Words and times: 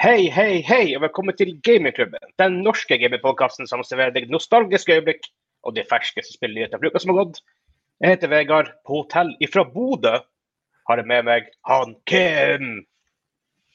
Hei, 0.00 0.30
hei, 0.32 0.62
hei, 0.64 0.94
og 0.96 1.02
velkommen 1.02 1.36
til 1.36 1.50
Gamingklubben. 1.60 2.22
Den 2.40 2.54
norske 2.64 2.96
gamingpodkasten 2.96 3.66
som 3.68 3.82
serverer 3.84 4.14
deg 4.14 4.30
nostalgiske 4.32 4.94
øyeblikk 4.96 5.26
og 5.68 5.74
de 5.76 5.84
ferskeste 5.90 6.32
spillnyheter 6.38 6.80
fra 6.80 6.88
uka 6.88 7.02
som 7.02 7.12
har 7.12 7.18
gått. 7.18 7.42
Jeg 8.00 8.14
heter 8.14 8.32
Vegard. 8.32 8.70
På 8.88 9.02
hotell 9.02 9.34
ifra 9.44 9.66
Bodø 9.68 10.14
har 10.88 11.02
jeg 11.02 11.08
med 11.12 11.28
meg 11.28 11.52
han 11.68 11.92
Kim. 12.08 12.72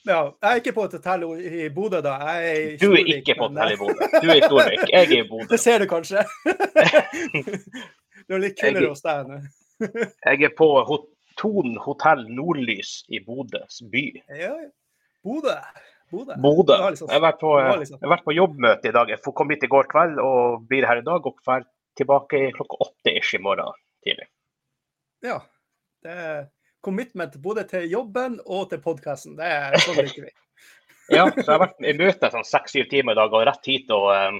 Ja, 0.09 0.33
jeg 0.41 0.49
er 0.49 0.63
ikke 0.63 0.75
på 0.79 0.89
et 0.89 0.97
hotell 0.97 1.29
i 1.37 1.69
Bodø, 1.77 2.01
da. 2.01 2.17
Jeg 2.25 2.49
er 2.49 2.59
i 2.63 2.75
Du 2.81 2.89
er 2.97 3.15
ikke 3.19 3.37
på 3.37 3.51
hotell 3.51 3.77
i 3.77 3.81
Bodø. 3.85 4.11
Du 4.25 4.25
er 4.25 4.35
i 4.41 4.43
Storvik. 4.49 4.85
Jeg 4.89 5.01
er 5.03 5.17
i 5.21 5.23
Bodø. 5.29 5.49
Det 5.53 5.61
ser 5.61 5.85
du 5.85 5.89
kanskje. 5.93 6.25
det 8.25 8.33
er 8.33 8.47
litt 8.49 8.61
kulere 8.65 8.95
hos 8.95 9.05
deg 9.05 9.29
nå. 9.29 9.43
Jeg 10.31 10.49
er 10.49 10.57
på 10.57 10.75
hot 10.89 11.11
Thon 11.37 11.77
hotell 11.85 12.25
Nordlys 12.33 13.03
i 13.13 13.21
Bodøs 13.21 13.83
by. 13.93 14.09
Ja, 14.33 14.55
ja. 14.55 14.71
Bodø. 15.21 15.61
Bodø. 16.15 16.37
Bodø. 16.41 16.77
Liksom- 16.95 17.11
Jeg 17.11 17.21
har 17.21 17.37
på, 17.41 17.51
det 17.59 17.65
jeg 17.65 17.79
liksom- 17.83 17.99
har 18.01 18.13
vært 18.15 18.25
på 18.25 18.35
jobbmøte 18.35 18.89
i 18.89 18.95
dag. 18.95 19.09
Jeg 19.09 19.21
kom 19.35 19.49
hit 19.53 19.63
i 19.63 19.71
går 19.71 19.89
kveld 19.91 20.19
og 20.23 20.67
blir 20.69 20.87
her 20.87 21.01
i 21.01 21.05
dag. 21.05 21.25
Og 21.25 21.37
drar 21.45 21.65
tilbake 21.99 22.51
klokka 22.55 22.79
åtte 22.87 23.15
ish 23.17 23.35
i 23.35 23.41
morgen 23.43 23.73
tidlig. 24.05 24.27
Ja. 25.23 25.39
Det 26.03 26.11
er 26.11 26.49
commitment 26.83 27.37
både 27.41 27.63
til 27.67 27.87
jobben 27.89 28.39
og 28.45 28.69
til 28.69 28.79
podkasten. 28.83 29.35
Det 29.37 29.45
er 29.45 29.77
sånn 29.81 30.01
liker 30.03 30.27
vi. 30.27 30.33
Ja, 31.09 31.27
så 31.29 31.37
jeg 31.37 31.45
har 31.45 31.59
vært 31.61 31.85
i 31.85 31.93
møte 31.93 32.29
sånn 32.33 32.45
seks-syv 32.49 32.87
timer 32.89 33.13
i 33.13 33.19
dag 33.19 33.33
og 33.37 33.43
rett 33.45 33.67
hit 33.69 33.91
og 33.93 34.07
um, 34.09 34.39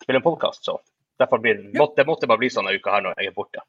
spille 0.00 0.16
en 0.16 0.24
podkast. 0.24 0.64
Så 0.64 0.78
derfor 1.20 1.36
blir, 1.44 1.58
måtte, 1.76 1.98
det 2.00 2.06
måtte 2.08 2.28
bare 2.30 2.40
bli 2.40 2.48
sånn 2.48 2.68
en 2.70 2.78
uke 2.80 2.94
her 2.94 3.02
når 3.04 3.18
jeg 3.20 3.28
er 3.28 3.34
borte. 3.36 3.60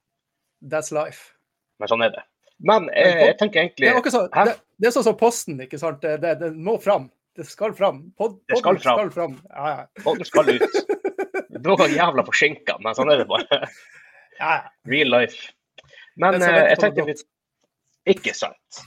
That's 0.63 0.93
life. 0.95 1.33
Men 1.79 1.91
sånn 1.91 2.05
er 2.05 2.13
det. 2.15 2.23
Men 2.61 2.89
eh, 2.93 3.25
jeg 3.27 3.37
tenker 3.39 3.57
Det 3.57 3.65
egentlig 3.65 3.89
er, 3.89 3.97
akkurat 3.97 4.15
sånn, 4.15 4.29
det, 4.49 4.53
det 4.81 4.89
er 4.89 4.93
sånn 4.95 5.07
som 5.07 5.17
posten, 5.17 5.61
ikke 5.65 5.79
sant. 5.81 6.03
Det, 6.03 6.17
det, 6.21 6.35
det 6.41 6.51
må 6.53 6.77
fram. 6.81 7.09
Det 7.37 7.47
skal 7.47 7.73
fram. 7.77 8.03
Pod, 8.19 8.37
Det 8.51 8.59
skal 8.59 8.77
fram. 8.81 8.99
skal 8.99 9.11
fram. 9.15 9.37
Ja, 9.49 9.71
ja. 9.71 10.03
Podden 10.03 10.27
skal 10.27 10.51
ut. 10.51 10.79
Noen 11.65 11.93
jævla 11.93 12.25
forsinka, 12.27 12.77
men 12.83 12.97
sånn 12.97 13.11
er 13.13 13.21
det 13.21 13.27
bare. 13.29 13.61
Real 14.89 15.11
life. 15.13 15.51
Men 16.19 16.35
Det 16.35 16.41
er 16.41 16.45
så 16.45 16.53
eh, 16.53 16.69
jeg 16.69 16.81
tenker 16.81 17.07
vi 17.07 17.17
Ikke 18.11 18.33
sant. 18.35 18.81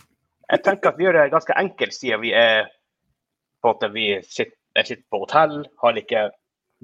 Jeg 0.52 0.62
tenker 0.66 0.92
at 0.92 0.98
vi 0.98 1.06
gjør 1.06 1.18
det 1.18 1.28
ganske 1.32 1.56
enkelt 1.56 1.94
siden 1.96 2.20
vi 2.22 2.34
er 2.36 2.66
på 3.64 3.72
at 3.72 3.84
vi 3.94 4.08
sitter, 4.28 4.56
sitter 4.84 5.06
på 5.10 5.22
hotell, 5.22 5.62
har 5.80 5.96
ikke 5.96 6.26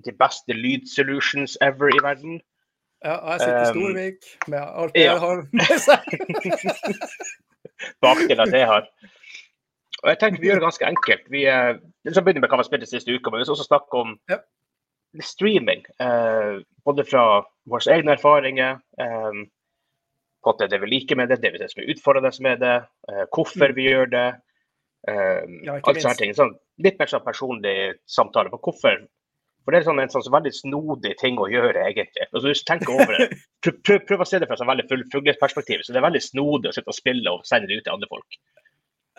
de 0.06 0.14
beste 0.16 0.54
lydsolutions 0.56 1.58
ever 1.60 1.92
i 1.92 2.00
verden. 2.02 2.38
Ja, 3.04 3.14
jeg 3.32 3.40
sitter 3.40 3.62
i 3.62 3.70
Storvik 3.72 4.26
med 4.52 4.60
alt 4.60 4.94
det 4.94 5.04
ja. 5.06 5.12
jeg 5.14 5.20
har 5.22 5.38
med 5.56 5.78
seg. 5.80 6.00
Bakdelen 8.04 8.42
av 8.44 8.52
det 8.52 8.62
har. 8.68 8.88
Og 10.02 10.08
jeg 10.10 10.18
tenker 10.20 10.40
vi 10.42 10.48
gjør 10.50 10.60
det 10.60 10.66
ganske 10.66 10.88
enkelt. 10.88 11.24
Vi 11.32 11.44
eh, 11.48 11.74
så 12.12 12.22
begynner 12.24 12.44
med 12.44 12.50
hva 12.52 12.58
vi 12.58 12.64
har 12.64 12.68
spilt 12.68 12.84
den 12.84 12.90
siste 12.92 13.12
uka, 13.14 13.32
men 13.32 13.40
vi 13.42 13.46
skal 13.48 13.56
også 13.56 13.68
snakke 13.68 14.02
om 14.04 14.12
Ja. 14.32 14.38
streaming. 15.26 15.82
Eh, 16.00 16.60
både 16.84 17.04
fra 17.08 17.24
våre 17.68 17.96
egne 17.96 18.14
erfaringer, 18.16 18.78
eh, 19.00 19.40
på 20.44 20.54
at 20.54 20.70
det 20.72 20.80
vi 20.80 20.88
liker 20.88 21.16
med 21.20 21.28
det, 21.28 21.40
det 21.42 21.52
vi 21.52 21.60
synes 21.60 21.74
som 21.74 21.82
er 21.82 21.90
utfordrende 21.92 22.44
med 22.46 22.60
det, 22.64 22.76
eh, 23.10 23.24
hvorfor 23.34 23.74
vi 23.76 23.88
gjør 23.90 24.10
det. 24.12 24.28
Eh, 25.08 25.40
Mm. 25.48 25.64
Ja, 25.64 25.72
alt 25.80 26.02
sånne 26.02 26.16
ting. 26.16 26.32
Sånn, 26.36 26.54
litt 26.78 26.98
mer 26.98 27.06
sånn 27.08 27.24
personlig 27.24 27.94
samtale 28.06 28.50
på 28.52 28.60
hvorfor. 28.60 29.06
For 29.70 29.76
det 29.76 29.84
er 29.84 29.86
sånn, 29.86 30.00
en 30.02 30.10
sånn 30.10 30.24
veldig 30.34 30.50
snodig 30.50 31.10
ting 31.20 31.36
å 31.38 31.44
gjøre, 31.46 31.84
egentlig. 31.86 32.24
Altså, 32.32 32.48
hvis 32.48 32.64
du 32.64 32.66
tenker 32.66 32.90
over 32.90 33.12
det, 33.14 33.26
prøv, 33.62 33.76
prøv, 33.86 34.00
prøv 34.08 34.22
å 34.24 34.26
se 34.26 34.40
det 34.42 34.48
fra 34.50 34.56
et 34.56 34.62
sånn 34.64 34.66
veldig 34.66 34.86
fugleperspektiv. 35.12 35.84
Så 35.86 35.94
det 35.94 36.00
er 36.00 36.06
veldig 36.08 36.22
snodig 36.24 36.72
å 36.72 36.74
sitte 36.74 36.90
og 36.90 36.96
spille 36.96 37.30
og 37.30 37.44
sende 37.46 37.68
det 37.70 37.76
ut 37.78 37.84
til 37.86 37.92
andre 37.94 38.08
folk 38.10 38.38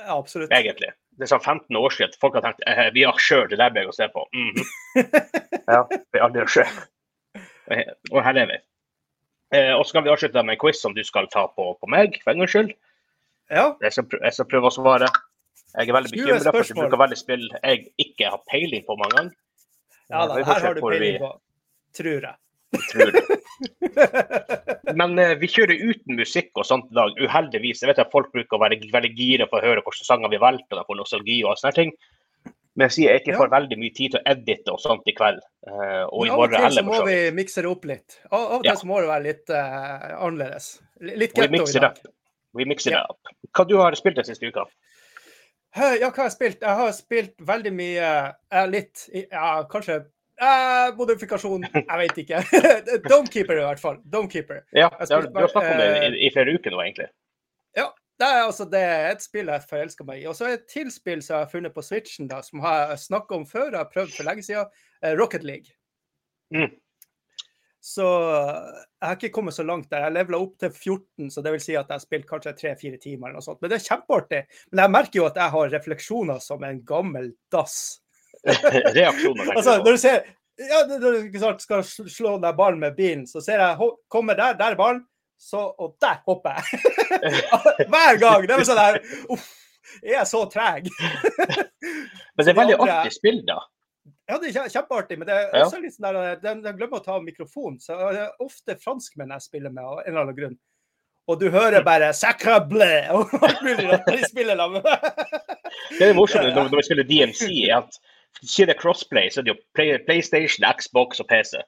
Ja, 0.02 0.18
absolutt. 0.18 0.52
egentlig. 0.52 0.90
Det 1.16 1.24
er 1.24 1.32
sånn 1.32 1.46
15 1.46 1.80
år 1.80 1.96
siden 1.96 2.18
folk 2.20 2.36
har 2.36 2.44
tenkt 2.44 2.66
eh, 2.68 2.82
vi 2.92 3.06
har 3.08 3.16
sjøl, 3.24 3.46
det 3.48 3.62
der 3.62 3.72
bør 3.72 3.86
jeg 3.86 3.94
å 3.94 3.96
se 3.96 4.10
på. 4.12 4.26
Mhm. 4.36 4.68
Ja, 5.72 5.86
vi 5.88 6.20
har 6.20 6.26
aldri 6.26 6.44
sjøl. 6.52 6.82
Og 8.12 8.20
her 8.26 8.40
er 8.42 8.50
vi. 8.50 8.58
Eh, 9.56 9.72
og 9.78 9.86
så 9.88 9.96
kan 9.96 10.04
vi 10.04 10.12
avslutte 10.12 10.44
med 10.44 10.58
en 10.58 10.60
quiz 10.66 10.82
som 10.84 10.98
du 10.98 11.00
skal 11.08 11.32
ta 11.32 11.46
på, 11.48 11.70
på 11.80 11.92
meg, 11.96 12.18
for 12.26 12.34
en 12.34 12.44
gangs 12.44 12.52
skyld. 12.52 12.74
Ja, 13.56 13.70
Jeg 13.80 13.96
skal, 13.96 14.10
prøve, 14.12 14.26
jeg 14.28 14.36
skal 14.36 14.50
prøve 14.52 14.68
å 14.68 14.76
svare. 14.76 15.08
Jeg 15.78 15.88
er 15.88 15.96
veldig 15.96 16.12
20 16.12 16.28
bekymra 16.28 16.52
for 16.52 16.60
at 16.66 16.74
du 16.76 16.82
bruker 16.82 17.00
veldig 17.06 17.20
spill 17.20 17.48
jeg 17.62 17.88
ikke 18.04 18.34
har 18.36 18.44
peiling 18.52 18.84
på 18.90 19.00
mange 19.00 19.16
ganger. 19.16 19.38
Ja 20.12 20.26
da, 20.28 20.42
her 20.44 20.66
har 20.68 20.76
du 20.78 20.82
peiling 20.84 21.18
på. 21.24 21.32
Tror 21.98 22.28
jeg. 22.28 22.36
Men 24.96 25.18
eh, 25.20 25.34
vi 25.40 25.48
kjører 25.52 25.82
uten 25.92 26.16
musikk 26.20 26.56
og 26.60 26.66
sånt 26.68 26.88
i 26.92 26.96
dag, 26.98 27.14
uheldigvis. 27.20 27.82
Jeg 27.84 27.92
vet 27.92 28.02
at 28.04 28.12
folk 28.14 28.32
bruker 28.34 28.58
å 28.58 28.62
være 28.64 28.80
veldig 28.94 29.12
gira 29.18 29.48
på 29.52 29.60
å 29.60 29.64
høre 29.64 29.84
hvilke 29.84 30.08
sanger 30.08 30.32
vi 30.32 30.40
valgte, 30.42 30.72
og 30.76 30.80
de 30.82 30.88
får 30.88 31.00
nostalgi 31.02 31.38
og 31.44 31.60
sånne 31.60 31.76
ting. 31.78 31.92
Men 32.80 32.88
jeg 32.88 32.96
sier 32.96 33.12
jeg 33.12 33.22
ikke 33.22 33.34
Ja. 33.34 33.40
får 33.42 33.50
veldig 33.52 33.78
mye 33.82 33.94
tid 33.98 34.14
til 34.14 34.22
å 34.22 34.28
edite 34.32 34.72
og 34.72 34.80
sånt 34.80 35.04
i 35.12 35.14
kveld. 35.18 35.42
eh, 35.68 36.04
og 36.08 36.22
i 36.26 36.30
Men 36.30 36.32
av 36.32 36.40
og 36.40 36.40
morgen 36.40 36.62
til 36.62 36.78
så 36.78 36.84
må 36.88 36.98
vi 37.06 37.18
mikse 37.36 37.62
det 37.62 37.70
opp 37.70 37.84
litt. 37.86 38.20
Av, 38.32 38.40
og 38.40 38.52
og 38.60 38.66
Ja. 38.66 38.72
til 38.72 38.80
så 38.82 38.88
må 38.88 39.00
det 39.02 39.10
være 39.12 39.24
litt 39.24 39.50
eh, 39.50 40.16
annerledes. 40.16 40.80
Litt 41.02 41.36
Vi 41.36 41.42
getto 41.42 41.68
i 41.68 41.80
dag. 41.80 41.98
Vi 42.56 42.66
mikser 42.66 42.92
det 42.92 43.06
opp. 43.10 43.20
Hva 43.54 43.68
du 43.68 43.78
har 43.78 43.92
spilt 44.00 44.16
den 44.16 44.26
siste 44.26 44.48
uka? 44.48 44.66
Ja, 45.76 46.10
hva 46.10 46.12
har 46.18 46.28
jeg 46.28 46.36
spilt? 46.36 46.64
Jeg 46.66 46.80
har 46.82 46.92
spilt 46.96 47.46
veldig 47.48 47.72
mye 47.72 48.08
eh, 48.52 48.66
Litt 48.68 49.06
Ja, 49.14 49.62
kanskje 49.72 50.02
eh, 50.02 50.90
Modifikasjon, 50.98 51.64
jeg 51.72 52.02
vet 52.04 52.22
ikke. 52.26 52.44
Domekeeper 53.12 53.62
i 53.62 53.66
hvert 53.70 53.80
fall. 53.80 54.02
Domekeeper. 54.04 54.66
Ja, 54.76 54.90
du 54.92 55.16
har, 55.16 55.48
snakket 55.54 55.72
om 55.72 55.84
det 55.84 55.92
i, 56.10 56.28
i 56.28 56.32
flere 56.36 56.58
uker 56.60 56.76
nå, 56.76 56.84
egentlig. 56.84 57.08
Det 58.22 58.28
er, 58.28 58.44
altså, 58.46 58.66
det 58.70 58.80
er 58.86 59.08
et 59.10 59.24
spill 59.24 59.48
jeg 59.50 59.64
forelsker 59.70 60.06
meg 60.06 60.20
i. 60.22 60.28
Og 60.30 60.36
så 60.38 60.46
er 60.46 60.54
det 60.54 60.60
et 60.60 60.68
til 60.70 60.90
spill 60.94 61.24
som 61.26 61.40
jeg 61.40 61.46
har 61.48 61.50
funnet 61.50 61.74
på 61.74 61.82
Switchen, 61.82 62.28
da, 62.30 62.44
som 62.46 62.60
jeg 62.62 62.68
har 62.68 63.00
snakka 63.02 63.40
om 63.40 63.48
før. 63.50 63.72
Jeg 63.72 63.80
har 63.80 63.90
prøvd 63.94 64.12
for 64.14 64.28
lenge 64.28 64.46
siden. 64.46 64.68
eh, 65.02 65.16
Rocket 65.18 65.44
League. 65.44 65.74
Mm. 66.54 66.70
Så 67.82 68.06
jeg 68.06 69.08
har 69.08 69.16
ikke 69.18 69.34
kommet 69.34 69.56
så 69.56 69.66
langt 69.66 69.90
der. 69.90 70.04
Jeg 70.06 70.14
levela 70.14 70.38
opp 70.44 70.54
til 70.62 70.70
14, 70.70 71.32
så 71.34 71.42
det 71.42 71.56
vil 71.56 71.64
si 71.64 71.74
at 71.74 71.88
jeg 71.90 71.98
har 71.98 72.04
spilt 72.04 72.28
kanskje 72.30 72.54
tre-fire 72.60 73.00
timer. 73.02 73.32
eller 73.32 73.40
noe 73.40 73.46
sånt. 73.46 73.58
Men 73.62 73.72
det 73.72 73.80
er 73.80 73.88
kjempeartig. 73.88 74.42
Men 74.70 74.84
jeg 74.84 74.94
merker 74.98 75.20
jo 75.22 75.26
at 75.26 75.40
jeg 75.42 75.56
har 75.56 75.74
refleksjoner 75.74 76.44
som 76.46 76.68
en 76.68 76.84
gammel 76.86 77.32
dass. 77.54 77.80
Reaksjoner, 78.46 79.42
tenker 79.42 79.58
Altså, 79.58 79.80
når 79.82 79.98
du 79.98 80.02
ser 80.02 80.22
ja, 80.62 80.84
når 80.86 81.58
du 81.58 81.64
skal 81.64 81.82
slå 81.86 82.36
den 82.36 82.46
der 82.46 82.54
ballen 82.54 82.80
med 82.80 82.94
bilen, 82.96 83.26
så 83.28 83.42
ser 83.42 83.62
jeg 83.64 83.90
kommer 84.12 84.38
der, 84.38 84.54
der 84.60 84.76
er 84.76 84.78
ballen, 84.78 85.02
så, 85.42 85.72
og 85.78 85.96
der 86.02 86.22
hopper 86.28 86.60
jeg. 86.60 86.82
Hver 87.92 88.20
gang. 88.22 88.46
Det 88.46 88.56
er 88.56 88.66
sånn 88.68 88.78
der 88.78 89.00
Uff, 89.34 89.48
er 90.04 90.18
jeg 90.20 90.28
så 90.30 90.44
treg? 90.52 90.90
Men 92.36 92.46
det 92.46 92.52
er 92.54 92.60
veldig 92.60 92.78
artig 92.86 93.16
spill, 93.16 93.42
da. 93.48 93.58
Ja, 94.32 94.38
det 94.40 94.52
er 94.56 94.70
kjempeartig, 94.72 95.18
men 95.20 95.28
det 95.28 95.36
er 95.36 95.50
Ja. 95.58 95.66
også 95.66 95.82
litt 95.84 95.94
sånn 95.98 96.08
der 96.14 96.36
De, 96.40 96.54
de 96.64 96.74
glemmer 96.78 97.02
å 97.02 97.04
ta 97.04 97.18
av 97.20 97.24
mikrofonen, 97.26 97.80
så 97.84 97.98
det 98.14 98.22
er 98.24 98.44
ofte 98.44 98.78
franskmenn 98.80 99.34
jeg 99.36 99.44
spiller 99.50 99.74
med 99.76 99.84
av 99.84 100.00
en 100.00 100.08
eller 100.14 100.22
annen 100.24 100.38
grunn. 100.38 100.58
Og 101.30 101.40
du 101.40 101.50
hører 101.54 101.84
bare 101.84 102.14
'sacre 102.14 102.56
og 103.12 103.28
mulig 103.62 103.86
når 103.88 104.06
de 104.08 104.24
spiller 104.30 104.56
sammen. 104.58 104.82
Det 106.00 106.08
er 106.10 106.14
morsomt 106.16 106.44
når, 106.56 106.70
når 106.72 106.80
vi 106.80 106.84
spiller 106.88 107.04
DMC, 107.08 107.44
at 107.72 108.00
siden 108.44 108.68
det 108.72 108.76
er 108.76 108.82
crossplay, 108.82 109.30
så 109.30 109.40
er 109.40 109.44
det 109.44 109.54
jo 109.54 109.60
Play, 109.76 109.98
PlayStation, 110.08 110.66
Xbox 110.80 111.20
og 111.20 111.28
PC. 111.30 111.62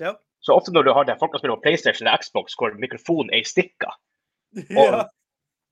Ja. 0.00 0.14
Så 0.40 0.54
ofte 0.54 0.72
når 0.72 0.82
du 0.86 0.92
har 0.94 1.04
det, 1.04 1.18
folk 1.20 1.32
som 1.34 1.38
spiller 1.42 1.56
på 1.58 1.62
PlayStation 1.66 2.06
eller 2.06 2.18
Xbox 2.22 2.54
hvor 2.58 2.74
mikrofonen 2.78 3.30
er 3.34 3.42
i 3.42 3.46
stikka, 3.46 3.90
og 4.78 4.88
pl- 4.94 5.06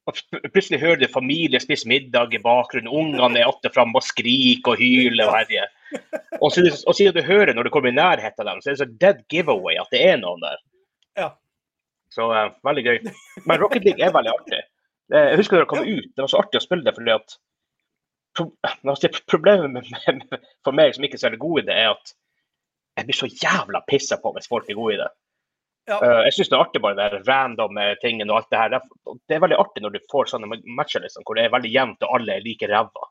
plutselig 0.07 0.79
hører 0.81 1.01
du 1.01 1.09
familie 1.11 1.61
spise 1.63 1.89
middag 1.91 2.35
i 2.35 2.43
bakgrunnen, 2.43 2.91
ungene 2.91 3.41
er 3.41 3.49
atter 3.51 3.73
fram 3.75 3.95
og 3.97 4.05
skriker 4.07 4.75
og 4.75 4.83
hyler 4.83 5.27
og 5.27 5.35
herjer. 5.35 5.73
Og, 6.39 6.53
siden 6.53 7.17
du 7.17 7.23
hører 7.27 7.55
når 7.57 7.67
du 7.67 7.73
kommer 7.75 7.91
i 7.91 7.97
nærheten 7.97 8.45
av 8.45 8.53
dem, 8.53 8.63
så 8.63 8.71
er 8.71 8.77
det 8.77 8.83
så 8.85 8.89
dead 9.03 9.25
giveaway 9.33 9.79
at 9.81 9.91
det 9.95 10.05
er 10.07 10.21
noen 10.21 10.45
der. 10.45 10.63
Ja. 11.19 11.29
Så 12.15 12.29
uh, 12.31 12.55
veldig 12.67 12.87
gøy. 12.87 13.01
Men 13.49 13.61
Rocket 13.63 13.87
League 13.87 14.05
er 14.05 14.15
veldig 14.15 14.35
artig. 14.35 14.63
Eh, 15.15 15.33
Jeg 15.33 15.41
husker 15.41 15.59
da 15.59 15.65
det 15.65 15.73
kom 15.73 15.83
ut, 15.87 16.13
det 16.15 16.23
var 16.23 16.31
så 16.33 16.43
artig 16.43 16.61
å 16.61 16.65
spille 16.65 16.87
det 16.87 16.95
fordi 16.97 17.15
at 17.15 17.37
altså, 18.87 19.11
Problemet 19.31 19.73
med, 19.75 19.91
med, 20.21 20.49
for 20.67 20.77
meg 20.77 20.95
som 20.95 21.07
ikke 21.07 21.19
er 21.19 21.25
så 21.27 21.35
god 21.41 21.63
i 21.63 21.67
det, 21.69 21.77
er 21.77 21.95
at 21.95 22.15
jeg 22.97 23.09
blir 23.09 23.19
så 23.19 23.29
jævla 23.29 23.83
pissa 23.91 24.19
på 24.23 24.33
hvis 24.37 24.49
folk 24.49 24.69
er 24.71 24.79
gode 24.79 24.97
i 24.97 25.01
det. 25.03 25.09
Ja. 25.87 26.01
Eh, 26.03 26.23
jeg 26.27 26.33
syns 26.35 26.49
det 26.51 26.57
er 26.59 26.65
artig 26.65 26.81
bare 26.83 26.97
det 26.99 27.11
der 27.13 27.27
random 27.31 27.79
tingene 28.03 28.33
og 28.33 28.41
alt 28.41 28.51
det 28.51 28.59
her. 28.59 28.69
Det 29.29 29.37
er- 29.37 29.41
veldig 29.45 29.59
artig 29.63 29.83
når 29.85 29.93
du 29.95 29.99
får 30.11 30.25
sånne 30.33 30.49
matcher 30.67 31.01
liksom, 31.05 31.23
hvor 31.25 31.37
det 31.39 31.45
er 31.47 31.53
veldig 31.55 31.71
jevnt 31.73 32.03
og 32.03 32.15
alle 32.19 32.37
er 32.37 32.41
like 32.47 32.67
ræva. 32.71 33.09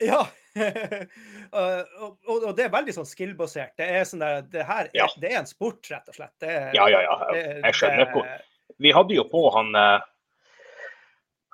Ja. 0.00 0.24
Uh, 1.50 1.82
og, 2.02 2.44
og 2.46 2.52
det 2.54 2.64
er 2.64 2.70
veldig 2.70 2.92
sånn 2.94 3.06
skill-basert. 3.06 3.72
Det 3.78 3.86
er 3.90 4.04
sånn 4.06 4.20
der, 4.22 4.42
det 4.50 4.62
her 4.66 4.84
er, 4.86 4.90
Ja. 4.94 5.06
det 5.18 5.32
er 5.32 5.38
en 5.40 5.46
sport, 5.50 5.80
rett 5.90 6.06
og 6.10 6.14
slett. 6.14 6.32
Det, 6.42 6.50
Ja, 6.76 6.84
ja, 6.90 7.00
ja. 7.02 7.16
Jeg 7.34 7.74
skjønner. 7.74 8.04
det- 8.04 8.12
hvor- 8.14 8.76
Vi 8.78 8.92
hadde 8.94 9.14
jo 9.14 9.24
på 9.24 9.42
han 9.54 9.74
uh, 9.74 10.00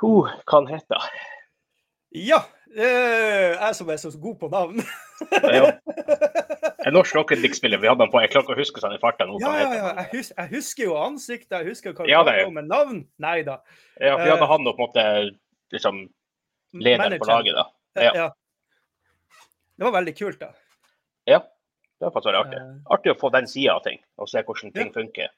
Hva 0.01 0.33
han 0.53 0.67
heter 0.69 0.97
Ja. 2.13 2.43
Eh, 2.75 3.53
jeg 3.55 3.75
som 3.79 3.91
er 3.93 4.01
så 4.03 4.11
god 4.21 4.39
på 4.41 4.51
navn. 4.53 4.83
Ja. 5.45 5.71
En 6.87 6.95
norsk 6.95 7.17
Rocket 7.17 7.41
League-spiller. 7.43 7.81
Vi 7.83 7.89
hadde 7.91 8.05
han 8.05 8.11
på. 8.13 8.21
Jeg 8.23 8.31
klarer 8.31 8.45
ikke 8.47 8.55
å 8.55 8.59
huske 8.61 8.79
sånn 8.83 8.93
i 8.95 9.01
farta 9.03 9.27
nå. 9.27 9.41
Ja, 9.43 9.49
ja, 9.59 9.71
ja. 9.75 9.87
Jeg, 9.97 10.07
hus 10.13 10.29
jeg 10.31 10.51
husker 10.53 10.85
jo 10.85 10.93
ansiktet, 11.01 11.57
jeg 11.57 11.73
husker 11.73 11.97
hva 11.97 12.07
Ja, 12.07 12.21
det 12.23 12.37
var 12.45 12.53
med 12.55 12.69
navn. 12.71 13.01
Nei 13.23 13.41
da. 13.47 13.57
Ja, 13.99 14.13
vi 14.21 14.29
hadde 14.31 14.45
Eh, 14.45 14.53
han 14.53 14.69
og 14.71 14.77
på 14.79 14.85
en 14.85 14.93
måte 14.93 15.07
liksom 15.75 15.99
lederen 16.79 17.19
på 17.19 17.27
laget, 17.27 17.59
da. 17.59 17.65
Ja. 17.99 18.13
Ja. 18.15 18.29
Det 19.75 19.89
var 19.89 19.97
veldig 19.99 20.15
kult, 20.21 20.39
da. 20.45 20.53
Ja, 21.27 21.41
det 21.43 22.07
var 22.07 22.15
faktisk 22.15 22.39
artig. 22.39 22.61
Eh, 22.63 22.71
Artig 22.95 23.17
å 23.17 23.19
få 23.19 23.33
den 23.35 23.51
sida 23.51 23.75
av 23.81 23.83
ting, 23.89 23.99
og 24.23 24.31
se 24.31 24.45
hvordan 24.47 24.75
ting 24.79 24.95
funker. 24.95 25.35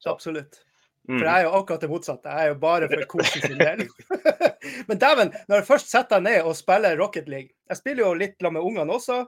Så. 0.00 0.14
absolutt. 0.16 0.62
Mm. 1.06 1.18
For 1.20 1.26
jeg 1.28 1.34
er 1.38 1.44
jo 1.46 1.50
akkurat 1.60 1.80
det 1.84 1.88
motsatte. 1.90 2.28
Jeg 2.34 2.44
er 2.46 2.48
jo 2.52 2.54
bare 2.62 2.88
for 2.90 3.02
kosen 3.14 3.42
sin 3.44 3.58
del. 3.60 3.82
Men 4.88 4.98
dæven, 5.02 5.28
når 5.48 5.60
jeg 5.60 5.66
først 5.68 5.90
setter 5.92 6.18
deg 6.18 6.24
ned 6.26 6.48
og 6.50 6.56
spiller 6.58 6.96
Rocket 6.98 7.28
League 7.30 7.52
Jeg 7.70 7.78
spiller 7.78 8.02
jo 8.08 8.14
litt 8.18 8.34
sammen 8.40 8.58
med 8.58 8.66
ungene 8.70 8.96
også. 8.96 9.20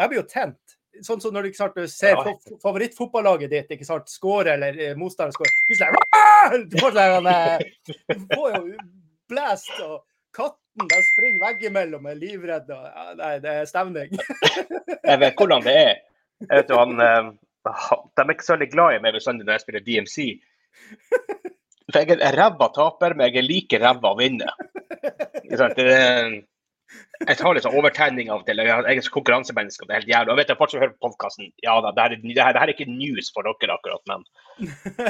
Jeg 0.00 0.08
blir 0.12 0.22
jo 0.22 0.28
tent. 0.30 0.78
Sånn 1.04 1.20
som 1.24 1.32
når 1.32 1.46
du, 1.46 1.48
ikke 1.50 1.60
sant, 1.62 1.76
ser 1.88 2.14
Ja. 2.16 2.22
fa- 2.24 2.56
favorittfotballaget 2.66 3.50
ditt 3.52 3.70
ikke 3.76 3.86
sant, 3.88 4.08
score 4.12 4.52
eller 4.54 4.76
eh, 4.76 4.94
motstander 5.00 5.32
score. 5.32 5.52
Du, 5.68 5.76
sånn, 5.80 6.66
får 6.80 6.96
sånn 6.98 7.28
eh, 7.32 7.62
Du 8.12 8.26
får 8.34 8.56
jo 8.58 8.62
blast, 9.32 9.72
og 9.84 10.02
katten 10.36 10.88
den 10.90 11.06
springer 11.06 11.40
veggimellom 11.46 12.08
er 12.12 12.20
livredd. 12.20 12.68
Og, 12.72 12.84
ja, 12.88 13.06
nei, 13.20 13.32
det 13.44 13.54
er 13.62 13.68
stemning. 13.68 14.12
Jeg 15.10 15.20
vet 15.24 15.40
hvordan 15.40 15.64
det 15.64 15.76
er. 15.80 15.94
Jeg 16.44 16.52
vet 16.60 16.72
jo, 16.72 16.80
han, 16.82 17.00
eh, 17.00 17.32
de 17.72 18.24
er 18.26 18.34
ikke 18.36 18.48
så 18.48 18.56
veldig 18.56 18.70
glad 18.72 18.96
i 18.98 19.02
meg 19.04 19.16
bestandig 19.16 19.46
når 19.48 19.56
jeg 19.56 19.62
spiller 19.64 19.84
DMC. 19.86 20.24
For 21.92 21.98
jeg 22.00 22.22
er 22.22 22.38
ræva 22.38 22.70
taper, 22.72 23.16
men 23.18 23.28
jeg 23.28 23.42
er 23.42 23.48
like 23.48 23.82
ræva 23.82 24.14
å 24.14 24.18
vinne. 24.18 24.48
Ikke 25.42 25.60
sant? 25.60 25.76
Det 25.76 25.92
er, 25.92 26.34
jeg 27.22 27.38
tar 27.38 27.54
litt 27.54 27.64
sånn 27.66 27.76
overtenning 27.78 28.30
av 28.32 28.42
og 28.42 28.48
til. 28.48 28.60
Jeg 28.64 28.96
er 28.96 29.04
så 29.04 29.14
konkurransemenneske. 29.14 29.86
Det 29.86 29.94
er 29.94 30.00
helt 30.00 30.12
jævlig. 30.12 30.32
Jeg 30.32 30.40
vet 30.40 30.52
jeg 30.52 30.60
fortsatt 30.60 30.82
hører 30.82 30.94
på 30.96 31.08
podkasten. 31.08 31.52
Ja 31.64 31.78
da, 31.84 31.92
det 31.94 32.04
her, 32.04 32.16
er, 32.16 32.22
det, 32.24 32.42
her, 32.42 32.56
det 32.56 32.62
er 32.62 32.74
ikke 32.74 32.90
news 32.90 33.30
for 33.34 33.46
dere 33.48 33.76
akkurat, 33.76 34.02
men, 34.10 34.26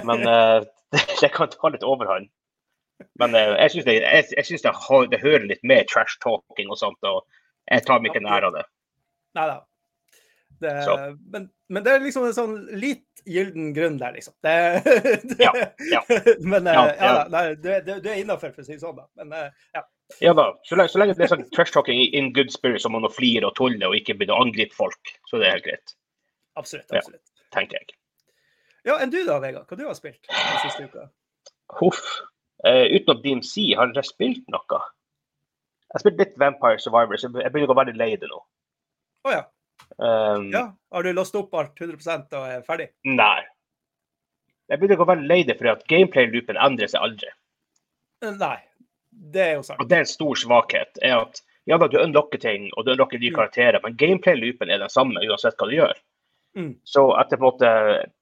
men 0.08 0.26
eh, 0.34 0.58
det 1.22 1.32
kan 1.34 1.52
ta 1.52 1.72
litt 1.72 1.86
overhånd. 1.86 2.30
Men 3.20 3.36
eh, 3.38 3.54
jeg 3.64 3.76
syns 3.76 3.88
det, 3.88 3.98
jeg, 4.04 4.28
jeg 4.36 4.48
synes 4.48 4.66
det, 4.66 4.74
det 5.14 5.22
hører 5.24 5.48
litt 5.50 5.64
med 5.66 5.90
trash 5.90 6.20
talking 6.22 6.70
og 6.70 6.80
sånt, 6.80 7.00
og 7.08 7.24
jeg 7.70 7.86
tar 7.86 8.02
meg 8.02 8.12
ikke 8.12 8.24
nær 8.24 8.48
av 8.50 8.58
det. 8.58 8.66
Nei 9.38 9.48
da. 9.48 9.60
Men, 10.62 11.48
men 11.72 11.84
det 11.84 11.92
er 11.94 12.02
liksom 12.04 12.26
en 12.28 12.34
sånn 12.36 12.54
litt 12.76 13.22
gylden 13.24 13.70
grunn 13.76 13.96
der, 14.00 14.12
liksom. 14.16 14.34
Det, 14.44 14.52
det, 15.30 15.38
Ja, 15.40 15.52
ja. 15.92 16.02
Men 16.52 16.66
eh, 16.66 16.76
Ja, 16.76 16.84
ja, 16.90 17.12
ja. 17.16 17.24
nei, 17.32 17.42
du, 17.54 17.70
du, 17.88 18.08
er 18.10 18.20
innafor, 18.20 18.52
for 18.52 18.64
å 18.64 18.66
si 18.66 18.76
det 18.76 18.82
sånn. 18.82 18.98
da. 18.98 19.06
Men 19.20 19.32
eh, 19.38 19.66
ja. 19.78 19.84
Ja 20.20 20.34
da, 20.36 20.50
så 20.68 20.76
lenge, 20.76 20.92
så 20.92 21.00
lenge 21.00 21.16
det 21.16 21.24
er 21.24 21.32
sånn 21.32 21.46
trash 21.56 21.72
talking 21.72 22.02
in 22.02 22.32
good 22.36 22.52
spirit, 22.52 22.82
så 22.84 22.90
man 22.92 23.06
flirer 23.06 23.16
flire 23.16 23.48
og 23.48 23.56
tuller 23.56 23.88
og 23.88 23.96
ikke 23.96 24.18
begynner 24.18 24.36
å 24.36 24.44
angripe 24.44 24.76
folk, 24.76 25.14
så 25.30 25.40
det 25.40 25.48
er 25.48 25.56
helt 25.56 25.64
greit, 25.64 25.94
Absolutt. 26.60 26.90
Ja. 26.92 27.00
absolutt. 27.00 27.46
tenker 27.56 27.80
jeg. 27.80 27.96
Ja, 28.84 28.98
enn 28.98 29.14
du 29.14 29.22
da, 29.24 29.38
Vegard? 29.40 29.64
Hva 29.70 29.78
du 29.78 29.86
har 29.86 29.96
spilt 29.96 30.20
den 30.28 30.60
siste 30.66 30.84
uka? 30.90 31.06
Huff. 31.78 32.02
Uh, 32.66 32.84
utenom 32.92 33.22
DMC, 33.24 33.72
har 33.78 33.88
dere 33.94 34.04
spilt 34.04 34.44
noe? 34.52 34.82
Jeg 35.88 35.96
har 35.96 36.04
spilt 36.04 36.20
litt 36.20 36.36
Vampire 36.38 36.82
Survivors, 36.82 37.24
jeg 37.24 37.32
begynner 37.32 37.70
å 37.70 37.72
gå 37.72 37.78
veldig 37.80 37.96
lei 37.96 38.12
det 38.20 38.28
nå. 38.28 38.42
Å 39.24 39.32
ja. 39.32 39.42
Um, 39.98 40.50
ja. 40.52 40.64
Har 40.92 41.02
du 41.02 41.12
låst 41.12 41.34
opp 41.38 41.54
alt 41.54 41.80
100 41.80 42.36
og 42.38 42.46
er 42.48 42.62
ferdig? 42.66 42.88
Nei. 43.04 43.42
Jeg 44.70 44.78
begynner 44.80 45.02
å 45.04 45.06
være 45.08 45.26
lei 45.28 45.42
det, 45.44 45.58
at 45.68 45.86
gameplay-loopen 45.90 46.56
endrer 46.56 46.88
seg 46.88 47.02
aldri. 47.04 47.28
Eh, 48.22 48.30
Nei. 48.38 48.56
Det 49.10 49.42
er 49.44 49.54
jo 49.58 49.62
sant. 49.66 49.80
Og 49.82 49.88
det 49.90 49.96
er 49.98 50.04
en 50.06 50.06
stor 50.08 50.38
svakhet. 50.40 50.98
er 51.02 51.18
at 51.20 51.42
ja 51.68 51.76
da, 51.78 51.86
du 51.88 51.98
unlocker 52.00 52.40
ting, 52.40 52.70
og 52.76 52.86
du 52.86 52.92
unlocker 52.94 53.18
nye 53.20 53.30
Mm. 53.30 53.36
karakterer, 53.36 53.80
men 53.82 53.94
gameplay-loopen 53.96 54.70
er 54.72 54.78
den 54.78 54.88
samme 54.88 55.20
uansett 55.20 55.54
hva 55.60 55.68
du 55.68 55.76
gjør. 55.76 55.94
Mm. 56.56 56.72
Så 56.84 57.04
etter 57.20 57.36
på 57.36 57.46
en 57.48 57.52
måte 57.52 58.12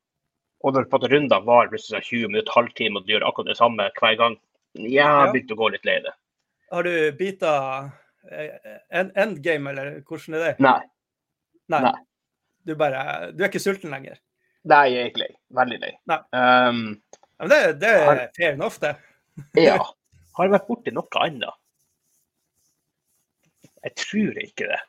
Og 0.63 0.75
når 0.75 0.85
på 0.91 0.97
en 0.97 1.01
måte 1.01 1.09
rundene 1.11 1.47
varer 1.47 1.71
plutselig 1.71 2.03
sånn 2.03 2.05
20 2.05 2.29
minutter, 2.29 2.53
halvtime, 2.53 2.97
og 2.99 3.07
du 3.07 3.13
gjør 3.15 3.25
akkurat 3.25 3.47
det 3.49 3.57
samme 3.57 3.87
hver 3.97 4.17
gang, 4.19 4.35
ja, 4.75 4.83
jeg 4.83 4.93
Ja. 4.93 5.07
har 5.25 5.33
begynt 5.33 5.51
å 5.55 5.57
gå 5.57 5.71
litt 5.73 5.85
lei 5.87 5.95
det. 6.05 6.13
Har 6.71 6.83
du 6.83 7.13
bita 7.13 7.93
eh, 8.31 8.51
en 8.91 9.11
endgame, 9.17 9.71
eller 9.71 10.01
hvordan 10.03 10.35
er 10.35 10.45
det? 10.45 10.61
Nei. 10.61 10.81
Nei. 11.71 11.81
Nei. 11.87 11.95
Du, 12.67 12.75
bare, 12.79 13.31
du 13.33 13.45
er 13.45 13.49
ikke 13.49 13.63
sulten 13.63 13.93
lenger? 13.95 14.19
Nei, 14.69 14.85
jeg 14.93 15.01
er 15.03 15.09
ikke 15.11 15.23
lei. 15.23 15.33
Veldig 15.57 15.79
lei. 15.81 15.93
Um, 16.37 16.81
men 17.41 17.53
det, 17.53 17.61
det 17.81 17.93
er 17.97 18.05
Har- 18.05 18.27
fair 18.37 18.53
enough, 18.53 18.77
det. 18.83 18.95
ja. 19.57 19.79
Har 20.37 20.47
jeg 20.47 20.55
vært 20.55 20.69
borti 20.71 20.93
noe 20.95 21.21
annet? 21.21 21.57
Jeg 23.85 23.93
tror 23.99 24.39
ikke 24.45 24.69
det. 24.71 24.81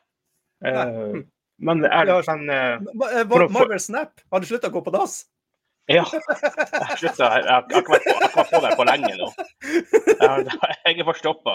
Uh, 0.62 1.22
men 1.62 1.84
er, 1.88 2.06
det 2.08 2.14
sånn 2.26 2.46
uh, 2.48 2.78
Marvel 3.50 3.80
Snap, 3.82 4.20
har 4.30 4.42
du 4.42 4.46
slutta 4.48 4.70
å 4.70 4.74
gå 4.74 4.82
på 4.86 4.92
dass? 4.94 5.14
Ja. 5.90 6.04
Jeg 6.06 7.10
har. 7.18 7.42
Jeg 7.42 7.48
har 7.48 7.62
ikke 7.66 7.96
vært 7.96 8.06
på, 8.06 8.12
jeg 8.22 8.46
på 8.52 8.60
der 8.62 8.76
på 8.78 8.86
lenge 8.86 9.12
nå. 9.18 9.28
Jeg, 9.66 10.46
jeg 10.86 10.94
er 10.94 11.08
forstoppa. 11.08 11.52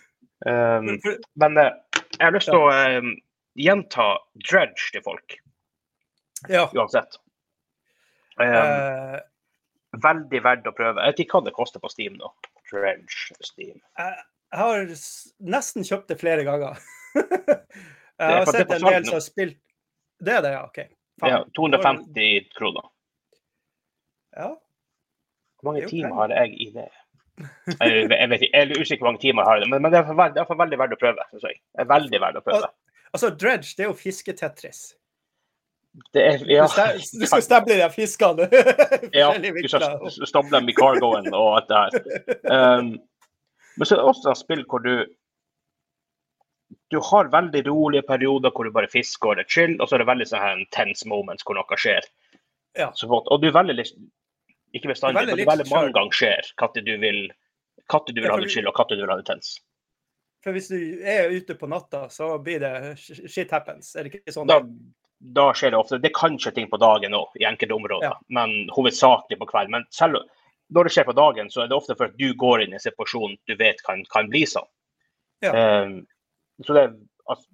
Um, 0.45 0.95
men 1.37 1.57
eh, 1.61 1.73
jeg 2.17 2.23
har 2.23 2.33
lyst 2.33 2.49
til 2.49 2.57
å 2.57 2.69
um, 2.71 3.11
gjenta 3.59 4.07
Dredge 4.47 4.87
til 4.93 5.03
folk, 5.05 5.35
ja. 6.49 6.65
uansett. 6.73 7.19
Um, 8.41 8.47
uh, 8.49 9.19
veldig 10.01 10.41
verdt 10.45 10.69
å 10.69 10.73
prøve. 10.75 11.03
Jeg 11.03 11.13
vet 11.13 11.23
ikke 11.25 11.39
hva 11.39 11.49
det 11.49 11.55
koster 11.57 11.83
på 11.83 11.91
Steam 11.93 12.17
nå. 12.17 12.31
Dredge 12.71 13.35
Steam. 13.43 13.77
jeg 13.99 14.61
har 14.63 14.95
nesten 15.53 15.85
kjøpt 15.85 16.09
det 16.13 16.17
flere 16.21 16.47
ganger. 16.47 16.81
jeg 17.13 18.39
har 18.39 18.49
sett 18.49 18.71
en 18.71 18.87
del 18.87 19.05
som 19.05 19.17
har 19.17 19.23
spilt 19.25 19.57
Det 20.21 20.33
er 20.37 20.43
det, 20.45 20.55
ja. 20.55 20.65
OK. 20.69 20.81
Ja, 21.21 21.43
250 21.57 22.49
kroner. 22.55 22.89
Ja. 24.33 24.53
Hvor 25.59 25.69
mange 25.69 25.83
er 25.83 25.91
timer 25.91 26.15
har 26.17 26.33
jeg 26.33 26.55
i 26.57 26.69
det? 26.73 26.87
Jeg, 27.39 28.07
jeg, 28.11 28.29
vet 28.29 28.41
ikke, 28.45 28.51
jeg 28.53 28.61
er 28.67 28.81
usikker 28.81 29.01
på 29.01 29.05
hvor 29.05 29.11
mange 29.13 29.21
timer 29.23 29.43
jeg 29.43 29.49
har 29.49 29.61
det, 29.63 29.69
men, 29.71 29.81
men 29.81 29.93
det 29.93 29.99
er 30.01 30.09
veld- 30.17 30.33
det 30.35 30.43
er 30.43 30.57
veldig 30.63 30.79
verdt 30.81 30.95
å 30.97 31.01
prøve. 31.01 31.27
Synes 31.31 31.45
jeg. 31.47 31.59
Det 31.61 31.85
er 31.85 31.91
veldig 31.91 32.21
verdt 32.25 32.41
å 32.41 32.43
prøve. 32.45 32.71
Altså, 33.11 33.29
dredge, 33.43 33.71
det 33.77 33.85
er 33.85 33.89
jo 33.89 33.95
fisketetris. 33.99 34.81
Det 36.15 36.23
er, 36.23 36.43
ja, 36.47 36.67
Du 37.21 37.25
skal 37.27 37.43
stable 37.43 37.77
de 37.79 37.87
fiskene. 37.91 38.47
ja, 39.15 39.31
du 39.35 39.69
skal 39.69 40.27
stable 40.29 40.53
dem 40.53 40.69
i 40.71 40.75
cargoen 40.77 41.31
og 41.33 41.57
alt 41.59 41.71
det 41.71 41.81
her. 41.85 41.97
Um, 42.51 42.93
men 43.77 43.87
så 43.87 43.95
er 43.95 44.01
det 44.01 44.11
også 44.11 44.31
et 44.31 44.39
spill 44.41 44.63
hvor 44.67 44.83
du 44.83 44.93
du 46.91 46.99
har 47.03 47.29
veldig 47.31 47.61
rolige 47.67 48.03
perioder 48.03 48.51
hvor 48.51 48.67
du 48.67 48.73
bare 48.75 48.89
fisker 48.91 49.31
og 49.31 49.37
det 49.39 49.45
er 49.45 49.53
chill, 49.53 49.75
og 49.79 49.87
så 49.87 49.95
er 49.95 50.03
det 50.03 50.07
veldig 50.09 50.27
sånn 50.27 50.43
her 50.43 50.63
tense 50.75 51.07
moments 51.07 51.45
hvor 51.47 51.55
noe 51.55 51.77
skjer. 51.79 52.03
Ja. 52.79 52.89
Så, 52.95 53.07
og 53.07 53.39
du 53.43 53.47
er 53.47 53.69
litt 53.71 53.93
Ikke 54.73 54.91
bestandig, 54.93 55.25
men 55.25 55.35
det 55.35 55.47
velger 55.47 55.69
mange 55.71 55.91
ganger 55.95 56.15
skjer 56.15 56.51
når 56.61 56.85
du 56.85 56.95
vil 57.01 57.21
du 57.91 58.21
vil 58.21 58.31
ha 58.31 58.37
det 58.39 58.49
chill, 58.53 58.67
og 58.69 58.77
når 58.77 58.95
du 58.95 59.01
vil 59.03 59.11
ha 59.11 59.17
det 59.19 59.27
tense. 59.27 59.59
For 60.41 60.55
hvis 60.55 60.71
du 60.71 60.77
er 61.05 61.29
ute 61.29 61.55
på 61.59 61.67
natta, 61.69 62.07
så 62.09 62.33
blir 62.41 62.61
det 62.63 62.97
shit 63.29 63.51
happens. 63.51 63.93
Er 63.95 64.07
det 64.07 64.15
ikke 64.15 64.33
sånn? 64.33 64.49
Da, 64.49 64.61
da 65.21 65.49
skjer 65.53 65.73
det 65.73 65.81
ofte. 65.81 65.99
Det 66.01 66.13
kan 66.17 66.37
skje 66.41 66.53
ting 66.55 66.69
på 66.71 66.79
dagen 66.81 67.13
òg, 67.17 67.35
i 67.37 67.45
enkelte 67.45 67.75
områder, 67.77 68.07
Ja. 68.07 68.15
men 68.33 68.69
hovedsakelig 68.73 69.37
på 69.37 69.49
kvelden. 69.51 69.75
Men 69.75 69.85
selv 69.93 70.23
når 70.71 70.87
det 70.87 70.93
skjer 70.95 71.05
på 71.09 71.17
dagen, 71.17 71.49
så 71.51 71.63
er 71.63 71.67
det 71.67 71.77
ofte 71.77 71.95
for 71.99 72.07
at 72.07 72.17
du 72.17 72.33
går 72.33 72.63
inn 72.63 72.73
i 72.73 72.79
en 72.79 72.83
situasjon 72.83 73.35
du 73.47 73.55
vet 73.59 73.81
kan, 73.83 74.05
kan 74.09 74.29
bli 74.31 74.45
sånn. 74.47 74.67
Ja. 75.43 75.83
Um, 75.83 76.07
så 76.63 76.73
det 76.77 76.85
altså, 77.27 77.47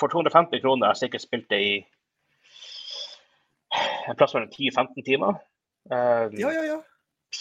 For 0.00 0.10
250 0.10 0.60
kroner 0.60 0.88
har 0.88 0.96
jeg 0.96 1.06
sikkert 1.06 1.22
spilt 1.22 1.48
det 1.52 1.60
i 1.62 1.74
en 4.08 4.16
plass 4.18 4.34
mellom 4.34 4.50
10-15 4.50 5.04
timer. 5.06 5.38
Um, 5.90 6.32
Ja, 6.38 6.50
ja, 6.52 6.62
ja. 6.64 6.78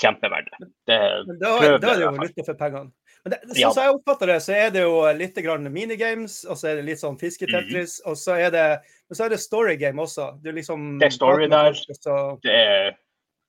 Kjempeverdig. 0.01 0.51
Det, 0.85 0.95
Men 1.27 1.37
da, 1.39 1.51
prøv 1.61 1.79
da 1.79 1.91
er 1.93 1.95
det 1.95 2.03
jo 2.03 2.11
valuta 2.11 2.43
for 2.43 2.57
pengene. 2.59 2.91
Men 3.23 3.31
det, 3.31 3.37
sånn 3.47 3.59
Ja. 3.61 3.69
som 3.71 3.83
jeg 3.85 3.93
oppfatter 3.95 4.27
det, 4.27 4.35
så 4.43 4.53
er 4.55 4.69
det 4.75 4.81
jo 4.83 5.13
litt 5.15 5.35
grann 5.45 5.71
minigames, 5.73 6.43
og 6.45 6.57
så 6.59 6.67
er 6.71 6.75
det 6.75 6.85
litt 6.85 6.99
sånn 6.99 7.17
fisketetris, 7.19 8.01
Mhm. 8.03 8.11
og 8.11 8.15
så 8.19 8.35
er 8.37 8.51
det, 8.51 8.65
men 9.09 9.15
så 9.15 9.25
er 9.25 9.29
det 9.29 9.39
storygame 9.39 10.01
også. 10.03 10.41
Du 10.43 10.51
liksom 10.51 10.99
Det 10.99 11.05
er 11.07 11.09
story 11.15 11.47
der. 11.47 11.71
folk, 11.73 11.97
Så, 12.03 12.39
det 12.43 12.51
er 12.51 12.97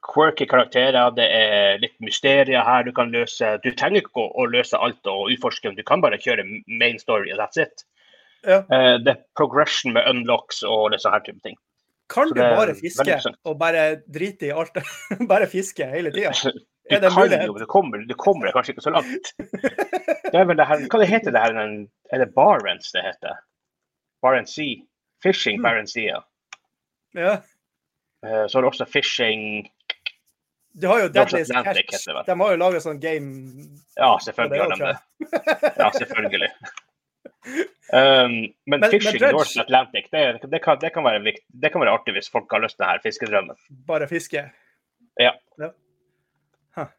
quirky 0.08 0.46
karakterer, 0.46 1.10
det 1.16 1.26
er 1.28 1.78
litt 1.78 1.98
mysterier 2.00 2.62
her 2.64 2.84
du 2.84 2.92
kan 2.92 3.10
løse. 3.10 3.58
Du 3.64 3.72
trenger 3.72 4.00
ikke 4.02 4.22
å, 4.22 4.32
å 4.38 4.46
løse 4.50 4.78
alt 4.78 5.04
og 5.06 5.30
utforske, 5.30 5.74
du 5.74 5.82
kan 5.82 6.00
bare 6.00 6.18
kjøre 6.18 6.46
main 6.68 6.98
story, 7.00 7.30
that's 7.36 7.56
it. 7.58 7.82
ja. 8.46 8.60
Uh, 8.70 8.98
det 9.02 9.08
er 9.08 9.24
progression 9.36 9.92
med 9.92 10.06
unlocks 10.06 10.62
og 10.62 10.92
her 10.92 11.20
type 11.20 11.42
ting. 11.42 11.56
Kan 12.08 12.30
du 12.32 12.40
bare 12.40 12.74
fiske 12.74 13.18
og 13.44 13.58
bare 13.60 13.84
drite 14.08 14.48
i 14.48 14.52
alt? 14.54 14.78
bare 15.32 15.46
fiske 15.50 15.86
hele 15.92 16.12
tida? 16.14 16.32
Du 16.88 16.94
Er 16.96 17.00
det 17.02 17.10
kan 17.12 17.20
mulighet? 17.20 17.44
jo, 17.44 17.52
men 17.52 17.60
du 17.60 17.66
kommer, 17.68 18.04
du 18.08 18.14
kommer 18.16 18.48
kanskje 18.52 18.72
ikke 18.72 18.82
så 18.86 18.90
langt. 18.94 19.26
Det 20.32 20.38
er 20.40 20.46
vel 20.48 20.56
det 20.56 20.64
her, 20.64 20.84
hva 20.88 21.00
det 21.02 21.08
heter 21.10 21.34
det 21.34 21.42
her? 21.42 21.58
Er 22.12 22.22
det 22.22 22.28
Barents 22.32 22.94
det 22.94 23.02
heter? 23.04 23.34
Barents 24.24 24.54
Sea? 24.56 24.78
Fishing. 25.20 25.60
Barents 25.60 25.92
Sea. 25.92 26.22
Ja. 27.12 27.34
Eh, 28.24 28.46
så 28.48 28.58
er 28.58 28.64
det 28.64 28.70
også 28.70 28.86
fishing 28.88 29.68
Du 30.80 30.88
har 30.88 31.02
jo 31.04 31.08
Deadly's 31.12 31.52
Catch. 31.52 32.08
De 32.26 32.38
har 32.40 32.54
jo 32.54 32.56
laga 32.64 32.80
sånn 32.80 33.00
game 33.04 33.68
Ja, 33.96 34.14
selvfølgelig 34.24 34.64
har 34.64 34.72
de 34.72 34.80
det. 34.88 35.72
Ja, 35.76 35.90
selvfølgelig. 35.98 36.50
Um, 37.92 38.32
men, 38.66 38.80
Men- 38.80 38.90
fishing 38.90 39.20
men 39.20 39.32
North 39.32 39.56
Atlantic, 39.60 40.10
det, 40.12 40.40
det, 40.52 40.58
kan, 40.62 40.78
det, 40.80 40.90
kan 40.92 41.04
være 41.04 41.22
vikt, 41.24 41.44
det 41.62 41.70
kan 41.72 41.80
være 41.80 41.94
artig 41.96 42.12
hvis 42.18 42.28
folk 42.30 42.50
har 42.52 42.60
lyst 42.60 42.76
til 42.76 42.84
det 42.84 42.90
her 42.90 43.00
fiskedrømmen. 43.06 43.56
Bare 43.88 44.08
fiske. 44.10 44.42
Ja. 45.20 45.30
Ja. 45.58 45.70
Huh. 46.76 46.90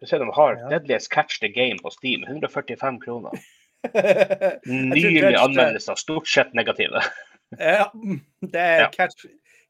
Du 0.00 0.06
ser 0.08 0.18
de 0.24 0.30
har 0.32 0.56
Ja. 0.62 0.68
Deadliest 0.72 1.10
Catch 1.12 1.40
the 1.44 1.48
Game 1.52 1.76
på 1.82 1.90
Steam. 1.92 2.24
145 2.24 3.00
kroner. 3.04 3.36
Nylig 4.64 5.34
anmeldelser, 5.36 5.94
stort 6.00 6.28
sett 6.28 6.54
negative. 6.56 7.02
Ja, 7.58 7.90
det 8.40 8.60
er 8.60 8.80
Ja. 8.80 8.88
cash, 8.90 9.26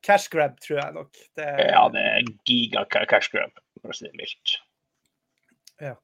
cash 0.06 0.30
grab, 0.30 0.60
tror 0.62 0.78
jeg 0.78 0.92
nok. 0.94 1.10
Det 1.36 1.44
er, 1.44 1.58
Ja, 1.72 1.88
det 1.92 2.00
er 2.00 2.22
giga 2.46 2.84
cash 3.10 3.30
grab, 3.32 3.50
for 3.82 3.90
å 3.90 3.96
si 3.96 4.06
det 4.06 4.14
mildt. 4.16 4.54
Ja. 5.82 5.94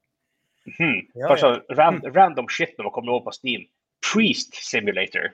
Hmm. 0.77 0.99
Ja, 1.15 1.31
ja. 1.39 1.53
ran, 1.79 2.01
random 2.15 2.49
shit 2.49 2.75
når 2.77 2.83
man 2.89 2.93
kommer 2.93 3.15
over 3.15 3.29
på 3.31 3.33
Steam. 3.39 3.63
Priest 4.01 4.55
Simulator. 4.55 5.31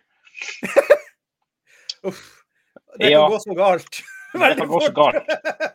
Uff. 2.03 2.23
Det 2.99 3.09
Ja. 3.11 3.21
kan 3.27 3.31
gå 3.31 3.39
så 3.39 3.53
galt. 3.53 4.01
Det 4.33 4.55
kan 4.57 4.67
gå 4.67 4.79
så 4.81 4.91
galt. 4.91 5.23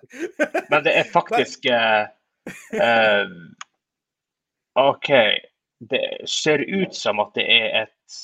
Men 0.71 0.85
det 0.85 0.93
er 0.99 1.05
faktisk 1.13 1.67
uh, 1.71 2.07
uh, 2.75 3.27
OK. 4.75 5.09
Det 5.91 6.29
ser 6.31 6.59
ut 6.69 6.95
som 6.95 7.21
at 7.21 7.33
det 7.35 7.47
er 7.51 7.83
et 7.83 8.19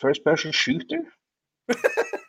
first 0.00 0.24
person 0.24 0.52
shooter. 0.52 1.04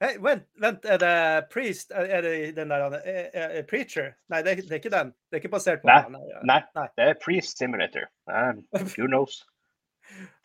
Hey, 0.00 0.18
vent, 0.20 0.42
vent, 0.60 0.84
er 0.84 0.98
det 1.00 1.44
Priest? 1.48 1.88
Er 1.94 2.20
det 2.20 2.56
den 2.56 2.68
der 2.68 2.76
er, 2.76 3.00
er, 3.32 3.48
er 3.48 3.62
Preacher? 3.64 4.10
Nei, 4.28 4.42
det 4.44 4.50
er, 4.52 4.56
det 4.56 4.70
er 4.74 4.80
ikke 4.82 4.90
den. 4.92 5.06
Det 5.08 5.38
er 5.38 5.40
ikke 5.40 5.48
basert 5.54 5.80
på 5.80 5.88
Nei, 5.88 6.02
den. 6.04 6.12
Nei, 6.12 6.42
Nei, 6.50 6.58
Nei. 6.76 6.84
det 6.98 7.06
er 7.08 7.14
Priest 7.24 7.56
Simulator. 7.56 8.04
Um, 8.28 8.60
who 8.98 9.06
knows? 9.08 9.38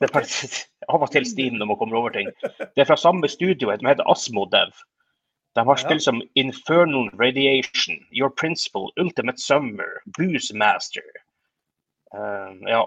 Det 0.02 0.08
er 0.10 0.14
bare 0.14 0.26
av 0.90 1.04
og 1.06 1.12
til 1.14 1.26
Steam 1.30 1.60
når 1.60 1.68
man 1.70 1.78
kommer 1.78 1.98
over 2.00 2.10
ting. 2.16 2.30
Det 2.42 2.82
er 2.84 2.88
fra 2.90 2.98
samme 2.98 3.28
studio, 3.30 3.70
de 3.72 3.88
heter 3.88 4.08
Asmodev. 4.12 4.72
De 5.56 5.66
har 5.68 5.76
spilt 5.82 6.04
som 6.04 6.22
Infernal 6.40 7.10
Radiation, 7.20 7.98
Your 8.16 8.30
Principle, 8.32 8.88
Ultimate 8.98 9.38
Summer, 9.42 10.00
Booze 10.18 10.56
Master. 10.58 11.04
uh, 12.16 12.56
ja, 12.68 12.82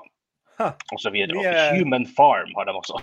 og 0.92 0.98
så 1.00 1.10
videre. 1.10 1.36
Og 1.38 1.44
er- 1.44 1.78
Human 1.78 2.06
Farm 2.16 2.50
har 2.56 2.64
de 2.64 2.72
også. 2.72 3.00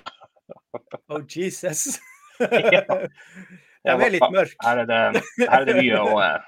Oh, 1.10 1.22
Jesus. 1.38 2.00
Ja. 2.42 2.82
De 3.86 3.90
er 4.06 4.10
litt 4.14 4.24
mørke. 4.34 4.54
Her 4.62 4.78
er 4.84 4.86
det, 4.90 5.22
her 5.42 5.62
er 5.62 5.66
det 5.66 5.74
mye 5.78 5.98
å, 5.98 6.18
eh, 6.22 6.44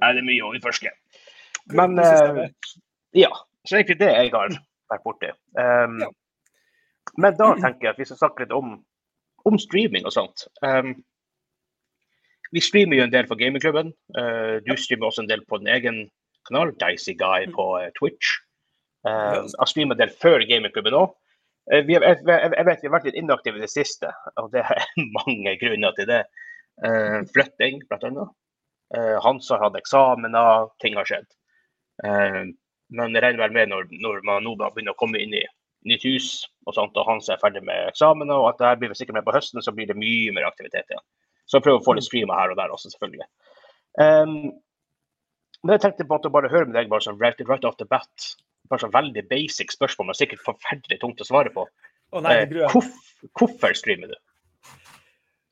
her 0.00 0.08
er 0.08 0.16
det 0.18 0.24
mye 0.26 0.42
å 0.42 0.52
utforske. 0.56 0.90
Men 1.70 1.94
eh, 2.02 2.48
ja, 3.14 3.28
så 3.66 3.76
egentlig 3.78 3.98
det 4.00 4.08
jeg 4.10 4.32
har 4.34 4.54
vært 4.90 5.04
borti. 5.06 5.30
Um, 5.58 6.00
Ja. 6.02 6.08
Men 7.20 7.36
da 7.36 7.52
tenker 7.58 7.88
jeg 7.88 7.94
at 7.94 8.00
vi 8.00 8.08
skal 8.08 8.20
snakke 8.20 8.44
litt 8.44 8.54
om, 8.56 8.76
om 9.48 9.58
streaming 9.60 10.06
og 10.08 10.14
sånt. 10.14 10.46
Um, 10.64 10.94
vi 12.52 12.60
streamer 12.60 12.98
jo 12.98 13.06
en 13.06 13.12
del 13.12 13.28
for 13.28 13.40
gamingklubben. 13.40 13.92
Uh, 14.16 14.60
du 14.66 14.74
streamer 14.76 15.08
også 15.08 15.24
en 15.24 15.30
del 15.30 15.44
på 15.48 15.60
din 15.60 15.72
egen 15.72 16.02
kanal, 16.48 16.74
Dicey 16.80 17.16
Guy 17.18 17.48
på 17.54 17.68
uh, 17.80 17.88
Twitch. 17.98 18.36
Uh, 19.08 19.42
jeg 19.48 19.70
streamer 19.72 19.96
en 19.96 20.02
del 20.04 20.14
før 20.22 20.44
gamingklubben 20.48 20.96
òg. 20.98 21.14
jeg, 21.70 21.86
vet 21.88 22.24
vi 22.26 22.88
har 22.88 22.92
vært 22.92 23.04
litt 23.06 23.18
inaktive 23.18 23.60
i 23.60 23.62
det 23.62 23.70
siste, 23.70 24.10
og 24.40 24.50
det 24.54 24.64
er 24.66 24.84
mange 25.20 25.56
grunner 25.60 25.94
til 25.96 26.08
det. 26.10 26.24
Flytting, 27.32 27.82
annet. 27.92 28.32
Uh, 28.92 29.16
Hans 29.24 29.48
har 29.52 29.60
hatt 29.62 29.76
eksamener, 29.78 30.68
ting 30.82 30.96
har 30.98 31.08
skjedd. 31.08 31.28
Men 32.02 33.14
jeg 33.14 33.22
regner 33.22 33.44
vel 33.44 33.54
med 33.54 33.70
når, 33.70 33.86
når 34.02 34.24
man 34.26 34.44
nå 34.44 34.56
begynner 34.58 34.96
å 34.96 35.00
komme 35.00 35.20
inn 35.22 35.36
i 35.38 35.44
nytt 35.88 36.04
hus, 36.06 36.28
og 36.66 36.76
sånt, 36.76 36.96
og 36.98 37.08
Hans 37.08 37.30
er 37.32 37.40
ferdig 37.42 37.62
med 37.66 37.88
eksamen, 37.90 38.30
og 38.30 38.50
at 38.52 38.60
det 38.60 38.68
her 38.68 38.80
blir 38.80 38.92
vi 38.92 38.98
sikkert 39.00 39.18
med 39.18 39.26
på 39.26 39.34
høsten, 39.34 39.62
så 39.64 39.74
blir 39.74 39.88
det 39.90 39.98
mye 39.98 40.34
mer 40.36 40.46
aktivitet 40.48 40.86
igjen. 40.86 41.04
Så 41.46 41.58
jeg 41.58 41.66
prøver 41.66 41.82
å 41.82 41.86
få 41.86 41.96
litt 41.98 42.06
streamer 42.06 42.38
her 42.38 42.52
og 42.52 42.60
der 42.60 42.74
også, 42.74 42.92
selvfølgelig. 42.94 43.26
Um, 43.98 44.52
men 45.62 45.74
jeg 45.76 45.84
tenkte 45.84 46.06
på 46.08 46.18
at 46.18 46.26
å 46.26 46.32
bare 46.34 46.50
høre 46.52 46.68
med 46.68 46.76
deg 46.78 46.90
bare 46.90 47.04
sånn 47.04 47.20
right, 47.22 47.38
right 47.48 47.66
off 47.68 47.78
the 47.78 47.86
bat. 47.90 48.28
Bare 48.70 48.82
sånn 48.82 48.94
veldig 48.94 49.26
basic 49.30 49.74
spørsmål, 49.74 50.10
men 50.10 50.18
sikkert 50.18 50.44
forferdelig 50.46 51.00
tungt 51.02 51.22
å 51.22 51.28
svare 51.28 51.52
på. 51.54 51.66
Å 52.12 52.22
nei, 52.24 52.38
Eh, 52.42 52.56
jeg 52.60 53.30
hvorfor 53.38 53.76
streamer 53.78 54.10
du? 54.12 54.16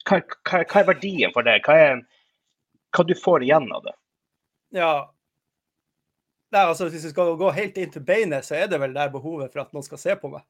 Hva, 0.08 0.20
hva, 0.48 0.62
hva 0.64 0.80
er 0.80 0.88
verdien 0.88 1.32
for 1.34 1.46
det? 1.46 1.60
Hva, 1.66 1.76
er, 1.76 2.02
hva 2.96 3.06
du 3.06 3.14
får 3.18 3.46
igjen 3.46 3.68
av 3.76 3.86
det? 3.86 3.94
Ja. 4.76 4.92
Nei, 6.50 6.62
altså, 6.64 6.88
hvis 6.90 7.04
vi 7.06 7.12
skal 7.12 7.36
gå 7.38 7.50
helt 7.54 7.76
inn 7.78 7.92
til 7.94 8.02
beinet, 8.02 8.46
så 8.46 8.56
er 8.58 8.70
det 8.70 8.80
vel 8.82 8.94
der 8.96 9.12
behovet 9.12 9.52
for 9.52 9.62
at 9.62 9.74
noen 9.74 9.86
skal 9.86 10.00
se 10.02 10.16
på 10.18 10.32
meg. 10.32 10.42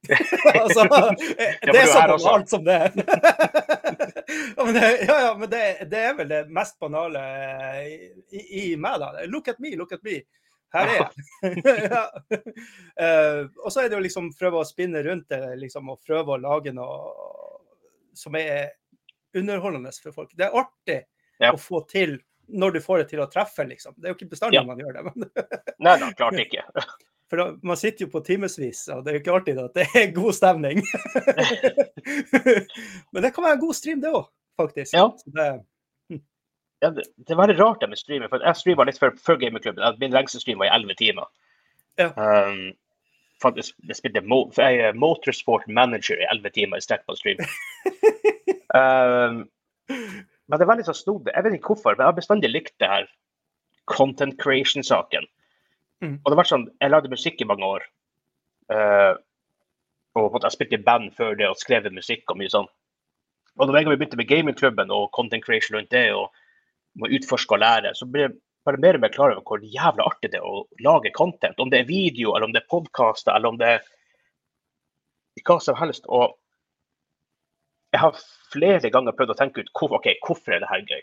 altså, 0.56 0.86
det 1.60 1.76
er 1.76 1.88
så 1.90 2.04
banalt 2.08 2.52
som 2.52 2.62
det 2.64 2.76
er. 2.86 2.94
ja, 4.56 4.64
men, 4.64 4.74
det, 4.76 4.84
ja, 5.08 5.16
ja, 5.26 5.32
men 5.36 5.50
det, 5.50 5.62
det 5.90 6.04
er 6.06 6.14
vel 6.16 6.30
det 6.30 6.44
mest 6.54 6.78
banale 6.80 7.24
i, 7.90 8.44
i 8.62 8.64
meg, 8.80 9.02
da. 9.02 9.26
Look 9.28 9.50
at 9.52 9.58
me, 9.60 9.74
look 9.76 9.92
at 9.96 10.06
me. 10.06 10.20
Her 10.70 10.86
er 10.86 11.00
jeg. 11.42 11.90
ja. 11.90 12.04
uh, 13.02 13.42
og 13.58 13.72
så 13.72 13.82
er 13.82 13.90
det 13.90 13.98
jo 13.98 14.04
liksom 14.06 14.30
prøve 14.38 14.62
å 14.62 14.68
spinne 14.68 15.02
rundt 15.02 15.28
det, 15.32 15.42
liksom, 15.58 15.90
og 15.90 16.02
prøve 16.06 16.36
å 16.36 16.42
lage 16.42 16.72
noe 16.76 17.00
som 18.16 18.36
er 18.38 18.76
underholdende 19.36 19.90
for 19.98 20.14
folk. 20.14 20.30
Det 20.38 20.46
er 20.46 20.58
artig 20.62 21.00
å 21.50 21.58
få 21.58 21.82
til 21.90 22.18
når 22.52 22.74
du 22.76 22.80
får 22.84 23.02
det 23.02 23.08
til 23.12 23.22
å 23.24 23.28
treffe, 23.30 23.64
liksom. 23.68 23.94
Det 23.96 24.08
er 24.08 24.12
jo 24.14 24.18
ikke 24.18 24.32
bestandig 24.34 24.58
Ja. 24.60 24.66
man 24.66 24.80
gjør 24.80 24.98
det. 24.98 25.04
Men, 25.06 25.30
Nei 25.86 25.96
da, 26.02 26.10
klart 26.18 26.38
ikke. 26.42 26.64
for 27.30 27.42
da, 27.42 27.46
man 27.62 27.78
sitter 27.80 28.06
jo 28.06 28.10
på 28.12 28.22
timevis, 28.26 28.84
og 28.90 29.04
det 29.04 29.12
er 29.12 29.18
jo 29.18 29.22
ikke 29.24 29.34
alltid 29.38 29.60
at 29.62 29.76
det 29.78 29.86
er 30.00 30.14
god 30.16 30.34
stemning. 30.34 30.82
Men 33.12 33.22
det 33.22 33.32
kan 33.34 33.44
være 33.44 33.56
en 33.58 33.64
god 33.64 33.76
stream, 33.78 34.00
det 34.02 34.12
òg, 34.14 34.26
faktisk. 34.60 34.94
Ja. 34.96 35.08
Det, 35.26 35.50
Ja, 36.80 36.88
det, 36.96 37.02
det 37.20 37.34
er 37.34 37.36
veldig 37.36 37.58
rart 37.60 37.82
det 37.82 37.90
med 37.92 37.98
streaming. 38.00 38.30
for 38.32 38.40
Jeg 38.40 38.56
streama 38.56 38.86
litt 38.88 38.96
før, 38.98 39.10
før 39.20 39.36
gamingklubben. 39.36 39.98
Min 40.00 40.14
lengste 40.14 40.38
stream 40.40 40.62
var 40.62 40.70
i 40.70 40.72
elleve 40.72 40.94
timer. 40.96 41.26
Ja. 42.00 42.06
Um, 42.16 42.70
faktisk, 43.42 43.74
jeg 43.84 43.98
spilte 43.98 44.22
mo 44.24 44.46
jeg 44.56 44.94
motorsport 44.96 45.66
manager 45.68 46.16
i 46.16 46.24
elleve 46.32 46.48
timer 46.56 46.80
i 46.80 46.86
strekk 46.86 47.04
på 47.04 47.18
stream. 47.20 47.36
um, 48.80 49.42
men 50.50 50.58
det 50.58 50.66
er 50.66 50.72
veldig 50.72 50.86
så 50.88 50.96
snodig. 50.98 51.32
Jeg 51.34 51.46
vet 51.46 51.56
ikke 51.56 51.74
hvorfor, 51.74 51.94
men 51.94 52.04
jeg 52.04 52.10
har 52.10 52.18
bestandig 52.18 52.50
likt 52.50 52.74
det 52.82 52.90
her 52.90 53.08
content 53.90 54.36
creation-saken. 54.42 55.28
Mm. 56.02 56.16
Og 56.18 56.26
det 56.26 56.34
har 56.34 56.40
vært 56.42 56.52
sånn, 56.52 56.68
Jeg 56.80 56.90
lagde 56.90 57.12
musikk 57.12 57.40
i 57.40 57.46
mange 57.46 57.66
år. 57.66 57.86
Uh, 58.70 59.14
og 60.18 60.42
jeg 60.42 60.54
spilte 60.56 60.78
i 60.78 60.82
band 60.82 61.12
før 61.14 61.36
det 61.38 61.48
og 61.48 61.58
skrev 61.58 61.86
musikk 61.94 62.30
og 62.30 62.40
mye 62.40 62.50
sånn. 62.50 62.68
Og 63.58 63.68
da 63.68 63.78
vi 63.78 63.94
begynte 63.94 64.18
med 64.18 64.30
gamingklubben 64.30 64.90
og 64.94 65.10
content 65.14 65.44
creation 65.44 65.76
rundt 65.76 65.90
det, 65.94 66.08
og 66.14 66.30
må 66.98 67.10
utforske 67.14 67.54
og 67.54 67.62
lære, 67.62 67.94
så 67.94 68.08
ble 68.10 68.26
jeg 68.26 68.36
bare 68.66 68.80
mer 68.82 68.98
og 68.98 69.04
mer 69.04 69.14
klar 69.14 69.34
over 69.34 69.44
hvor 69.46 69.62
jævla 69.62 70.06
artig 70.10 70.32
det 70.32 70.40
er 70.40 70.46
å 70.46 70.64
lage 70.84 71.12
content. 71.16 71.58
Om 71.60 71.70
det 71.70 71.82
er 71.82 71.90
video, 71.90 72.34
eller 72.34 72.48
om 72.48 72.54
det 72.54 72.64
er 72.64 72.72
podkaster, 72.72 73.34
eller 73.34 73.52
om 73.52 73.60
det 73.60 73.74
er 73.76 75.44
hva 75.46 75.58
som 75.62 75.78
helst. 75.78 76.08
Og 76.08 76.34
jeg 77.92 78.00
har 78.00 78.18
flere 78.52 78.90
ganger 78.90 79.12
prøvd 79.16 79.32
å 79.34 79.38
tenke 79.38 79.62
ut 79.64 79.70
hvor, 79.78 79.92
ok, 79.98 80.06
hvorfor 80.26 80.54
er 80.54 80.60
det 80.62 80.68
her 80.70 80.82
gøy. 80.86 81.02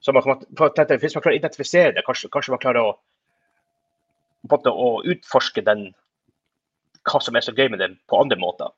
Så 0.00 0.12
man, 0.14 0.22
kan- 0.22 0.44
Hvis 0.46 1.14
man 1.14 1.22
klarer 1.22 1.34
å 1.34 1.40
identifisere 1.40 1.94
det, 1.94 2.04
kanskje, 2.06 2.28
kanskje 2.30 2.50
man 2.54 2.60
klarer 2.62 2.80
å, 2.84 2.98
måte, 4.50 4.70
å 4.70 5.02
utforske 5.04 5.64
den, 5.64 5.94
hva 7.08 7.20
som 7.22 7.36
er 7.36 7.40
så 7.46 7.54
gøy 7.56 7.70
med 7.72 7.80
det, 7.80 7.90
på 8.08 8.20
andre 8.20 8.36
måter. 8.38 8.70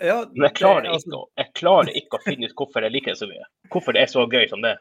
ja, 0.00 0.24
Men 0.32 0.48
jeg 0.48 0.54
klarer, 0.54 0.82
det- 0.82 0.90
altså, 0.92 1.08
ikke, 1.08 1.28
jeg 1.36 1.54
klarer 1.54 1.92
ikke 1.96 2.18
å 2.18 2.22
finne 2.24 2.46
ut 2.46 2.54
hvorfor 2.56 2.82
jeg 2.82 2.92
liker 2.92 3.12
det 3.12 3.18
så 3.18 3.26
mye. 3.28 3.44
Hvorfor 3.70 3.92
det 3.92 4.02
er 4.02 4.06
så 4.06 4.26
gøy 4.30 4.48
som 4.48 4.60
det. 4.62 4.78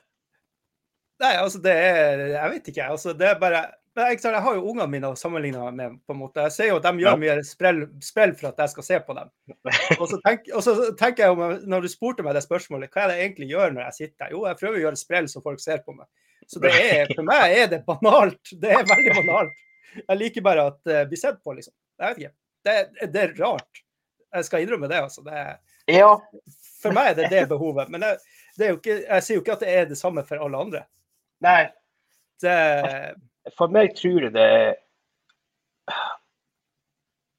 Nei, 1.19 1.33
altså 1.35 1.61
det 1.61 1.71
er 1.73 2.27
Jeg 2.29 2.49
vet 2.51 2.67
ikke. 2.67 2.89
altså 2.91 3.17
det 3.17 3.27
er 3.27 3.39
bare 3.39 3.73
men 3.97 4.11
jeg, 4.11 4.19
jeg 4.23 4.41
har 4.45 4.55
jo 4.55 4.61
ungene 4.69 4.85
mine 4.91 5.09
å 5.09 5.17
sammenligne 5.17 5.71
med. 5.73 5.95
på 6.05 6.13
en 6.13 6.19
måte. 6.21 6.43
Jeg 6.45 6.53
ser 6.53 6.67
jo 6.69 6.75
at 6.77 6.85
de 6.85 7.01
gjør 7.01 7.15
Ja. 7.15 7.19
mye 7.23 7.43
sprell, 7.47 7.79
sprell 8.05 8.35
for 8.37 8.51
at 8.51 8.61
jeg 8.61 8.69
skal 8.75 8.85
se 8.85 8.99
på 9.07 9.15
dem. 9.17 9.31
Og 9.99 10.05
så, 10.11 10.19
tenk, 10.25 10.45
og 10.53 10.61
så 10.63 10.75
tenker 10.99 11.23
jeg 11.25 11.33
om, 11.33 11.41
når 11.67 11.81
du 11.87 11.89
spurte 11.91 12.23
meg 12.25 12.37
det 12.37 12.43
spørsmålet, 12.45 12.91
hva 12.93 13.03
er 13.07 13.11
det 13.11 13.17
jeg 13.17 13.25
egentlig 13.31 13.49
gjør 13.55 13.73
når 13.73 13.83
jeg 13.87 13.97
sitter 13.97 14.17
der? 14.27 14.35
Jo, 14.37 14.43
jeg 14.47 14.59
prøver 14.61 14.77
å 14.77 14.83
gjøre 14.85 15.01
sprell 15.01 15.29
så 15.33 15.41
folk 15.43 15.59
ser 15.63 15.81
på 15.83 15.95
meg. 15.97 16.05
Så 16.47 16.61
det 16.63 16.71
er, 16.77 17.09
for 17.17 17.25
meg 17.27 17.57
er 17.57 17.71
det 17.73 17.81
banalt. 17.89 18.53
Det 18.61 18.69
er 18.71 18.85
veldig 18.87 19.15
banalt. 19.17 19.57
Jeg 19.97 20.19
liker 20.21 20.45
bare 20.45 20.67
at 20.69 20.79
uh, 20.93 21.01
bli 21.09 21.17
sett 21.19 21.41
på, 21.43 21.55
liksom. 21.57 21.73
Jeg 21.99 22.07
vet 22.13 22.21
ikke. 22.21 22.35
Det, 22.67 22.75
det 23.15 23.23
er 23.25 23.33
rart. 23.41 23.81
Jeg 24.37 24.45
skal 24.47 24.63
innrømme 24.63 24.87
det, 24.91 25.01
altså. 25.09 25.23
Det 25.25 25.33
er, 25.41 25.57
Ja. 25.89 26.13
for 26.83 26.93
meg 26.95 27.09
er 27.09 27.17
det 27.23 27.29
det 27.33 27.41
behovet. 27.49 27.89
Men 27.89 28.05
jeg, 28.05 28.19
det 28.59 28.69
ikke, 28.77 28.99
jeg 29.07 29.23
sier 29.25 29.39
jo 29.39 29.43
ikke 29.43 29.57
at 29.57 29.65
det 29.65 29.73
er 29.73 29.89
det 29.89 29.97
samme 29.99 30.23
for 30.27 30.43
alle 30.45 30.61
andre. 30.67 30.83
Nei, 31.43 31.63
Det, 32.43 32.53
for 33.55 33.71
meg 33.71 33.95
tror 33.95 34.27
jeg 34.27 34.33
det 34.35 34.51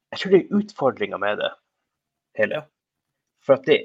Jeg 0.09 0.19
tror 0.19 0.33
det 0.33 0.39
er 0.39 0.57
utfordringer 0.57 1.21
med 1.21 1.37
det 1.37 1.49
hele. 2.39 2.63
For 3.45 3.59
at 3.59 3.67
det 3.69 3.83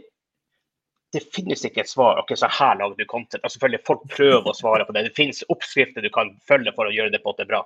det 1.15 1.23
finnes 1.31 1.63
ikke 1.63 1.85
et 1.85 1.91
svar. 1.91 2.19
ok, 2.19 2.33
så 2.35 2.49
her 2.51 2.79
lager 2.81 2.97
du 2.99 3.05
content. 3.07 3.43
Altså, 3.43 3.55
selvfølgelig 3.55 3.87
Folk 3.87 4.07
prøver 4.11 4.49
å 4.51 4.57
svare 4.57 4.87
på 4.87 4.95
det. 4.97 5.05
Det 5.07 5.17
finnes 5.17 5.45
oppskrifter 5.53 6.03
du 6.03 6.11
kan 6.11 6.33
følge 6.49 6.73
for 6.75 6.91
å 6.91 6.95
gjøre 6.95 7.13
det 7.15 7.21
på 7.23 7.31
at 7.31 7.39
det 7.39 7.47
er 7.47 7.53
bra. 7.53 7.61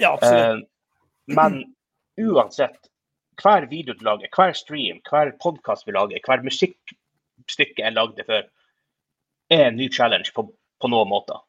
ja, 0.00 0.14
absolutt. 0.14 0.64
Eh, 0.64 1.34
men 1.36 1.58
uansett, 2.16 2.88
hver 3.42 3.66
video 3.68 3.94
du 3.94 4.04
lager, 4.06 4.30
hver 4.32 4.54
stream, 4.56 5.02
hver 5.10 5.34
podkast 5.42 5.84
vi 5.86 5.92
lager, 5.92 6.22
hver 6.24 6.44
musikkstykke 6.46 7.84
jeg 7.84 7.94
lagde 7.94 8.24
før, 8.24 8.46
er 9.52 9.66
en 9.66 9.76
ny 9.76 9.90
challenge 9.92 10.32
på, 10.34 10.46
på 10.80 10.90
noen 10.90 11.12
måter. 11.12 11.42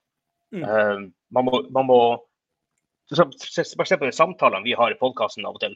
Mm. 0.51 0.65
Uh, 0.65 1.08
man, 1.32 1.48
må, 1.48 1.62
man 1.72 1.88
må 1.88 2.01
bare 3.17 3.85
se 3.89 3.97
på 3.97 4.05
de 4.05 4.11
samtalene 4.15 4.63
vi 4.63 4.75
har 4.77 4.91
i 4.91 4.97
podkasten 4.99 5.45
av 5.45 5.57
og 5.57 5.63
til. 5.63 5.75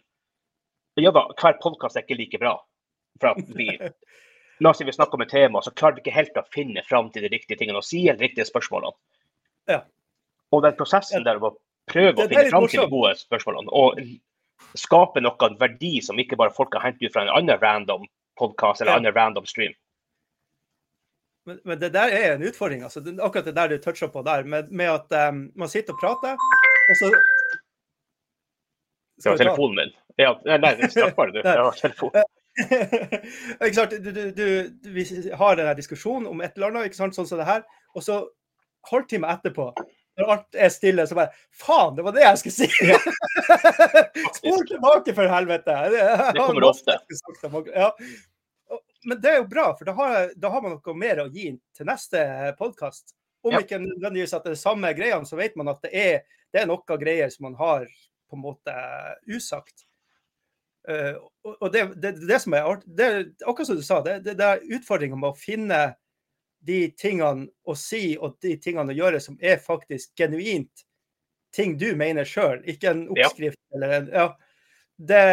Ja 1.02 1.12
da, 1.12 1.26
hver 1.40 1.58
podkast 1.62 1.98
er 1.98 2.06
ikke 2.06 2.20
like 2.20 2.40
bra. 2.42 2.58
Vi 3.58 3.70
La 4.62 4.70
oss 4.70 4.78
si 4.78 4.86
vi 4.86 4.94
snakker 4.94 5.18
om 5.18 5.24
et 5.26 5.32
tema, 5.34 5.62
så 5.66 5.72
klarer 5.74 5.98
vi 5.98 6.04
ikke 6.04 6.14
helt 6.16 6.38
å 6.38 6.44
finne 6.54 6.84
fram 6.88 7.10
til 7.12 7.26
de 7.26 7.32
riktige 7.34 7.58
tingene 7.58 7.82
og 7.82 7.86
si 7.88 8.04
de 8.06 8.14
riktige 8.20 8.46
spørsmålene. 8.48 8.94
Ja. 9.68 9.80
Og 10.54 10.62
den 10.64 10.76
prosessen 10.78 11.26
der 11.26 11.42
å 11.42 11.56
prøve 11.90 12.14
å 12.24 12.28
finne 12.30 12.46
fram 12.52 12.68
til 12.70 12.84
de 12.84 12.92
gode 12.92 13.16
spørsmålene 13.20 13.74
og 13.74 14.00
skape 14.80 15.24
noe 15.26 15.50
verdi 15.60 15.98
som 16.06 16.22
ikke 16.22 16.38
bare 16.40 16.54
folk 16.54 16.78
har 16.78 16.86
hentet 16.86 17.10
ut 17.10 17.16
fra 17.16 17.26
en 17.26 17.34
annen 17.34 17.60
random 17.60 18.06
podkast 18.40 18.82
eller 18.82 18.94
Ja. 18.94 19.02
annen 19.02 19.16
random 19.18 19.50
stream. 19.50 19.74
Men, 21.46 21.60
men 21.66 21.80
det 21.80 21.90
der 21.94 22.14
er 22.16 22.36
en 22.36 22.44
utfordring. 22.48 22.84
altså. 22.84 23.02
Akkurat 23.20 23.46
det 23.46 23.56
der 23.56 23.68
du 23.68 23.78
toucher 23.78 24.08
på 24.08 24.22
der, 24.24 24.44
med, 24.44 24.72
med 24.72 24.90
at 24.90 25.30
um, 25.30 25.52
man 25.56 25.68
sitter 25.70 25.94
og 25.94 26.00
prater, 26.00 26.38
og 26.90 27.00
så 27.00 27.10
Det 29.24 29.30
var 29.30 29.38
telefonen 29.38 29.76
min. 29.80 29.94
Ja, 30.20 30.34
nei, 30.46 30.74
snakk 30.92 31.16
bare 31.18 31.32
du. 31.34 31.42
Det 31.46 31.58
var 31.58 31.80
telefonen. 31.80 32.32
ikke 33.66 33.74
sant? 33.74 33.96
Du, 34.04 34.12
du, 34.14 34.24
du, 34.36 34.46
vi 34.94 35.06
har 35.34 35.58
denne 35.58 35.74
diskusjonen 35.78 36.28
om 36.30 36.42
et 36.44 36.54
eller 36.58 36.70
annet, 36.70 36.92
ikke 36.92 37.00
sant? 37.02 37.18
sånn 37.18 37.30
som 37.30 37.40
det 37.42 37.48
her, 37.50 37.64
og 37.96 38.06
så 38.06 38.20
halvtime 38.92 39.30
etterpå, 39.32 39.72
når 40.20 40.30
alt 40.36 40.60
er 40.60 40.70
stille, 40.70 41.06
så 41.10 41.18
bare 41.18 41.34
Faen, 41.58 41.96
det 41.98 42.06
var 42.06 42.14
det 42.14 42.26
jeg 42.26 42.42
skulle 42.42 42.68
si! 42.68 42.68
Spol 44.38 44.62
tilbake, 44.70 45.16
for 45.18 45.32
helvete! 45.32 45.80
Det, 45.96 46.04
Det 46.36 46.44
kommer 46.44 46.68
ofte. 46.70 47.00
Ja. 47.74 47.90
Men 49.10 49.20
det 49.24 49.32
er 49.32 49.42
jo 49.42 49.50
bra, 49.50 49.66
for 49.78 49.90
da 49.90 49.96
har, 49.98 50.30
da 50.38 50.52
har 50.54 50.64
man 50.64 50.78
noe 50.78 50.96
mer 51.00 51.24
å 51.26 51.30
gi 51.34 51.50
til 51.76 51.90
neste 51.90 52.22
podkast. 52.60 53.16
Om 53.44 53.58
Ja. 53.58 53.64
ikke 53.66 53.82
nødvendigvis 53.82 54.36
at 54.38 54.46
det 54.46 54.54
er 54.54 54.62
samme 54.62 54.94
greiene, 54.96 55.28
så 55.28 55.36
vet 55.36 55.58
man 55.60 55.74
at 55.74 55.82
det 55.84 55.92
er, 55.92 56.22
det 56.54 56.62
er 56.64 56.70
noe 56.70 56.98
greier 57.02 57.30
som 57.34 57.48
man 57.50 57.58
har 57.60 57.88
på 58.30 58.38
en 58.38 58.44
måte 58.44 58.76
usagt. 59.30 59.84
Uh, 60.90 61.16
og 61.62 61.70
det, 61.72 61.86
det, 62.04 62.14
det 62.28 62.40
som 62.44 62.54
er 62.58 62.66
art- 62.68 62.84
det, 62.86 63.10
Akkurat 63.48 63.70
som 63.70 63.78
du 63.80 63.84
sa, 63.88 64.02
det, 64.04 64.18
det, 64.26 64.34
det 64.40 64.48
er 64.50 64.66
utfordringa 64.78 65.16
med 65.16 65.30
å 65.32 65.38
finne 65.40 65.78
de 66.64 66.90
tingene 67.00 67.48
å 67.68 67.76
si 67.76 68.18
og 68.18 68.36
de 68.44 68.58
tingene 68.60 68.92
å 68.92 68.98
gjøre 68.98 69.20
som 69.24 69.38
er 69.44 69.62
faktisk 69.64 70.12
genuint 70.20 70.84
ting 71.56 71.78
du 71.80 71.90
mener 72.00 72.28
sjøl, 72.28 72.62
ikke 72.68 72.92
en 72.92 73.06
Ja. 73.16 73.28
oppskrift 73.30 73.60
eller 73.76 73.96
en 74.00 74.10
Ja. 74.14 74.28
Det, 74.98 75.24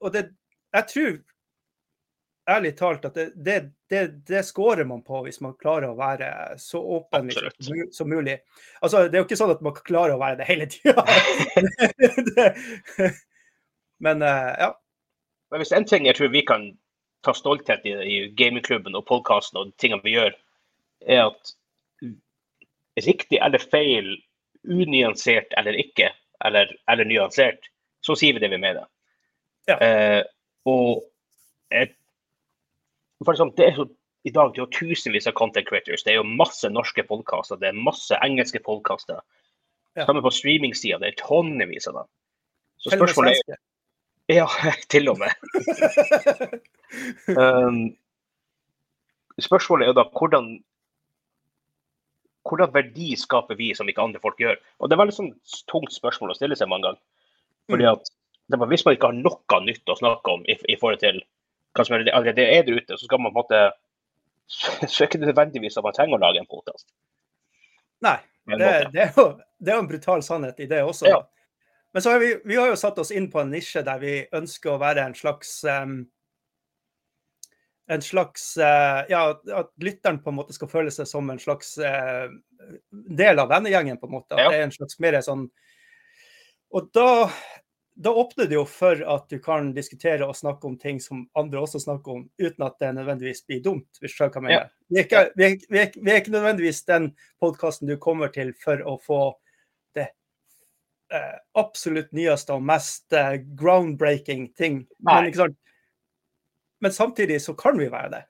og 0.00 0.12
det 0.14 0.30
Jeg 0.74 0.86
tror 0.92 1.12
ærlig 2.50 2.72
talt 2.78 3.04
at 3.08 3.14
det, 3.18 3.26
det, 3.34 3.56
det, 3.90 4.02
det 4.28 4.42
scorer 4.46 4.86
man 4.86 5.02
på 5.06 5.22
hvis 5.26 5.40
man 5.44 5.56
klarer 5.58 5.90
å 5.90 5.98
være 5.98 6.30
så 6.62 6.80
åpen 6.98 7.30
liksom, 7.30 7.82
som 7.92 8.10
mulig. 8.10 8.38
Altså, 8.80 9.06
det 9.06 9.18
er 9.18 9.24
jo 9.24 9.28
ikke 9.28 9.38
sånn 9.40 9.54
at 9.56 9.64
man 9.66 9.76
klarer 9.78 10.14
å 10.14 10.22
være 10.22 10.40
det 10.40 10.48
hele 10.48 10.68
tida. 10.70 11.04
Men 14.06 14.22
eh, 14.22 14.52
ja. 14.62 14.72
Men 15.50 15.62
hvis 15.62 15.74
en 15.76 15.86
ting 15.86 16.08
jeg 16.08 16.18
tror 16.18 16.32
vi 16.34 16.42
kan 16.46 16.70
ta 17.26 17.34
stolthet 17.34 17.84
i, 17.86 17.94
i 17.94 18.16
gamingklubben 18.38 18.98
og 18.98 19.06
podkasten 19.08 19.60
og 19.60 19.72
tingene 19.80 20.04
vi 20.04 20.16
gjør, 20.16 20.34
er 21.06 21.28
at 21.28 21.54
riktig 23.04 23.38
eller 23.42 23.62
feil, 23.62 24.16
unyansert 24.66 25.54
eller 25.58 25.78
ikke, 25.78 26.10
eller, 26.44 26.72
eller 26.90 27.08
nyansert, 27.08 27.70
så 28.02 28.16
sier 28.18 28.36
vi 28.36 28.42
det 28.42 28.50
vi 28.52 28.60
mener. 28.62 28.86
Ja. 29.70 29.76
Eh, 29.82 30.22
og 30.66 31.04
eh, 31.74 31.90
eksempel, 33.24 33.56
det 33.56 33.66
er 33.66 33.78
så, 33.78 33.86
I 34.26 34.32
dag 34.34 34.52
det 34.52 34.60
er 34.60 34.64
jo 34.64 34.72
tusenvis 34.74 35.28
av 35.30 35.36
content 35.38 35.68
creators. 35.68 36.04
Det 36.04 36.14
er 36.14 36.20
jo 36.20 36.26
masse 36.26 36.68
norske 36.72 37.04
podkaster, 37.06 37.60
det 37.60 37.70
er 37.70 37.84
masse 37.88 38.18
engelske 38.24 38.60
podkaster. 38.64 39.22
Ja. 39.96 40.04
Sammen 40.04 40.24
på 40.24 40.34
streamingsida, 40.34 40.98
det 41.00 41.12
er 41.12 41.20
tonnevis 41.22 41.88
av 41.88 42.02
dem. 42.02 42.10
Så 42.82 42.92
spørsmålet 42.92 43.40
er. 43.48 43.62
Ja, 44.28 44.48
til 44.90 45.08
og 45.12 45.20
med. 45.22 45.30
Um, 47.26 47.96
spørsmålet 49.42 49.90
er 49.90 49.96
da 49.98 50.04
hvordan 50.16 50.52
hvordan 52.46 52.72
verdi 52.74 53.14
skaper 53.18 53.58
vi 53.58 53.72
som 53.74 53.88
ikke 53.90 54.04
andre 54.04 54.20
folk 54.22 54.38
gjør? 54.40 54.58
Og 54.78 54.88
Det 54.88 54.96
er 54.96 55.02
veldig 55.02 55.16
sånn 55.16 55.32
tungt 55.70 55.94
spørsmål 55.94 56.32
å 56.32 56.38
stille 56.38 56.58
seg 56.58 56.70
mange 56.70 56.88
ganger. 56.88 57.02
Fordi 57.72 57.88
at 57.90 58.12
Hvis 58.70 58.84
man 58.86 58.94
ikke 58.94 59.08
har 59.10 59.16
noe 59.18 59.60
nytt 59.66 59.90
å 59.90 59.98
snakke 59.98 60.30
om 60.30 60.44
i, 60.46 60.54
i 60.70 60.76
forhold 60.78 61.00
til 61.02 61.16
er- 61.82 62.14
allerede 62.14 62.46
er 62.46 62.64
der 62.66 62.78
ute, 62.80 62.96
så 62.96 63.04
skal 63.04 63.20
man 63.20 63.32
på 63.32 63.38
en 63.38 63.42
måte 63.44 63.66
så 64.46 65.02
er 65.02 65.08
ikke 65.08 65.18
det 65.18 65.32
nødvendigvis 65.32 65.76
at 65.78 65.84
man 65.86 65.94
trenger 65.96 66.18
å 66.18 66.22
lage 66.22 66.38
en 66.38 66.50
podkast. 66.50 66.86
Nei, 68.04 68.18
det, 68.46 68.68
det, 68.94 69.00
er 69.08 69.16
jo, 69.16 69.24
det 69.58 69.72
er 69.72 69.78
jo 69.78 69.84
en 69.84 69.88
brutal 69.90 70.22
sannhet 70.22 70.60
i 70.62 70.68
det 70.70 70.84
også. 70.86 71.08
Ja. 71.10 71.22
Men 71.96 72.04
så 72.04 72.12
har 72.12 72.20
vi, 72.22 72.34
vi 72.44 72.58
har 72.60 72.68
jo 72.70 72.76
satt 72.78 72.98
oss 73.02 73.10
inn 73.10 73.26
på 73.32 73.40
en 73.40 73.50
nisje 73.50 73.82
der 73.86 73.98
vi 74.02 74.20
ønsker 74.36 74.74
å 74.74 74.80
være 74.82 75.06
en 75.08 75.16
slags 75.18 75.58
um, 75.64 76.04
en 77.86 78.02
slags 78.02 78.56
eh, 78.56 79.02
Ja, 79.08 79.22
at 79.54 79.70
lytteren 79.82 80.18
på 80.22 80.32
en 80.32 80.38
måte 80.40 80.54
skal 80.56 80.70
føle 80.70 80.92
seg 80.94 81.08
som 81.08 81.30
en 81.30 81.40
slags 81.42 81.76
eh, 81.78 82.26
del 82.90 83.38
av 83.38 83.50
vennegjengen, 83.52 83.98
på 84.00 84.08
en 84.08 84.16
måte. 84.16 84.34
At 84.34 84.50
det 84.50 84.58
er 84.58 84.66
en 84.66 84.74
slags 84.74 84.98
mer 85.02 85.18
sånn 85.24 85.46
Og 86.74 86.90
da, 86.94 87.28
da 87.96 88.10
åpner 88.12 88.44
det 88.46 88.54
jo 88.58 88.64
for 88.68 89.00
at 89.08 89.30
du 89.32 89.38
kan 89.40 89.70
diskutere 89.72 90.26
og 90.28 90.36
snakke 90.36 90.68
om 90.68 90.74
ting 90.78 90.98
som 91.00 91.22
andre 91.38 91.62
også 91.64 91.80
snakker 91.80 92.12
om, 92.12 92.26
uten 92.36 92.64
at 92.66 92.74
det 92.82 92.90
nødvendigvis 92.98 93.40
blir 93.48 93.62
dumt, 93.64 93.88
hvis 94.02 94.12
du 94.12 94.16
skjønner 94.18 94.34
hva 94.34 94.42
jeg 94.42 94.44
mener. 94.50 94.72
Vi, 94.92 94.98
er 95.00 95.06
ikke, 95.06 95.22
vi, 95.34 95.46
er, 95.46 95.54
vi, 95.70 95.80
er, 95.80 95.94
vi 95.96 96.12
er 96.12 96.20
ikke 96.20 96.34
nødvendigvis 96.34 96.82
den 96.90 97.06
podkasten 97.40 97.88
du 97.88 97.96
kommer 98.02 98.28
til 98.34 98.52
for 98.60 98.82
å 98.84 98.98
få 99.00 99.20
det 99.96 100.10
eh, 101.16 101.38
absolutt 101.56 102.12
nyeste 102.16 102.58
og 102.58 102.66
mest 102.68 103.16
eh, 103.16 103.38
groundbreaking 103.56 104.50
ting. 104.60 104.82
Men? 105.00 105.32
Men 106.84 106.92
samtidig 106.92 107.40
så 107.46 107.56
kan 107.56 107.80
vi 107.80 107.88
være 107.88 108.12
det. 108.12 108.22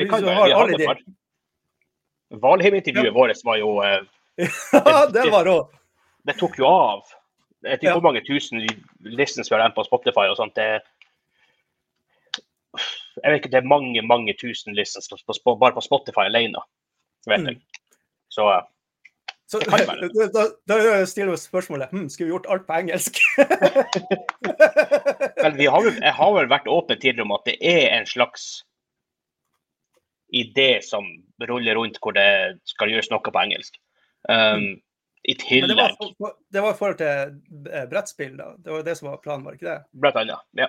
Vi 0.00 0.08
kan 0.08 0.24
jo 0.24 0.32
være, 0.32 0.48
vi 0.48 0.56
har 0.56 0.64
alle 0.64 0.80
det 0.80 0.88
de- 0.88 2.40
Valheim-intervjuet 2.42 3.14
vårt 3.14 3.44
var 3.44 3.60
jo 3.60 3.76
eh, 3.84 4.00
Ja, 4.72 5.04
det 5.12 5.28
var 5.30 5.44
rå. 5.44 5.60
Det 6.26 6.40
tok 6.40 6.56
jo 6.58 6.66
av. 6.66 7.04
Jeg 7.66 7.78
ikke 7.80 7.88
Ja. 7.90 7.92
hvor 7.98 8.04
mange 8.06 8.22
tusen 8.26 8.62
listens 9.02 9.50
vi 9.50 9.56
har 9.58 9.72
på 9.74 9.84
Spotify 9.86 10.28
og 10.30 10.36
sånt. 10.38 10.54
Det, 10.54 10.80
jeg 13.22 13.32
vet 13.32 13.40
ikke, 13.40 13.50
det 13.50 13.58
er 13.62 13.68
mange, 13.68 14.02
mange 14.06 14.34
tusen 14.38 14.74
listens 14.76 15.08
bare 15.10 15.72
på 15.74 15.82
Spotify 15.84 16.26
alene. 16.30 16.62
Vet 17.26 17.40
Mm. 17.40 17.46
jeg. 17.46 17.60
Så 18.30 18.48
eh, 18.52 18.62
Så, 19.48 19.58
Det 19.60 19.68
kan 19.68 19.78
være. 19.78 20.08
da, 20.34 20.42
da 20.66 21.04
stiller 21.06 21.30
vi 21.30 21.36
spørsmålet 21.38 21.88
hm, 21.92 22.08
skulle 22.10 22.26
vi 22.26 22.32
gjort 22.34 22.46
alt 22.50 22.66
på 22.66 22.72
engelsk. 22.80 23.18
Men 25.42 25.56
vi 25.58 25.66
har, 25.70 25.82
jeg 26.02 26.14
har 26.14 26.32
vel 26.34 26.48
vært 26.50 26.66
åpen 26.66 26.98
tidligere 26.98 27.22
om 27.28 27.32
at 27.36 27.44
det 27.46 27.54
er 27.62 27.94
en 28.00 28.06
slags 28.10 28.64
idé 30.34 30.80
som 30.82 31.06
ruller 31.46 31.78
rundt 31.78 31.98
hvor 32.02 32.16
det 32.16 32.58
skal 32.66 32.90
gjøres 32.90 33.10
noe 33.12 33.22
på 33.22 33.38
engelsk. 33.38 33.78
Um, 34.28 34.80
I 35.28 35.34
Men 35.60 35.68
det 35.68 35.74
var, 35.76 35.88
tillegg, 35.96 36.16
for- 36.22 36.36
det 36.54 36.62
var 36.62 36.70
i 36.70 36.78
forhold 36.78 36.98
til 36.98 37.70
eh, 37.72 37.86
brettspill, 37.90 38.36
da. 38.38 38.52
Det 38.58 38.70
var 38.70 38.82
det 38.86 38.96
som 38.98 39.08
var 39.10 39.16
planen, 39.24 39.44
var 39.44 39.56
ikke 39.58 39.66
det? 39.72 39.78
blant 39.92 40.16
annet. 40.22 40.38
Ja. 40.54 40.68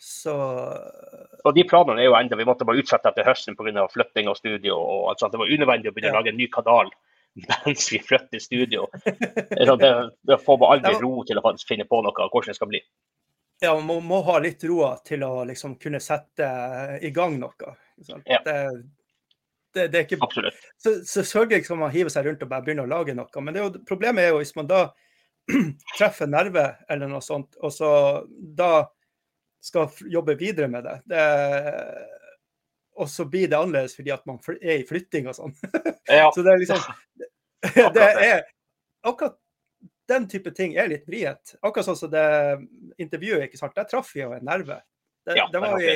Så 0.00 0.32
Og 1.44 1.54
de 1.54 1.64
planene 1.68 2.00
er 2.02 2.08
jo 2.08 2.14
enda, 2.18 2.36
Vi 2.36 2.44
måtte 2.48 2.64
bare 2.66 2.80
utsette 2.82 3.08
etter 3.08 3.24
høsten 3.28 3.56
pga. 3.56 3.86
flytting 3.92 4.28
av 4.28 4.34
studio. 4.36 4.74
og 4.76 5.10
alt 5.10 5.20
sånt. 5.20 5.32
Det 5.32 5.38
var 5.38 5.46
unødvendig 5.52 5.88
å 5.90 5.94
begynne 5.94 6.12
Ja. 6.12 6.12
å 6.12 6.20
lage 6.20 6.28
en 6.32 6.36
ny 6.36 6.48
kanal 6.48 6.90
mens 7.66 7.90
vi 7.92 7.98
flytter 7.98 8.38
studio. 8.40 8.86
Så 9.04 9.76
det, 9.78 9.92
det 10.22 10.40
får 10.44 10.58
man 10.60 10.72
aldri 10.78 10.92
Ja. 10.92 11.00
ro 11.00 11.24
til 11.24 11.38
å 11.38 11.54
finne 11.68 11.84
på 11.84 12.02
noe 12.02 12.12
av 12.22 12.30
hvordan 12.30 12.46
det 12.52 12.56
skal 12.56 12.68
bli. 12.68 12.80
ja, 13.62 13.74
man 13.74 13.86
må, 13.86 14.00
må 14.02 14.22
ha 14.24 14.38
litt 14.38 14.62
roa 14.64 14.96
til 15.04 15.20
å 15.22 15.44
liksom 15.46 15.78
kunne 15.80 16.00
sette 16.00 16.98
i 17.02 17.10
gang 17.10 17.38
noe. 17.40 17.76
Ja. 18.26 18.38
Det, 18.44 18.84
det, 19.74 19.86
det 19.92 20.00
er 20.00 20.06
ikke 20.06 20.20
Absolutt. 20.24 20.66
så, 20.80 20.96
Selvfølgelig 21.06 21.66
skal 21.66 21.80
man 21.80 21.94
hive 21.94 22.12
seg 22.12 22.28
rundt 22.28 22.42
og 22.46 22.50
bare 22.50 22.66
begynne 22.66 22.86
å 22.86 22.90
lage 22.90 23.16
noe, 23.16 23.42
men 23.42 23.54
det 23.54 23.62
er 23.62 23.66
jo, 23.66 23.84
problemet 23.88 24.24
er 24.24 24.34
jo 24.34 24.40
hvis 24.42 24.54
man 24.58 24.70
da 24.70 24.82
treffer 25.98 26.30
nerve 26.30 26.66
eller 26.88 27.10
noe 27.10 27.24
sånt, 27.24 27.58
og 27.60 27.72
så 27.74 27.90
da 28.30 28.86
skal 29.64 29.88
jobbe 30.12 30.36
videre 30.40 30.68
med 30.68 30.84
det, 30.84 30.98
det 31.08 31.24
og 32.94 33.08
så 33.10 33.24
blir 33.26 33.48
det 33.50 33.58
annerledes 33.58 33.96
fordi 33.96 34.12
at 34.14 34.26
man 34.28 34.38
er 34.60 34.76
i 34.82 34.86
flytting 34.86 35.26
og 35.30 35.34
sånn. 35.38 35.54
Ja, 36.06 36.28
Så 36.34 36.44
det 36.46 36.52
er 36.52 36.60
liksom 36.62 36.84
Det 37.96 38.04
er 38.04 38.44
akkurat 39.02 39.40
den 40.08 40.26
type 40.28 40.52
ting 40.52 40.74
er 40.76 40.90
litt 40.90 41.06
vriet. 41.08 41.54
Akkurat 41.64 41.86
sånn 41.86 41.96
som 41.96 42.10
det 42.12 42.24
intervjuet, 43.00 43.46
ikke 43.46 43.56
sant. 43.56 43.72
Der 43.76 43.88
traff 43.88 44.10
vi 44.12 44.20
jo 44.20 44.34
en 44.36 44.44
nerve. 44.44 44.82
Det, 45.24 45.38
ja, 45.38 45.46
det 45.48 45.62
var 45.62 45.78
vi, 45.80 45.94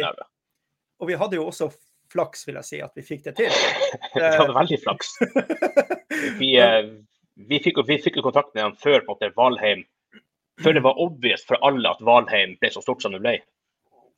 og 0.99 1.11
vi 1.11 1.19
hadde 1.21 1.37
jo 1.37 1.45
også 1.51 1.69
flaks, 2.13 2.47
vil 2.49 2.59
jeg 2.59 2.69
si, 2.69 2.81
at 2.85 2.97
vi 2.97 3.05
fikk 3.05 3.27
det 3.29 3.35
til. 3.39 3.53
Vi 4.15 4.25
hadde 4.25 4.57
veldig 4.57 4.81
flaks. 4.83 5.15
Vi, 6.41 6.55
eh, 6.61 6.89
vi, 7.39 7.61
fikk, 7.63 7.79
vi 7.87 7.99
fikk 8.03 8.17
jo 8.19 8.25
kontakt 8.27 8.51
med 8.55 8.65
dem 8.65 8.75
før 8.81 9.05
på 9.05 9.13
en 9.13 9.15
måte 9.15 9.29
Valheim. 9.37 9.85
Før 10.59 10.75
det 10.75 10.83
var 10.83 10.99
obvious 10.99 11.45
for 11.47 11.61
alle 11.63 11.93
at 11.93 12.01
Valheim 12.03 12.57
ble 12.59 12.71
så 12.75 12.83
stort 12.83 13.05
som 13.05 13.15
det 13.15 13.21
ble. 13.23 13.37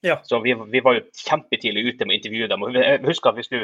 Ja. 0.07 0.17
Så 0.25 0.41
vi, 0.41 0.55
vi 0.73 0.81
var 0.81 0.97
jo 0.97 1.03
kjempetidlig 1.27 1.85
ute 1.91 2.07
med 2.07 2.15
å 2.15 2.19
intervjue 2.21 2.49
dem. 2.49 2.65
Og 2.65 2.79
jeg 2.79 3.03
husker 3.05 3.33
at 3.33 3.41
hvis 3.41 3.53
du 3.53 3.59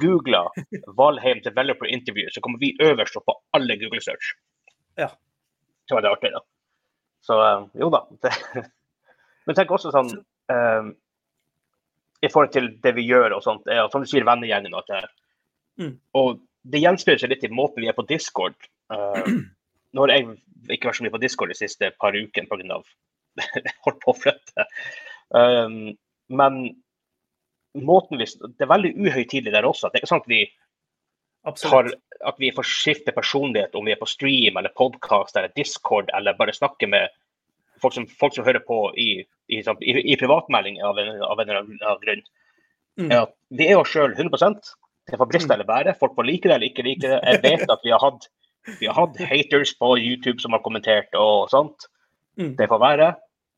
googler 0.00 0.52
Valheim 0.96 1.42
Developer 1.42 1.90
Interview, 1.90 2.30
så 2.30 2.40
kommer 2.44 2.62
vi 2.62 2.76
øverst 2.82 3.18
opp 3.18 3.26
på 3.26 3.36
alle 3.58 3.76
Google 3.80 4.02
search. 4.04 4.36
Ja. 5.00 5.10
så 5.88 5.98
var 5.98 6.04
det 6.04 6.12
artig, 6.14 6.30
da. 6.36 6.44
Så 7.26 7.40
eh, 7.42 7.66
jo 7.82 7.90
da. 7.90 8.04
Men 9.46 9.58
tenk 9.58 9.72
også 9.74 9.90
sånn 9.92 10.12
um, 10.14 10.94
I 12.24 12.30
forhold 12.32 12.54
til 12.54 12.70
det 12.84 12.94
vi 12.96 13.06
gjør 13.06 13.36
og 13.36 13.44
sånt, 13.44 13.68
er, 13.68 13.84
som 13.92 14.04
du 14.04 14.08
sier, 14.08 14.26
vennegjengen 14.26 14.74
og 14.74 14.82
alt 14.82 14.92
det. 14.92 15.12
Mm. 15.82 15.94
Og 16.20 16.38
det 16.72 16.80
gjenspeiler 16.80 17.20
seg 17.20 17.32
litt 17.34 17.44
i 17.44 17.52
måten 17.52 17.84
vi 17.84 17.90
er 17.90 17.96
på 17.96 18.06
Discord. 18.08 18.56
Uh, 18.92 19.20
nå 19.94 20.04
har 20.04 20.14
jeg 20.14 20.28
ikke 20.72 20.88
vært 20.88 21.00
så 21.00 21.06
mye 21.06 21.14
på 21.14 21.22
Discord 21.22 21.52
de 21.52 21.58
siste 21.58 21.90
par 22.00 22.16
ukene 22.16 22.48
pga. 22.48 22.80
holdt 23.84 24.00
på 24.04 24.12
å 24.14 24.16
flytte. 24.16 24.66
Um, 25.34 25.94
men 26.32 26.60
måten 27.74 28.20
vi 28.20 28.26
Det 28.26 28.64
er 28.64 28.70
veldig 28.70 28.94
uhøytidelig 28.96 29.52
der 29.52 29.66
også. 29.68 29.90
Det 29.90 29.98
er 29.98 30.04
ikke 30.04 30.12
sånn 30.14 30.24
at 30.24 30.30
vi 30.30 30.44
tar, 31.60 31.90
at 32.24 32.40
vi 32.40 32.52
får 32.54 32.68
skifte 32.68 33.12
personlighet 33.12 33.74
om 33.76 33.84
vi 33.84 33.92
er 33.92 34.00
på 34.00 34.08
stream 34.08 34.56
eller 34.56 34.72
podkast 34.78 35.36
eller 35.36 35.52
Discord 35.56 36.08
eller 36.16 36.38
bare 36.38 36.54
snakker 36.56 36.88
med 36.88 37.12
folk 37.84 37.96
som, 37.96 38.06
folk 38.20 38.36
som 38.36 38.46
hører 38.46 38.64
på 38.66 38.78
i, 39.00 39.10
i, 39.52 39.60
i, 39.60 39.96
i 40.12 40.16
privatmelding 40.20 40.80
av 40.84 40.98
en, 41.00 41.12
av 41.24 41.40
en, 41.40 41.48
eller 41.48 41.60
annen 41.62 42.02
grunn. 42.04 42.24
Mm. 43.00 43.10
Er 43.10 43.18
at 43.24 43.34
vi 43.50 43.68
er 43.68 43.80
oss 43.80 43.90
sjøl 43.90 44.12
100% 44.14 44.68
Det 45.10 45.18
får 45.18 45.28
briste 45.30 45.52
eller 45.52 45.68
bære. 45.68 45.96
Folk 46.00 46.14
får 46.16 46.28
like 46.28 46.48
det 46.48 46.56
eller 46.56 46.70
ikke 46.70 46.86
like 46.86 47.02
det. 47.04 47.18
Jeg 47.18 47.42
vet 47.42 47.66
at 47.74 47.82
vi 47.84 47.92
har 47.92 48.00
hatt, 48.00 48.28
vi 48.78 48.88
har 48.88 48.96
hatt 48.96 49.18
haters 49.28 49.74
på 49.76 49.96
YouTube 50.00 50.40
som 50.40 50.56
har 50.56 50.62
kommentert 50.64 51.12
og 51.18 51.50
sånt. 51.52 51.88
Mm. 52.40 52.54
Det 52.58 52.70
får 52.70 52.80
være. 52.80 53.10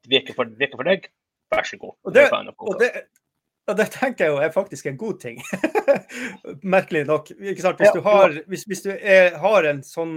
Det 0.05 0.17
virker 0.17 0.39
for, 0.39 0.51
virker 0.59 0.81
for 0.81 0.91
deg. 0.91 1.07
Vær 1.55 1.69
så 1.69 1.79
god. 1.79 1.95
Og 2.03 2.17
det, 2.17 2.27
og 2.59 2.81
det, 2.81 2.91
og 3.67 3.79
det 3.79 3.87
tenker 3.95 4.27
jeg 4.27 4.35
jo 4.35 4.43
er 4.43 4.53
faktisk 4.55 4.87
en 4.91 4.99
god 4.99 5.21
ting. 5.23 5.39
Merkelig 6.75 7.05
nok. 7.07 7.31
Hvis 7.39 7.63
du, 7.63 8.01
har, 8.03 8.35
hvis, 8.47 8.67
hvis 8.67 8.83
du 8.85 8.93
er, 8.95 9.37
har 9.43 9.71
en 9.71 9.83
sånn 9.87 10.17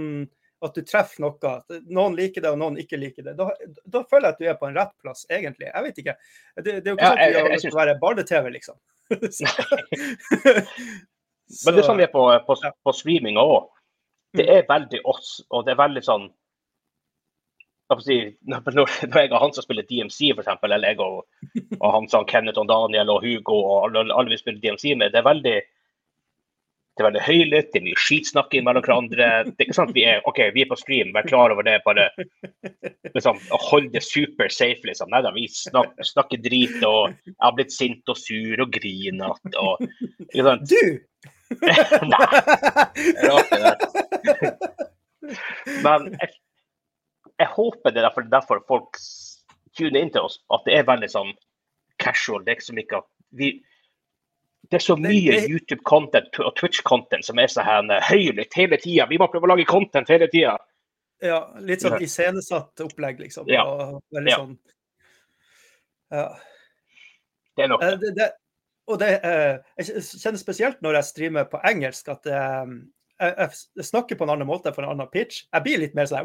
at 0.62 0.74
du 0.76 0.82
treffer 0.84 1.22
noe, 1.24 1.36
at 1.56 1.64
noen 1.88 2.14
liker 2.18 2.42
det 2.44 2.50
og 2.52 2.58
noen 2.60 2.76
ikke 2.82 2.98
liker 3.00 3.22
det, 3.24 3.32
da, 3.38 3.46
da 3.88 4.02
føler 4.10 4.26
jeg 4.28 4.34
at 4.34 4.40
du 4.42 4.48
er 4.52 4.58
på 4.60 4.68
en 4.68 4.76
rett 4.76 4.92
plass, 5.00 5.22
egentlig. 5.32 5.70
Jeg 5.70 5.82
vet 5.86 6.00
ikke. 6.02 6.14
Det, 6.60 6.64
det 6.84 6.86
er 6.86 6.90
jo 6.90 6.96
ikke 6.98 7.06
Ja, 7.06 7.10
sånn 7.10 7.20
at 7.20 7.32
du 7.32 7.38
vi 7.40 7.50
til 7.56 7.60
synes- 7.64 7.78
være 7.80 7.98
barne-TV, 8.02 8.50
liksom. 8.58 8.76
Men 11.64 11.74
det 11.74 11.82
er 11.82 11.86
sånn 11.88 11.98
vi 11.98 12.04
er 12.06 12.12
på, 12.12 12.24
på, 12.46 12.54
på 12.86 12.92
streaming 12.94 13.36
òg. 13.40 13.70
Det 14.36 14.44
Mm. 14.46 14.50
er 14.54 14.66
veldig 14.68 15.00
oss, 15.10 15.40
og 15.50 15.64
det 15.66 15.72
er 15.72 15.80
veldig 15.80 16.02
sånn 16.06 16.28
når, 17.90 18.86
jeg 19.16 19.32
og 19.32 19.40
han 19.42 19.52
som 19.56 19.64
spiller 19.64 19.82
DMC, 19.88 20.28
eksempel, 20.38 20.70
eller 20.76 20.92
jeg 20.92 21.00
og, 21.02 21.24
og 21.80 21.88
han 21.96 22.06
som 22.12 22.22
Kenneth 22.30 22.60
og 22.62 22.68
Daniel 22.70 23.10
og 23.10 23.24
Hugo 23.24 23.56
og 23.58 23.88
alle, 23.88 24.04
alle 24.14 24.30
vi 24.30 24.38
spiller 24.38 24.60
DMC 24.62 24.94
med, 25.00 25.10
det 25.10 25.18
er 25.18 25.26
veldig 25.26 25.56
det 26.96 27.04
er 27.04 27.06
veldig 27.06 27.22
høylytt, 27.24 27.68
det 27.72 27.78
er 27.78 27.84
mye 27.86 28.00
skitsnakking 28.02 28.64
mellom 28.66 28.84
hverandre. 28.84 29.28
Det 29.46 29.62
er 29.62 29.68
ikke 29.68 29.76
sant, 29.78 29.92
vi 29.96 30.02
er 30.10 30.24
OK, 30.28 30.40
vi 30.56 30.64
er 30.64 30.68
på 30.68 30.76
stream, 30.76 31.12
vær 31.14 31.28
klar 31.28 31.54
over 31.54 31.64
det. 31.64 31.78
Bare 31.86 32.08
liksom, 33.14 33.38
hold 33.70 33.88
det 33.94 34.02
super 34.04 34.50
safe, 34.52 34.82
liksom. 34.88 35.08
Nei 35.14 35.22
da, 35.24 35.32
vi 35.32 35.46
snak, 35.54 35.94
snakker 36.10 36.42
drit, 36.44 36.76
og 36.84 37.14
jeg 37.24 37.38
har 37.38 37.54
blitt 37.56 37.72
sint 37.72 38.10
og 38.10 38.18
sur 38.20 38.64
og 38.66 38.74
grinete 38.74 39.54
og 39.62 39.86
ikke 40.28 40.44
sant? 40.50 40.74
Du! 40.74 40.82
Nei, 42.10 42.26
rart 43.24 43.50
det 43.50 43.62
der. 43.64 43.78
Men 45.86 46.10
jeg, 46.14 46.36
jeg 47.40 47.50
håper 47.56 47.94
det 47.94 48.02
er 48.02 48.06
derfor, 48.06 48.28
derfor 48.34 48.62
folk 48.68 49.00
tuner 49.78 50.02
inn 50.02 50.12
til 50.12 50.28
oss, 50.28 50.40
at 50.52 50.66
det 50.66 50.76
er 50.76 50.88
veldig 50.90 51.10
sånn 51.10 51.32
casual. 52.02 52.44
Det 52.44 52.52
er 52.52 52.60
ikke 52.60 52.68
så 52.68 52.76
mye 52.76 53.00
at 53.00 53.10
vi 53.40 53.50
det 54.70 54.78
er 54.78 54.84
så 54.84 54.94
mye 54.98 55.38
YouTube-content 55.50 56.38
og 56.44 56.52
Twitch-content 56.58 57.26
som 57.26 57.38
er 57.42 57.50
så 57.50 57.64
eh, 57.66 57.96
høylytt 58.06 58.54
hele 58.54 58.78
tida. 58.78 59.08
Vi 59.10 59.18
må 59.18 59.26
prøve 59.30 59.48
å 59.48 59.52
lage 59.54 59.66
content 59.68 60.08
hele 60.12 60.28
tida. 60.30 60.56
Ja, 61.20 61.40
litt 61.60 61.82
sånn 61.84 61.98
iscenesatt 62.00 62.80
opplegg, 62.84 63.18
liksom. 63.20 63.48
Ja. 63.50 63.64
Veldig 64.14 64.30
Ja. 64.30 64.36
sånn 64.38 64.54
ja. 66.10 66.28
Det 67.56 67.64
er 67.64 67.68
nok 67.68 67.82
Eh, 67.84 67.96
Det, 68.00 68.14
det, 68.16 68.30
og 68.90 68.98
det, 68.98 69.10
eh, 69.22 69.58
jeg 69.78 70.02
kjenner 70.02 70.38
spesielt 70.40 70.80
når 70.82 70.94
jeg 70.98 71.04
streamer 71.10 71.44
på 71.50 71.60
engelsk, 71.66 72.08
at 72.08 72.26
eh, 72.26 72.66
jeg, 73.20 73.50
jeg 73.76 73.84
snakker 73.84 74.16
på 74.16 74.24
en 74.24 74.30
annen 74.34 74.48
måte 74.48 74.72
for 74.74 74.82
en 74.82 74.90
annen 74.94 75.10
pitch. 75.12 75.44
Jeg 75.52 75.62
blir 75.66 75.78
litt 75.82 75.94
mer 75.94 76.06
sånn 76.08 76.24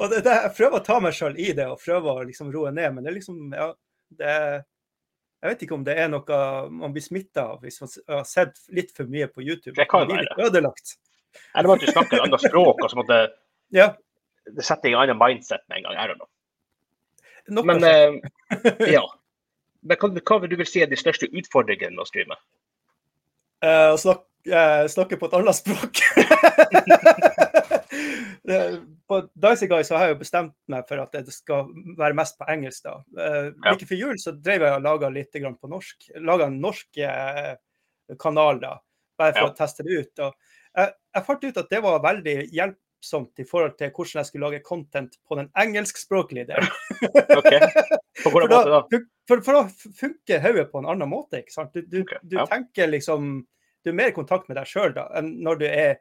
Og 0.00 0.10
det, 0.10 0.20
det, 0.26 0.34
jeg 0.34 0.54
prøver 0.56 0.76
å 0.78 0.84
ta 0.84 0.98
meg 1.00 1.16
sjøl 1.16 1.38
i 1.40 1.52
det 1.56 1.66
og 1.70 1.80
prøver 1.82 2.10
å 2.20 2.26
liksom 2.28 2.52
roe 2.54 2.70
ned, 2.74 2.94
men 2.94 3.04
det 3.04 3.10
er 3.10 3.16
liksom 3.16 3.54
ja, 3.54 3.70
det, 4.18 4.34
Jeg 5.40 5.48
vet 5.54 5.62
ikke 5.64 5.76
om 5.78 5.84
det 5.86 5.94
er 5.96 6.08
noe 6.12 6.40
man 6.68 6.92
blir 6.92 7.04
smitta 7.04 7.46
av 7.54 7.62
hvis 7.64 7.80
man 7.80 7.92
har 8.12 8.26
sett 8.28 8.58
litt 8.76 8.90
for 8.96 9.08
mye 9.08 9.28
på 9.32 9.40
YouTube. 9.44 9.72
Det 9.78 9.86
kan 9.88 10.04
være. 10.10 10.34
ødelagt. 10.36 10.96
Eller 11.56 11.72
at 11.76 11.80
du 11.80 11.88
snakker 11.88 12.18
et 12.18 12.24
annet 12.26 12.42
språk, 12.44 12.82
og 12.84 12.90
så 12.92 12.98
måtte 13.00 13.20
Ja. 13.80 13.92
det 14.50 14.64
sette 14.66 14.90
i 14.90 14.92
en 14.92 15.00
annen 15.04 15.18
mindset 15.20 15.62
med 15.70 15.78
en 15.80 15.88
gang. 15.88 15.96
I 15.96 16.08
don't 16.10 16.20
know. 16.20 17.64
Men 17.64 17.84
eh, 17.84 18.18
ja. 18.96 19.04
Men 19.80 19.96
hva, 19.96 20.10
hva 20.28 20.40
vil 20.42 20.50
du 20.52 20.58
vil 20.60 20.68
si 20.68 20.82
er 20.84 20.90
de 20.90 20.98
største 21.00 21.30
utfordringene 21.32 21.94
med 21.96 22.04
å 22.04 22.08
streame? 22.10 22.36
Eh, 23.64 23.88
å 23.94 23.96
snakke, 24.00 24.26
eh, 24.50 24.84
snakke 24.92 25.16
på 25.20 25.30
et 25.30 25.38
annet 25.40 25.56
språk. 25.56 26.02
På 29.08 29.20
Dicey 29.34 29.68
Guy 29.68 29.82
så 29.86 29.96
har 29.98 30.08
jeg 30.08 30.14
jo 30.16 30.20
bestemt 30.22 30.54
meg 30.70 30.86
for 30.88 31.02
at 31.02 31.12
det 31.14 31.32
skal 31.34 31.68
være 31.98 32.16
mest 32.18 32.38
på 32.40 32.46
engelsk. 32.50 32.84
da. 32.86 32.94
Uh, 33.16 33.50
Ja. 33.64 33.72
Like 33.74 33.86
før 33.90 34.00
jul 34.00 34.18
så 34.22 34.32
drev 34.36 34.62
jeg 34.66 34.76
og 34.76 34.84
laga 34.86 35.10
litt 35.12 35.32
grann 35.36 35.56
på 35.60 35.70
norsk. 35.70 36.10
Laga 36.24 36.46
en 36.50 36.60
norsk 36.62 36.98
eh, 37.04 37.56
kanal, 38.18 38.60
da, 38.62 38.76
bare 39.18 39.34
for 39.36 39.48
Ja. 39.48 39.50
å 39.52 39.56
teste 39.58 39.84
det 39.86 39.98
ut. 40.00 40.22
Og 40.26 40.34
jeg, 40.76 40.94
jeg 41.14 41.24
fant 41.26 41.44
ut 41.44 41.56
at 41.64 41.70
det 41.70 41.82
var 41.84 42.00
veldig 42.02 42.36
hjelpsomt 42.54 43.38
i 43.42 43.44
forhold 43.44 43.76
til 43.78 43.90
hvordan 43.90 44.20
jeg 44.22 44.26
skulle 44.30 44.48
lage 44.50 44.62
content 44.66 45.16
på 45.28 45.36
den 45.40 45.50
engelskspråklige 45.58 46.46
delen. 46.46 46.70
okay. 47.36 47.60
På 48.22 48.30
For 48.30 48.30
hvordan 48.34 48.50
da, 48.50 48.58
måte 48.58 48.70
da? 48.70 48.82
fun- 48.90 49.08
for, 49.30 49.40
for 49.46 49.52
da 49.54 49.92
funker 50.00 50.40
hodet 50.42 50.66
på 50.72 50.78
en 50.82 50.88
annen 50.90 51.08
måte. 51.08 51.38
ikke 51.44 51.54
sant? 51.54 51.72
Du, 51.74 51.82
du, 51.86 52.00
Ok, 52.02 52.16
du 52.22 52.36
ja. 52.36 52.46
tenker 52.50 52.88
liksom 52.90 53.46
Du 53.84 53.88
er 53.90 53.94
mer 53.96 54.10
i 54.10 54.12
kontakt 54.12 54.48
med 54.50 54.58
deg 54.58 54.66
sjøl 54.68 54.92
da, 54.92 55.06
enn 55.16 55.30
når 55.40 55.60
du 55.62 55.64
er 55.70 55.94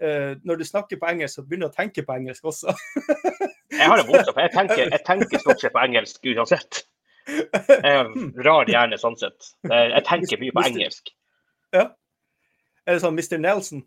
Når 0.00 0.60
du 0.60 0.64
snakker 0.64 0.96
på 1.00 1.08
engelsk, 1.10 1.36
så 1.36 1.42
begynner 1.44 1.68
du 1.68 1.74
å 1.74 1.76
tenke 1.76 2.04
på 2.06 2.14
engelsk 2.16 2.46
også. 2.48 2.72
Jeg 3.80 3.88
har 3.88 4.00
det 4.00 4.06
motsatt. 4.08 4.38
Jeg 4.38 4.52
tenker, 4.54 4.82
jeg 4.94 5.04
tenker 5.06 5.42
stort 5.42 5.62
sett 5.62 5.74
på 5.74 5.82
engelsk 5.84 6.30
uansett. 6.32 6.82
Jeg 7.30 7.94
har 7.94 8.10
rar 8.46 8.70
hjerne 8.70 8.98
sånn 9.00 9.18
sett. 9.20 9.52
Jeg, 9.68 10.04
tenker 10.08 10.40
mye 10.42 10.56
på 10.56 10.66
engelsk. 10.72 11.14
ja. 11.76 11.90
Er 12.88 12.96
det 12.96 13.02
sånn 13.04 13.18
Mr. 13.18 13.36
Nelson? 13.38 13.82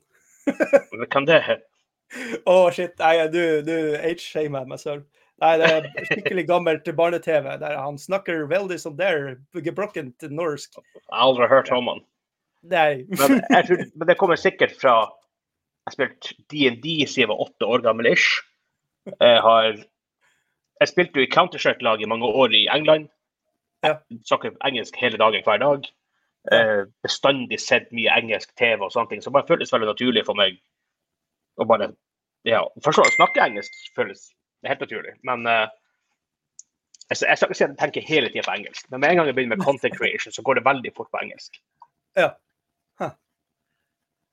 Kan 1.13 1.25
det 1.27 1.41
Å, 2.45 2.55
shit. 2.71 2.93
Nei, 3.01 3.25
du, 3.33 3.41
du 3.65 3.75
age-shamer 3.97 4.67
meg 4.69 4.79
selv. 4.79 5.07
Nei, 5.41 5.55
det 5.59 5.69
er 5.73 5.87
skikkelig 6.07 6.45
gammelt 6.47 6.87
barne-TV 6.95 7.47
der 7.59 7.73
han 7.75 7.97
snakker 7.99 8.45
veldig 8.47 8.77
sånn 8.79 8.95
der, 8.99 9.33
gebrokkent 9.65 10.23
norsk. 10.29 10.77
Jeg 10.77 11.01
har 11.09 11.25
aldri 11.25 11.49
hørt 11.51 11.71
om 11.73 11.89
han. 11.89 12.03
Nei. 12.69 13.03
Men, 13.09 13.41
tror, 13.67 13.81
men 13.91 14.07
det 14.07 14.17
kommer 14.21 14.39
sikkert 14.39 14.77
fra 14.79 14.93
Jeg 15.85 15.95
spilte 15.95 16.35
DND 16.51 16.85
siden 17.07 17.25
jeg 17.25 17.31
var 17.31 17.41
åtte 17.43 17.67
år 17.67 17.83
gammel 17.83 18.11
ish. 18.13 18.43
Jeg 19.05 19.41
har 19.41 19.73
Jeg 20.79 20.89
spilte 20.89 21.19
jo 21.19 21.23
i 21.23 21.31
Counter-Strike-lag 21.31 22.01
i 22.01 22.07
mange 22.09 22.27
år 22.27 22.51
i 22.51 22.67
England. 22.67 23.09
Ja. 23.83 23.97
Snakker 24.25 24.55
engelsk 24.67 24.95
hele 24.99 25.17
dagen 25.17 25.43
hver 25.45 25.59
dag. 25.61 25.85
Eh, 26.51 26.81
bestandig 27.03 27.59
sett 27.61 27.91
mye 27.95 28.11
engelsk 28.11 28.51
TV 28.59 28.83
og 28.83 28.91
sånne 28.91 29.11
ting. 29.11 29.21
Så 29.23 29.31
bare 29.31 29.47
føltes 29.47 29.71
veldig 29.71 29.87
naturlig 29.87 30.25
for 30.27 30.35
meg 30.35 30.57
å 31.55 31.67
bare 31.69 31.93
ja, 32.43 32.65
Forstå 32.83 33.05
å 33.05 33.13
snakke 33.15 33.43
engelsk 33.45 33.75
føles 33.95 34.33
helt 34.67 34.83
naturlig. 34.83 35.13
Men 35.23 35.47
eh, 35.47 35.67
jeg, 37.09 37.21
jeg 37.21 37.37
skal 37.37 37.47
ikke 37.47 37.59
si 37.59 37.67
at 37.67 37.75
jeg 37.75 37.79
tenker 37.79 38.07
hele 38.07 38.31
tida 38.31 38.47
på 38.47 38.55
engelsk. 38.57 38.89
Men 38.91 39.03
med 39.03 39.11
en 39.13 39.21
gang 39.21 39.29
jeg 39.29 39.37
begynner 39.37 39.59
med 39.59 39.67
content 39.67 39.95
creation, 39.95 40.35
så 40.35 40.43
går 40.43 40.59
det 40.59 40.65
veldig 40.67 40.91
fort 40.97 41.11
på 41.13 41.21
engelsk. 41.23 41.61
Ja. 42.19 42.33
Huh. 42.99 43.15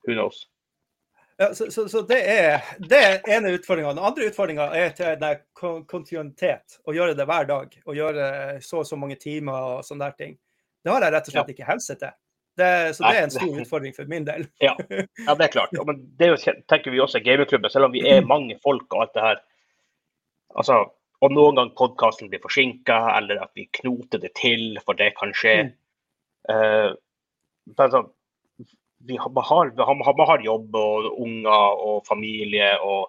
Who 0.06 0.16
knows? 0.16 0.42
Ja, 1.40 1.54
så, 1.54 1.70
så, 1.72 1.86
så 1.88 2.02
det 2.04 2.18
er 2.28 2.66
det 2.84 2.98
er 3.00 3.28
ene 3.32 3.54
utfordringa. 3.56 3.94
Den 3.96 4.04
andre 4.04 4.26
utfordringa 4.28 4.66
er 4.76 4.90
til 4.92 5.14
den 5.22 5.38
kontinuitet. 5.88 6.76
Å 6.84 6.92
gjøre 6.92 7.14
det 7.16 7.24
hver 7.30 7.46
dag. 7.48 7.76
Å 7.88 7.94
gjøre 7.96 8.26
så 8.64 8.82
og 8.82 8.88
så 8.88 8.98
mange 9.00 9.16
timer 9.20 9.68
og 9.70 9.86
sånne 9.86 10.10
der 10.10 10.18
ting. 10.18 10.34
Det 10.84 10.92
har 10.92 11.06
jeg 11.06 11.14
rett 11.14 11.30
og 11.30 11.36
slett 11.36 11.54
ikke 11.54 11.68
helse 11.70 11.96
til. 12.02 12.12
Det, 12.60 12.68
så 12.92 13.06
det 13.06 13.14
er 13.14 13.24
en 13.24 13.32
stor 13.32 13.56
utfordring 13.62 13.96
for 13.96 14.10
min 14.10 14.28
del. 14.28 14.44
Ja, 14.60 14.74
ja 14.90 15.38
det 15.38 15.46
er 15.46 15.54
klart. 15.54 15.72
Men 15.88 16.02
det 16.20 16.28
er 16.28 16.60
tenker 16.68 16.92
vi 16.92 17.00
også 17.00 17.22
i 17.22 17.24
gamingklubben, 17.24 17.72
selv 17.72 17.88
om 17.88 17.96
vi 17.96 18.04
er 18.04 18.20
mange 18.26 18.58
folk 18.60 18.92
og 18.92 19.06
alt 19.06 19.16
det 19.16 19.24
her. 19.30 19.42
Altså, 20.60 20.82
og 21.24 21.32
noen 21.32 21.56
ganger 21.56 21.76
podkasten 21.78 22.28
blir 22.28 22.44
forsinka, 22.44 22.98
eller 23.16 23.40
at 23.46 23.56
vi 23.56 23.70
knoter 23.80 24.20
det 24.20 24.34
til, 24.36 24.74
for 24.84 24.98
det 24.98 25.14
kan 25.16 25.32
skje. 25.36 25.56
Mm. 25.70 25.74
Uh, 26.52 27.80
sånn, 27.80 28.12
vi 29.08 29.16
har, 29.16 29.30
har, 29.30 30.26
har, 30.26 30.44
jobb 30.44 30.76
og 30.76 31.08
unger 31.22 31.80
og 31.86 32.06
familie 32.08 32.74
og 32.84 33.08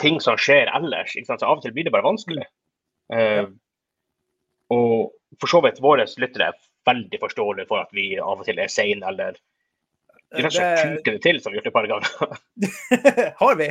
ting 0.00 0.20
som 0.22 0.38
skjer 0.38 0.70
ellers. 0.76 1.16
Ikke 1.16 1.32
sant? 1.32 1.42
Så 1.42 1.48
av 1.48 1.58
og 1.58 1.64
til 1.64 1.74
blir 1.74 1.88
det 1.88 1.94
bare 1.94 2.06
vanskelig. 2.06 2.46
Uh, 3.10 3.50
og 4.70 5.10
for 5.40 5.50
så 5.50 5.60
vidt 5.64 5.82
våre 5.82 6.06
lyttere 6.22 6.52
er 6.52 6.60
veldig 6.88 7.20
forståelige 7.22 7.68
for 7.70 7.82
at 7.82 7.90
vi 7.94 8.12
av 8.18 8.38
og 8.38 8.46
til 8.46 8.60
er 8.62 8.70
sene 8.72 9.06
eller 9.10 9.38
vi 10.30 10.44
rett 10.44 10.52
og 10.52 10.54
slett 10.54 11.00
kuker 11.00 11.16
det 11.16 11.22
til, 11.24 11.38
som 11.42 11.50
vi 11.50 11.58
har 11.58 11.64
gjort 11.64 11.70
et 11.70 11.74
par 11.74 11.88
ganger. 11.90 12.10
Har 13.40 13.56
vi? 13.58 13.66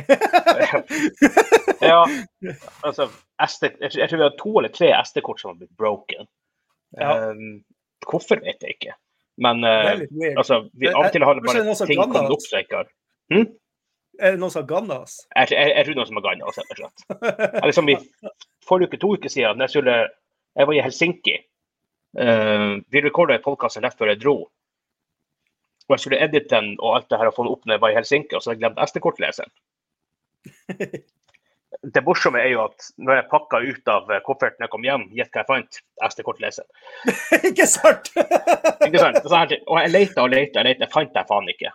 ja, 1.90 2.00
altså 2.84 3.06
SD, 3.46 3.70
jeg 3.80 4.08
tror 4.10 4.20
vi 4.20 4.26
har 4.26 4.34
to 4.36 4.52
eller 4.60 4.74
tre 4.74 4.90
SD-kort 5.00 5.40
som 5.40 5.54
har 5.54 5.56
blitt 5.62 5.72
broken. 5.80 6.28
Ja. 7.00 7.30
Um, 7.30 7.62
hvorfor 8.04 8.42
vet 8.44 8.60
jeg 8.60 8.76
ikke. 8.76 8.98
Men 9.40 9.64
eh, 9.64 10.04
altså, 10.36 10.62
vi, 10.76 10.90
av 10.92 11.06
og 11.06 11.14
til 11.14 11.24
har 11.24 11.38
det 11.38 11.44
bare 11.46 11.74
ting 11.88 12.00
kommet 12.02 12.34
opp 12.36 12.44
som 12.44 12.60
ikke 12.60 12.82
har 12.82 12.88
Er 14.20 14.34
det 14.34 14.40
noen 14.42 14.52
som 14.52 14.60
har 14.60 14.68
ganna 14.68 15.00
oss? 15.06 15.16
Jeg, 15.32 15.52
jeg, 15.54 15.74
jeg 15.76 15.86
tror 15.86 15.98
noen 15.98 16.10
som 16.10 16.20
har 16.20 16.26
ganna 16.28 16.48
oss, 16.50 16.58
rett 16.60 16.74
og 16.74 16.80
slett. 16.82 17.04
Eller 17.62 17.76
som 17.76 17.88
i 17.88 17.96
forrige 18.68 18.90
uke, 18.90 19.00
to 19.00 19.14
uker 19.16 19.32
siden, 19.32 19.62
jeg, 19.64 19.72
skulle, 19.72 19.94
jeg 20.60 20.70
var 20.70 20.76
i 20.76 20.82
Helsinki. 20.84 21.36
Uh, 22.18 22.82
vi 22.90 23.04
rekorda 23.04 23.36
en 23.38 23.44
podkast 23.44 23.80
rett 23.80 23.96
før 23.96 24.12
jeg 24.12 24.20
dro. 24.20 24.36
Og 25.88 25.96
jeg 25.96 26.04
skulle 26.04 26.20
edite 26.22 26.52
den 26.52 26.74
og 26.78 26.98
alt 26.98 27.08
det 27.10 27.18
her 27.18 27.30
og 27.30 27.36
få 27.38 27.46
den 27.46 27.54
opp 27.54 27.64
når 27.64 27.78
jeg 27.78 27.84
var 27.86 27.94
i 27.94 27.98
Helsinki, 27.98 28.36
og 28.36 28.42
så 28.42 28.50
hadde 28.50 28.60
jeg 28.60 28.66
glemt 28.66 28.82
SD-kortleseren. 28.90 29.56
Det 31.94 32.02
morsomme 32.02 32.40
er 32.42 32.50
jo 32.50 32.64
at 32.64 32.88
når 32.98 33.20
jeg 33.20 33.28
pakka 33.30 33.60
ut 33.62 33.90
av 33.92 34.08
eh, 34.10 34.22
kofferten 34.26 34.66
jeg 34.66 34.72
kom 34.72 34.86
hjem, 34.86 35.04
gjett 35.14 35.30
hva 35.30 35.44
jeg 35.44 35.50
fant? 35.50 35.78
SD-kortleseren. 36.08 36.66
Ikke 37.50 37.68
sant? 37.70 38.10
Ikke 38.88 39.04
sant? 39.04 39.20
Og 39.22 39.78
jeg 39.78 39.92
leita 39.92 40.24
og 40.24 40.34
leita, 40.34 40.60
jeg 40.60 40.72
leita, 40.72 40.90
fant 40.92 41.14
jeg 41.14 41.30
faen 41.30 41.48
ikke. 41.52 41.70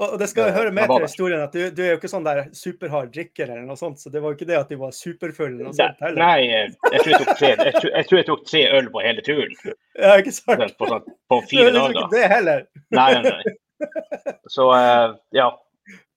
Og 0.00 0.14
det 0.18 0.26
skal 0.30 0.54
høre 0.56 0.70
med 0.72 0.88
til 0.88 1.04
historien 1.04 1.42
at 1.44 1.52
du, 1.52 1.66
du 1.76 1.82
er 1.84 1.90
jo 1.92 1.98
ikke 1.98 2.08
sånn 2.08 2.24
der 2.24 2.46
superhard 2.56 3.10
drikker 3.12 3.50
eller 3.50 3.66
noe 3.68 3.76
sånt, 3.76 4.00
så 4.00 4.08
det 4.10 4.22
var 4.24 4.32
jo 4.32 4.38
ikke 4.38 4.48
det 4.48 4.56
at 4.56 4.70
du 4.72 4.78
var 4.80 4.94
superfull 4.96 5.50
eller 5.50 5.68
noe 5.68 5.76
sånt 5.76 6.00
heller. 6.00 6.22
Nei, 6.22 6.46
jeg 6.48 7.02
tror 7.02 7.10
jeg 7.12 7.18
tok 7.20 7.32
tre, 7.36 7.50
jeg 7.52 7.74
tror, 7.76 7.90
jeg 7.90 8.08
tror 8.08 8.18
jeg 8.18 8.28
tok 8.30 8.46
tre 8.48 8.62
øl 8.78 8.88
på 8.94 9.02
hele 9.04 9.24
turen. 9.26 9.52
Ja, 10.00 10.14
ikke 10.22 10.32
sant? 10.32 10.78
På, 10.80 10.88
sånn, 10.88 11.04
på 11.28 11.40
Du 11.42 11.50
fire 11.50 11.74
dager. 11.76 11.92
Du 11.92 11.98
tok 11.98 12.06
ikke 12.06 12.16
det 12.16 12.30
heller. 12.32 12.64
Nei, 12.96 13.08
nei, 13.18 13.34
nei. 13.36 13.56
Så 14.54 14.70
eh, 14.78 15.12
ja. 15.36 15.50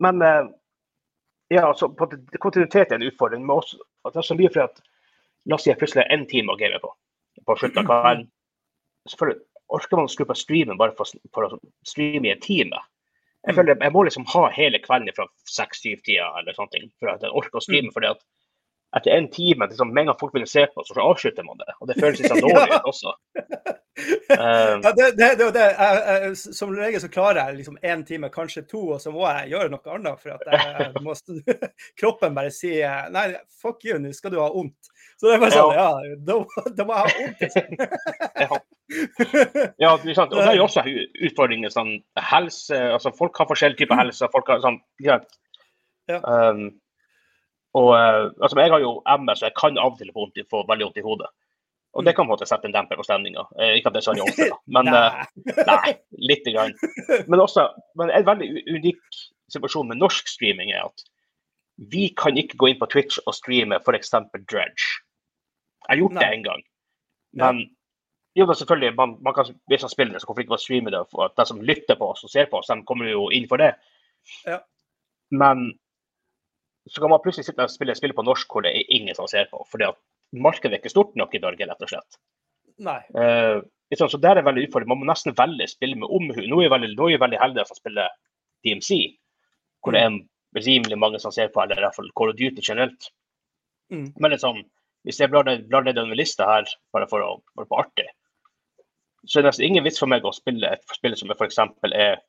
Men 0.08 0.23
eh, 0.23 0.41
ja, 1.53 1.65
så 1.77 1.89
på, 1.93 2.08
kontinuitet 2.41 2.91
er 2.91 2.99
en 2.99 3.08
utfordring. 3.08 3.43
Men 3.45 3.60
også, 3.60 3.79
at 4.05 4.15
det 4.15 4.21
er 4.21 4.29
så 4.29 4.38
mye 4.38 4.51
for 4.53 4.67
at 4.67 4.84
La 5.45 5.60
oss 5.60 5.62
si 5.62 5.69
jeg 5.69 5.77
plutselig 5.77 6.01
har 6.01 6.15
én 6.15 6.23
time 6.25 6.49
å 6.49 6.58
game 6.58 6.79
på 6.81 6.89
på 7.45 7.55
slutten 7.60 7.84
av 7.84 7.89
kvelden. 7.89 8.27
Selvfølgelig 9.12 9.41
orker 9.75 9.99
man 9.99 10.08
å 10.08 10.12
skru 10.13 10.25
på 10.29 10.38
streamen 10.39 10.79
bare 10.79 10.95
for, 10.97 11.10
for 11.36 11.47
å 11.47 11.60
streame 11.86 12.29
i 12.29 12.34
en 12.34 12.41
time. 12.41 12.79
Jeg 13.45 13.58
føler 13.58 13.77
jeg 13.77 13.93
må 13.93 14.01
liksom 14.08 14.25
ha 14.31 14.47
hele 14.55 14.81
kvelden 14.81 15.13
fra 15.13 15.27
seks-syv-tida 15.51 16.31
eller 16.39 16.58
sånne 16.58 16.73
ting 16.73 16.88
for 16.97 17.12
at 17.13 17.25
jeg 17.25 17.36
orker 17.38 17.62
å 17.62 17.65
streame. 17.65 17.93
fordi 17.93 18.10
at 18.10 18.23
etter 18.95 19.12
en 19.12 19.27
time, 19.31 19.67
liksom, 19.67 19.93
med 19.93 20.01
en 20.01 20.12
gang 20.12 20.19
folk 20.19 20.36
vil 20.36 20.47
se 20.47 20.65
på, 20.71 20.84
så 20.88 20.95
avslutter 21.03 21.43
man 21.43 21.60
det. 21.60 21.73
Og 21.81 21.89
det 21.89 21.97
føles 21.99 22.21
litt 22.21 22.31
sånn 22.31 22.43
dårlig 22.47 22.79
også. 22.84 23.15
Um, 23.15 24.81
Ja, 24.84 24.91
det, 24.91 25.12
det, 25.15 25.27
det, 25.39 25.45
det, 25.55 25.65
jeg, 25.65 25.99
jeg, 26.23 26.55
som 26.58 26.73
regel 26.75 26.99
så 27.03 27.10
klarer 27.12 27.39
jeg 27.41 27.60
liksom 27.62 27.77
én 27.84 28.03
time, 28.08 28.29
kanskje 28.34 28.65
to, 28.67 28.81
og 28.95 29.01
så 29.03 29.12
må 29.15 29.23
jeg 29.27 29.53
gjøre 29.53 29.71
noe 29.71 29.95
annet. 29.95 30.21
For 30.23 30.36
at 30.36 30.43
jeg 30.51 31.03
må, 31.05 31.15
kroppen 31.99 32.38
bare 32.38 32.53
sier 32.55 33.12
nei, 33.15 33.29
fuck 33.62 33.84
you, 33.88 33.99
nå 33.99 34.12
skal 34.15 34.34
du 34.36 34.39
ha 34.43 34.49
vondt. 34.53 34.91
Så 35.15 35.29
det 35.29 35.36
er 35.38 35.43
bare 35.43 35.55
sånn, 35.55 35.75
ja, 35.75 35.89
da, 36.27 36.39
da 36.75 36.88
må 36.88 36.95
jeg 36.95 37.03
ha 37.03 37.12
vondt. 37.19 37.43
Liksom. 37.45 37.67
ja. 39.79 39.91
det 40.03 40.12
er 40.12 40.17
sant? 40.17 40.31
og 40.31 40.39
det 40.39 40.47
er 40.49 40.60
jo 40.60 40.67
også 40.69 40.86
utfordringer. 41.29 41.71
Sånn, 41.73 41.93
helse, 42.31 42.79
altså 42.95 43.15
Folk 43.15 43.39
har 43.39 43.51
forskjellige 43.51 43.84
typer 43.84 44.03
helse. 44.03 44.31
folk 44.34 44.51
har 44.51 44.63
sånn? 44.63 44.79
Ja. 45.03 45.19
Um, 46.08 46.67
og 47.75 47.89
uh, 47.91 48.31
altså, 48.41 48.59
Jeg 48.59 48.71
har 48.71 48.83
jo 48.83 48.93
MS, 49.03 49.41
og 49.41 49.49
jeg 49.49 49.57
kan 49.59 49.81
av 49.81 49.93
og 49.93 49.99
til 49.99 50.13
få, 50.15 50.29
få 50.51 50.63
veldig 50.69 50.88
vondt 50.88 51.01
i 51.01 51.05
hodet. 51.05 51.31
Og 51.95 52.03
det 52.03 52.11
kan 52.15 52.25
på 52.25 52.33
en 52.33 52.33
måte 52.33 52.47
sette 52.47 52.67
en 52.67 52.75
demper 52.75 52.99
på 52.99 53.05
stemninga. 53.07 53.45
Uh, 53.55 53.73
ikke 53.77 53.91
at 53.91 53.97
det 53.97 54.01
er 54.01 54.07
så 54.07 54.13
veldig 54.13 54.27
ofte, 54.27 54.49
da. 54.51 54.59
men 54.77 54.91
Nei. 54.91 55.65
nei, 55.71 55.95
lite 56.31 56.55
grann. 56.55 56.75
Men 57.31 57.43
også, 57.43 57.67
men 57.99 58.13
en 58.15 58.27
veldig 58.27 58.49
unik 58.77 59.19
situasjon 59.53 59.91
med 59.91 60.01
norsk 60.01 60.27
streaming 60.31 60.73
er 60.73 60.88
at 60.88 61.05
vi 61.91 62.07
kan 62.17 62.38
ikke 62.39 62.57
gå 62.57 62.71
inn 62.71 62.79
på 62.79 62.88
Twitch 62.91 63.19
og 63.25 63.35
streame 63.35 63.79
f.eks. 63.81 64.13
Dredge. 64.47 64.85
Jeg 65.85 65.91
har 65.91 65.99
gjort 65.99 66.15
det 66.17 66.27
én 66.27 66.38
en 66.39 66.45
gang. 66.45 66.61
Men 67.35 67.65
jo, 68.35 68.45
da 68.47 68.55
selvfølgelig, 68.55 68.95
man, 68.95 69.17
man 69.23 69.33
kan, 69.35 69.51
hvis 69.71 69.83
man 69.83 69.91
spiller 69.91 70.15
det, 70.15 70.21
så 70.21 70.27
hvorfor 70.27 70.43
ikke 70.43 70.57
streame 70.59 70.91
det? 70.91 71.03
For 71.11 71.27
at 71.27 71.35
de 71.39 71.45
som 71.47 71.61
lytter 71.63 71.99
på 71.99 72.09
oss 72.11 72.23
og 72.23 72.31
ser 72.31 72.47
på 72.51 72.59
oss, 72.59 72.71
de 72.71 72.83
kommer 72.88 73.07
jo 73.11 73.29
inn 73.31 73.47
for 73.51 73.61
det. 73.61 73.73
Ja. 74.47 74.59
Men 75.31 75.69
så 76.89 77.02
kan 77.02 77.10
man 77.10 77.21
plutselig 77.24 77.48
sitte 77.48 77.65
og 77.65 77.74
spille 77.74 77.95
spill 77.98 78.13
på 78.13 78.26
norsk 78.26 78.52
hvor 78.52 78.65
det 78.65 78.76
er 78.76 78.93
ingen 78.93 79.17
som 79.17 79.30
ser 79.30 79.48
på. 79.52 79.63
fordi 79.71 79.88
at 79.88 79.98
markedet 80.36 80.76
er 80.76 80.84
ikke 80.84 80.93
stort 80.93 81.15
nok 81.17 81.34
i 81.34 81.41
Norge, 81.41 81.65
rett 81.65 81.82
og 81.82 81.91
slett. 81.91 82.19
Nei. 82.86 83.00
Uh, 83.15 83.63
liksom, 83.93 84.12
så 84.12 84.19
der 84.21 84.38
er 84.38 84.45
veldig 84.45 84.67
utfordrende. 84.67 84.93
Man 84.93 85.04
må 85.04 85.10
nesten 85.10 85.36
velge 85.38 85.67
spill 85.71 85.95
med 85.98 86.12
omhu. 86.12 86.41
Nå 86.43 86.60
er 86.60 86.67
jeg 86.67 86.74
veldig, 86.76 86.91
nå 86.98 87.08
er 87.08 87.15
jeg 87.15 87.24
veldig 87.24 87.41
heldig 87.41 87.65
som 87.69 87.80
spiller 87.80 88.13
DMC, 88.65 89.00
hvor 89.82 89.95
det 89.95 90.04
er 90.04 90.19
rimelig 90.65 91.00
mange 91.00 91.21
som 91.21 91.34
ser 91.34 91.50
på, 91.54 91.62
eller 91.63 91.80
i 91.80 91.86
hvert 91.86 91.98
fall 91.98 92.12
Call 92.17 92.34
of 92.34 92.38
Duty 92.39 92.62
generelt. 92.62 93.10
Mm. 93.93 94.12
Men 94.19 94.34
liksom, 94.34 94.62
hvis 95.06 95.19
jeg 95.21 95.32
blar 95.32 95.48
ned, 95.48 95.65
blar 95.69 95.86
ned 95.86 95.98
en 96.02 96.13
liste 96.17 96.45
her, 96.45 96.69
bare 96.93 97.10
for 97.10 97.24
å 97.24 97.34
være 97.58 97.69
på 97.71 97.82
artig, 97.82 98.08
så 99.26 99.39
er 99.39 99.45
det 99.45 99.52
nesten 99.52 99.67
ingen 99.67 99.86
vits 99.86 100.02
for 100.02 100.10
meg 100.12 100.26
å 100.26 100.34
spille 100.36 100.69
et 100.69 100.93
spill 100.93 101.15
som 101.17 101.32
f.eks. 101.34 101.60
er 101.91 102.19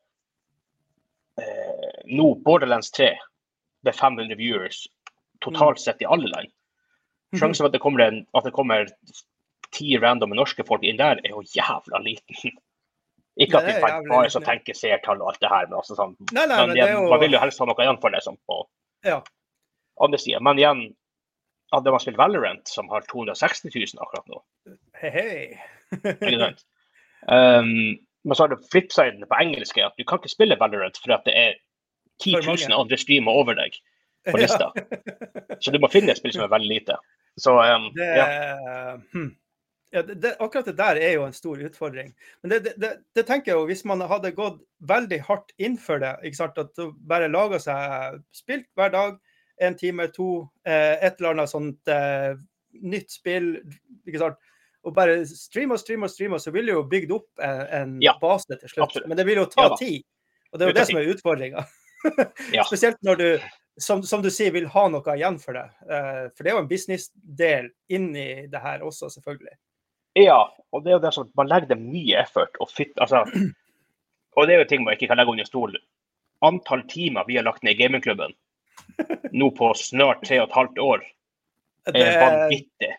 eh, 1.41 2.03
nå 2.09 2.31
Borderlands 2.45 2.89
3. 2.95 3.11
Det 3.87 3.93
er 3.95 3.99
500 4.01 4.35
viewers 4.39 4.83
totalt 5.43 5.79
sett 5.79 6.01
i 6.03 6.07
alle 6.09 6.27
land. 6.31 6.51
Sjansen 7.35 7.63
for 7.63 7.69
at 7.69 7.75
det 7.75 7.81
kommer, 7.83 8.03
en, 8.03 8.21
at 8.35 8.45
det 8.47 8.53
kommer 8.55 8.87
ti 9.75 9.97
random 9.99 10.35
norske 10.35 10.63
folk 10.67 10.83
inn 10.87 10.99
der, 10.99 11.19
er 11.23 11.33
jo 11.35 11.43
jævla 11.55 11.99
liten. 12.03 12.55
Ikke 13.37 13.59
at 13.59 13.67
de 13.67 13.75
vi 13.77 14.09
bare, 14.09 14.29
så 14.33 14.41
tenker 14.41 14.73
seertall 14.77 15.19
og 15.21 15.33
alt 15.33 15.43
det 15.43 15.49
her, 15.51 15.67
men 15.69 15.77
altså 15.77 15.97
sånn 15.97 16.15
Nei, 16.31 16.47
nei, 16.49 16.55
men 16.57 16.71
men 16.71 16.79
igjen, 16.79 16.93
jo 16.95 17.09
Man 17.11 17.21
vil 17.21 17.35
jo 17.35 17.41
helst 17.43 17.61
ha 17.61 17.67
noe 17.69 17.83
igjen 17.83 17.99
for 18.01 18.15
det 18.15 18.23
Sånn, 18.25 18.39
på 18.49 18.63
Ja. 19.05 19.19
andre 20.01 20.19
sida. 20.23 20.39
Men 20.41 20.57
igjen, 20.57 20.81
hadde 21.75 21.93
man 21.93 22.01
spilt 22.01 22.17
Valorant, 22.17 22.65
som 22.71 22.89
har 22.89 23.05
260 23.11 23.69
000 23.75 24.01
akkurat 24.01 24.25
nå 24.31 24.41
Hei, 24.97 25.11
hei. 25.13 25.37
ikke 26.15 26.39
sant? 26.41 26.65
Um, 27.29 27.69
men 28.25 28.33
så 28.33 28.47
har 28.47 28.55
du 28.55 28.65
flipsiden 28.71 29.21
på 29.29 29.41
engelsk 29.43 29.77
at 29.85 29.93
du 29.99 30.07
kan 30.07 30.17
ikke 30.17 30.33
spille 30.33 30.57
Valorant 30.59 30.97
for 31.03 31.13
at 31.19 31.27
det 31.29 31.37
er 31.37 31.59
10 32.23 32.39
000 32.41 32.73
andre 32.79 32.97
streamer 32.99 33.31
over 33.41 33.57
deg 33.57 33.77
på 34.31 34.37
lista. 34.37 34.71
Så 35.63 35.71
du 35.71 35.79
må 35.79 35.89
finne 35.91 36.13
et 36.13 36.19
spill 36.19 36.33
som 36.35 36.45
er 36.45 36.53
veldig 36.53 36.71
lite. 36.71 36.97
Så 37.37 37.53
um, 37.53 37.91
Det, 37.95 38.07
ja. 38.17 38.95
hm. 39.13 39.29
ja, 39.93 40.01
det, 40.07 40.33
akkurat 40.39 40.65
det 40.65 40.77
der 40.79 40.99
er 41.01 41.13
jo 41.17 41.27
en 41.27 41.37
stor 41.37 41.61
utfordring. 41.69 42.11
Men 42.41 42.55
det, 42.55 42.73
det, 42.81 42.91
det, 43.15 43.25
tenker 43.27 43.53
jeg 43.53 43.59
jo, 43.59 43.67
hvis 43.69 43.85
man 43.85 44.01
hadde 44.09 44.33
gått 44.37 44.59
veldig 44.89 45.21
hardt 45.29 45.53
inn 45.61 45.77
for 45.81 46.01
det, 46.03 46.15
ikke 46.25 46.41
sant? 46.41 46.59
at 46.61 46.73
du 46.77 46.91
bare 47.07 47.29
laga 47.31 47.61
seg 47.61 48.19
spill 48.35 48.65
hver 48.77 48.93
dag, 48.95 49.17
en 49.61 49.77
time, 49.77 50.05
to, 50.13 50.45
eh, 50.69 50.97
et 51.01 51.17
eller 51.17 51.33
annet 51.33 51.49
sånt 51.49 51.89
eh, 51.89 52.35
nytt 52.85 53.09
spill, 53.13 53.55
ikke 54.05 54.21
sant? 54.21 54.43
og 54.87 54.93
bare 54.95 55.23
streame 55.27 55.75
og 55.75 55.81
streame 55.81 56.07
og 56.07 56.13
streame, 56.13 56.37
så 56.39 56.53
vil 56.55 56.69
du 56.69 56.71
jo 56.71 56.83
bygd 56.87 57.09
opp 57.11 57.41
en, 57.43 57.63
en 57.75 57.95
Ja, 58.03 58.13
base 58.21 58.47
til 58.53 58.69
slutt. 58.69 58.85
absolutt. 58.85 59.09
Men 59.11 59.19
det 59.19 59.25
vil 59.27 59.41
jo 59.41 59.47
ta 59.51 59.65
Ja 59.67 59.79
tid. 59.79 60.05
Og 60.53 60.59
det 60.59 60.63
er 60.63 60.69
jo 60.69 60.73
Det 60.73 60.79
det 60.79 60.87
som 60.87 60.99
er 61.01 61.09
utfordringa. 61.11 61.63
Ja. 62.53 62.63
Spesielt 62.69 62.99
når 63.05 63.21
du, 63.21 63.27
som, 63.81 64.03
som 64.03 64.23
du 64.23 64.29
sier, 64.33 64.51
vil 64.55 64.69
ha 64.73 64.87
noe 64.91 65.15
igjen 65.15 65.39
for 65.41 65.57
det. 65.57 65.65
Eh, 65.89 66.23
for 66.33 66.43
det 66.43 66.51
er 66.51 66.57
jo 66.57 66.63
en 66.63 66.69
businessdel 66.69 67.71
inni 67.93 68.27
det 68.51 68.61
her 68.63 68.85
også, 68.85 69.09
selvfølgelig. 69.17 69.55
ja, 70.17 70.39
og 70.73 70.83
det 70.83 70.91
er 70.91 70.97
jo 70.97 71.05
det 71.05 71.13
som 71.13 71.29
man 71.37 71.49
legger 71.49 71.73
det 71.73 71.79
mye 71.81 72.21
effort 72.23 72.57
og 72.63 72.71
fit, 72.73 72.93
altså, 72.97 73.25
Og 74.37 74.45
det 74.47 74.53
er 74.53 74.59
jo 74.61 74.69
ting 74.69 74.83
man 74.85 74.93
ikke 74.93 75.09
kan 75.09 75.17
legge 75.17 75.33
under 75.33 75.47
stol. 75.49 75.73
Antall 76.45 76.83
timer 76.89 77.25
vi 77.25 77.39
har 77.39 77.45
lagt 77.47 77.63
ned 77.65 77.73
i 77.73 77.81
gamingklubben 77.81 78.35
nå 79.39 79.49
på 79.57 79.71
snart 79.73 80.21
tre 80.25 80.37
og 80.41 80.49
et 80.49 80.57
halvt 80.57 80.79
år, 80.79 81.05
er 81.89 82.19
vanvittig. 82.21 82.91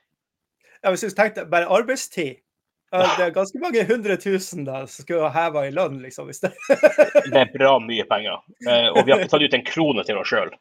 ja, 0.83 0.91
hvis 0.91 1.05
du 1.07 1.15
tenkte 1.15 1.47
bare 1.47 1.71
arbeidstid 1.71 2.41
Det 2.91 3.25
er 3.25 3.35
ganske 3.35 3.61
mange 3.61 3.83
hundre 3.89 4.17
tusen 4.21 4.65
da, 4.65 4.85
som 4.89 5.05
skulle 5.05 5.29
ha 5.29 5.45
heva 5.45 5.67
i 5.69 5.73
lønn, 5.75 5.99
liksom. 6.05 6.31
Hvis 6.31 6.41
det 6.45 6.55
Det 7.33 7.41
er 7.43 7.53
bra 7.53 7.75
mye 7.85 8.07
penger. 8.09 8.41
Eh, 8.65 8.89
og 8.95 9.03
vi 9.05 9.13
har 9.13 9.21
ikke 9.21 9.35
tatt 9.35 9.45
ut 9.45 9.57
en 9.59 9.67
krone 9.67 10.05
til 10.09 10.21
oss 10.21 10.33
sjøl. 10.33 10.55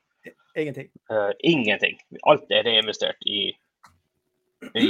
Ingenting. 0.58 0.90
Uh, 1.12 1.32
ingenting. 1.46 2.00
Alt 2.28 2.50
er 2.52 2.66
reinvestert 2.66 3.22
i, 3.30 3.52
i 4.74 4.90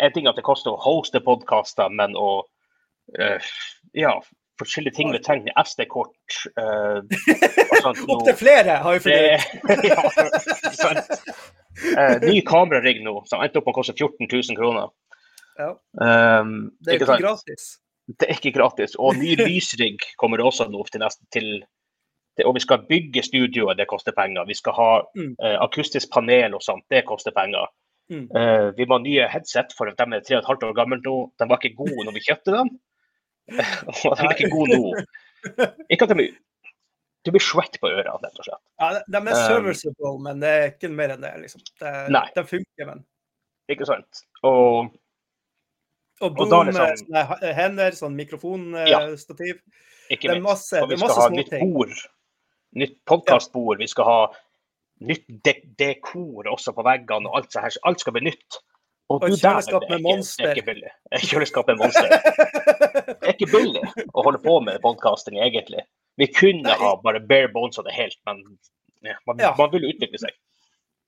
En 0.00 0.12
ting 0.14 0.28
at 0.30 0.38
det 0.38 0.44
koster 0.46 0.72
å 0.72 0.80
hoste 0.80 1.20
podkaster, 1.20 1.90
men 1.92 2.14
å 2.16 2.44
uh, 3.18 3.50
Ja, 3.98 4.14
forskjellige 4.62 4.96
ting 4.96 5.10
vi 5.12 5.20
trenger. 5.20 5.52
SD-kort 5.58 6.38
uh, 6.56 7.02
Opptil 8.14 8.38
flere, 8.38 8.78
har 8.84 8.96
vi 8.96 9.02
fordelt! 9.08 9.50
ja, 9.90 10.70
sant. 10.78 11.10
Eh, 11.98 12.18
ny 12.22 12.40
kamerarigg 12.46 13.00
nå, 13.04 13.22
som 13.26 13.42
endte 13.42 13.60
opp 13.60 13.68
med 13.68 13.74
å 13.74 13.80
koste 13.80 13.94
14 13.96 14.28
000 14.28 14.58
kroner. 14.58 14.92
Ja. 15.58 15.70
Um, 16.40 16.72
Det 16.80 16.94
er 16.94 16.98
jo 17.00 17.06
sant? 17.06 17.18
ikke 17.20 17.26
gratis. 17.28 17.66
Det 18.08 18.28
er 18.28 18.34
ikke 18.34 18.52
gratis. 18.58 18.94
Og 18.98 19.16
ny 19.16 19.34
lysrigg 19.48 20.00
kommer 20.18 20.36
det 20.40 20.46
også 20.46 20.68
nå 20.70 20.82
til 20.90 21.00
neste 21.04 21.24
til 21.32 21.48
det, 22.36 22.46
Og 22.48 22.54
vi 22.56 22.60
skal 22.64 22.86
bygge 22.88 23.22
studioet, 23.22 23.76
det 23.76 23.86
koster 23.90 24.12
penger. 24.16 24.46
Vi 24.48 24.54
skal 24.54 24.72
ha 24.72 24.90
Mm. 25.16 25.34
uh, 25.42 25.58
akustisk 25.66 26.10
panel 26.12 26.54
og 26.54 26.62
sånt, 26.62 26.84
det 26.90 27.04
koster 27.04 27.30
penger. 27.36 27.66
Mm. 28.10 28.28
Uh, 28.34 28.70
vi 28.76 28.84
må 28.88 28.96
ha 28.98 29.02
nye 29.04 29.28
headset, 29.28 29.72
for 29.76 29.84
de 29.86 29.92
er 29.92 30.20
tre 30.24 30.36
og 30.36 30.42
et 30.42 30.48
halvt 30.48 30.62
år 30.64 30.74
gamle 30.74 30.98
nå. 31.04 31.16
De 31.38 31.48
var 31.48 31.58
ikke 31.60 31.76
gode 31.76 32.04
når 32.04 32.12
vi 32.16 32.24
kjøpte 32.28 32.52
dem. 32.56 32.72
og 34.06 34.16
de 34.16 34.24
er 34.24 34.34
ikke 34.36 34.50
gode 34.50 34.78
nå. 34.78 35.04
Ikke 35.90 36.04
at 36.06 36.08
de 36.12 36.14
blir 36.14 36.32
Du 37.24 37.30
blir 37.30 37.42
svett 37.44 37.76
på 37.78 37.86
ørene, 37.86 38.16
rett 38.18 38.38
og 38.40 38.44
slett. 38.48 38.62
Ja, 38.80 38.88
de- 38.98 39.16
er 39.16 39.20
er 39.20 39.36
Um, 39.36 39.46
serviceable, 39.52 40.18
men 40.24 40.40
det 40.40 40.48
er 40.50 40.64
ikke 40.72 40.88
mer 40.90 41.12
enn 41.14 41.20
det. 41.22 41.30
liksom. 41.44 41.60
Det, 41.78 41.92
Nei. 42.10 42.24
de 42.34 42.42
funker, 42.44 42.86
men. 42.88 43.04
Ikke 43.70 43.86
sant? 43.86 44.22
Og 44.42 44.90
Og 46.22 46.36
boom, 46.36 46.52
og 46.52 46.68
sånn- 46.74 46.96
sånne 47.02 47.54
hender, 47.56 47.90
sånn 47.98 48.14
mikrofonstativ. 48.14 49.58
ikke 50.10 50.28
Det 50.28 50.30
er 50.30 50.40
minst. 50.40 50.48
masse, 50.48 50.82
Og 50.82 50.88
vi 50.90 50.96
skal 50.96 51.14
ha 51.18 51.28
nytt 51.34 51.54
bord. 51.60 51.94
Nytt 52.74 52.96
podkastbord. 53.06 53.78
Vi 53.78 53.86
skal 53.90 54.04
ha 54.04 54.18
nytt 55.02 55.24
de 55.44 55.54
dekor 55.78 56.46
også 56.46 56.72
på 56.76 56.84
veggene. 56.86 57.26
og 57.28 57.36
alt, 57.40 57.50
så 57.52 57.60
her. 57.60 57.70
Alt 57.84 58.00
skal 58.00 58.12
bli 58.12 58.22
nytt. 58.30 58.58
Og 59.10 59.22
og 59.24 59.30
kjøleskap 59.30 59.82
med 59.90 60.00
Monster. 60.02 60.44
Det 60.46 60.50
er 60.52 60.60
ikke 60.62 60.68
billig. 60.72 60.92
Kjøleskap 61.28 61.66
med 61.66 61.76
monster. 61.82 62.08
Det 62.08 63.28
er 63.28 63.34
ikke 63.34 63.50
billig 63.52 63.82
å 64.14 64.22
holde 64.24 64.38
på 64.40 64.54
med 64.64 64.80
podkasting, 64.80 65.36
egentlig. 65.42 65.82
Vi 66.16 66.26
kunne 66.28 66.62
Nei. 66.62 66.76
ha 66.78 66.94
bare 66.96 67.20
bare 67.20 67.48
bones 67.52 67.78
av 67.78 67.84
det 67.84 67.92
helt, 67.92 68.16
men 68.26 68.40
ja, 69.04 69.14
man, 69.26 69.38
Ja. 69.38 69.54
man 69.58 69.70
vil 69.72 69.82
utvikle 69.92 70.18
seg. 70.18 70.30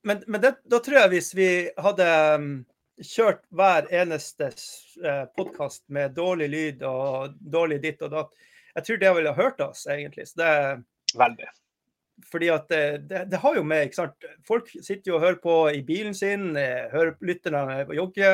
Men, 0.05 0.22
men 0.27 0.40
det, 0.40 0.57
da 0.68 0.81
tror 0.81 0.98
jeg 1.00 1.11
hvis 1.14 1.35
vi 1.35 1.48
hadde 1.79 2.35
um, 2.35 2.66
kjørt 3.02 3.42
hver 3.54 3.88
eneste 3.94 4.50
uh, 5.02 5.24
podkast 5.37 5.83
med 5.92 6.14
dårlig 6.14 6.48
lyd 6.52 6.83
og 6.87 7.35
dårlig 7.40 7.80
ditt 7.83 8.02
og 8.07 8.12
datt, 8.14 8.33
jeg 8.74 8.87
tror 8.87 9.00
det 9.02 9.12
ville 9.16 9.35
ha 9.35 9.38
hørt 9.42 9.61
oss, 9.62 9.87
egentlig. 9.90 10.26
Så 10.28 10.40
det, 10.40 10.50
Veldig. 11.18 11.48
fordi 12.30 12.48
at 12.54 12.68
det, 12.70 12.85
det, 13.11 13.24
det 13.30 13.40
har 13.42 13.59
jo 13.59 13.64
med 13.66 13.87
ikke 13.87 14.00
sant? 14.00 14.28
Folk 14.46 14.70
sitter 14.74 15.12
jo 15.12 15.18
og 15.18 15.24
hører 15.26 15.40
på 15.42 15.59
i 15.74 15.83
bilen 15.87 16.14
sin, 16.14 16.57
eh, 16.59 16.88
hører 16.92 17.14
lytterne 17.22 17.85
jogge. 17.94 18.33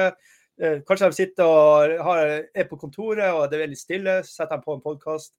eh, 0.61 0.81
Kanskje 0.88 1.11
de 1.11 1.18
sitter 1.18 1.44
og 1.44 1.96
har, 2.09 2.33
er 2.55 2.68
på 2.70 2.81
kontoret 2.81 3.33
og 3.35 3.51
det 3.51 3.59
er 3.59 3.66
veldig 3.66 3.81
stille, 3.81 4.16
setter 4.25 4.57
de 4.57 4.64
på 4.64 4.79
en 4.79 4.85
podkast. 4.85 5.35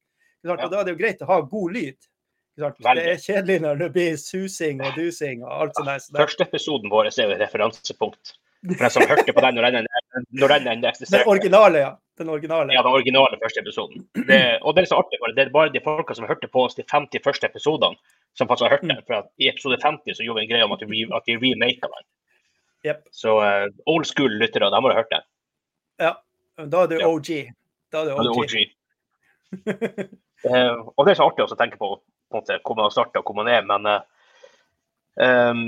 Ja. 0.45 0.55
Og 0.57 0.69
da 0.69 0.81
er 0.81 0.85
det 0.85 0.95
jo 0.95 1.01
greit 1.01 1.21
å 1.21 1.29
ha 1.29 1.41
god 1.45 1.73
lyd. 1.77 1.97
Det 2.61 2.93
er 2.99 3.17
kjedelig 3.21 3.61
når 3.63 3.77
det 3.79 3.89
blir 3.95 4.15
susing 4.19 4.81
og 4.83 4.97
dusing 4.97 5.41
og 5.45 5.51
alt 5.55 5.77
sånt. 5.77 6.09
der, 6.11 6.25
Første 6.25 6.45
episoden 6.45 6.91
vår 6.91 7.09
er 7.09 7.23
jo 7.23 7.33
et 7.33 7.41
referansepunkt. 7.41 8.35
For 8.61 8.85
jeg 8.85 8.93
som 8.93 9.07
hørte 9.09 9.33
på 9.33 9.41
den 9.41 9.55
når 9.57 9.73
den, 9.73 9.87
når 10.37 10.51
den 10.53 10.67
ennå 10.69 10.81
den 10.83 10.89
eksisterte. 10.91 11.29
originale, 11.29 11.79
ja. 11.81 11.91
Den 12.19 12.29
originale. 12.29 12.73
Ja, 12.75 12.83
den 12.85 12.93
originale 12.93 13.39
første 13.41 13.63
episoden. 13.63 14.03
Det, 14.27 14.41
og 14.61 14.75
det 14.75 14.83
er 14.83 14.89
så 14.91 14.99
artig, 15.01 15.17
for 15.21 15.33
det 15.33 15.47
er 15.47 15.53
bare 15.53 15.73
de 15.73 15.81
folka 15.81 16.13
som 16.13 16.27
hørte 16.29 16.49
på 16.51 16.67
oss 16.67 16.77
de 16.77 16.85
50 16.85 17.23
første 17.25 17.49
episodene, 17.49 17.97
som 18.37 18.49
faktisk 18.49 18.67
har 18.67 18.75
hørt 18.75 18.85
den. 18.85 19.01
For 19.07 19.23
at 19.23 19.31
i 19.41 19.49
episode 19.49 19.79
50 19.81 20.19
så 20.19 20.27
gjorde 20.27 20.43
vi 20.43 20.45
en 20.45 20.51
greie 20.53 20.67
om 20.67 20.75
at 20.75 20.83
vi, 20.85 21.07
at 21.09 21.25
vi 21.25 21.39
remaka 21.41 21.89
den. 21.89 22.07
Yep. 22.85 23.01
Så 23.17 23.33
uh, 23.41 23.65
old 23.89 24.05
school 24.09 24.37
lyttere, 24.37 24.69
de 24.69 24.83
har 24.85 24.99
hørt 24.99 25.09
den. 25.15 25.25
Ja. 26.05 26.13
Da 26.61 26.85
er 26.85 26.99
Ja. 26.99 27.09
OG. 27.09 27.29
Da 27.91 28.01
er 28.01 28.05
du 28.05 28.11
Og 28.13 28.23
Da 28.23 28.29
er 28.29 28.37
OG. 28.37 28.45
OG. 28.45 30.09
Eh, 30.41 30.73
og 30.97 31.05
det 31.05 31.11
er 31.11 31.19
så 31.19 31.25
artig 31.29 31.43
også 31.43 31.53
å 31.53 31.59
tenke 31.59 31.77
på, 31.77 31.87
på 32.01 32.39
måte, 32.39 32.55
hvor 32.65 32.73
man 32.73 32.87
har 32.87 32.93
starta 32.95 33.21
og 33.21 33.27
hvor 33.29 33.35
man 33.37 33.49
er, 33.51 33.61
men 33.61 33.85
uh, 33.85 33.99
um, 35.21 35.59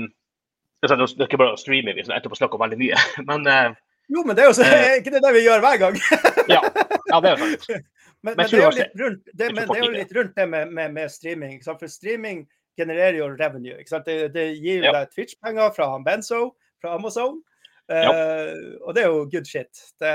det 0.84 0.90
er 0.90 1.00
sånn, 1.00 1.18
det 1.18 1.26
ikke 1.30 1.40
bare 1.40 1.56
streame, 1.60 1.94
vi 1.96 2.04
endte 2.04 2.28
opp 2.28 2.36
å 2.36 2.38
om 2.58 2.62
veldig 2.64 2.78
mye. 2.80 3.00
Men 3.30 3.46
eh, 3.50 3.74
Jo, 4.12 4.20
men 4.28 4.36
det 4.36 4.42
er 4.44 4.50
jo 4.50 4.56
så, 4.58 4.64
Eh. 4.68 4.96
ikke 5.00 5.14
det 5.14 5.22
det 5.24 5.30
vi 5.32 5.44
gjør 5.46 5.62
hver 5.64 5.78
gang? 5.80 5.94
ja, 6.54 6.60
ja, 7.08 7.20
det 7.24 7.30
er 7.30 7.38
jo 7.40 7.46
sant. 7.54 7.86
Men, 8.24 8.34
Men 8.34 8.36
men 8.36 8.50
det 8.50 8.58
er 8.58 8.62
jo 8.64 8.74
litt 8.76 9.00
rundt 9.00 9.30
det, 9.32 9.48
men 9.52 9.68
det, 9.68 9.88
litt 9.92 10.12
rundt 10.16 10.36
det 10.36 10.44
med, 10.48 10.70
med, 10.72 10.92
med 10.96 11.10
streaming. 11.12 11.58
For 11.64 11.88
streaming 11.92 12.44
genererer 12.76 13.18
jo 13.18 13.26
revenue. 13.36 13.80
Det, 14.06 14.14
det 14.34 14.44
gir 14.58 14.78
jo 14.82 14.86
Ja. 14.88 14.92
deg 15.00 15.10
Twitch-penger 15.12 15.74
fra 15.76 15.88
Benzo, 16.04 16.54
fra 16.80 16.94
Amazon. 16.96 17.42
Eh, 17.92 18.54
og 18.80 18.94
det 18.96 19.04
er 19.04 19.10
jo 19.12 19.26
good 19.32 19.44
shit. 19.48 19.68
Det, 20.00 20.12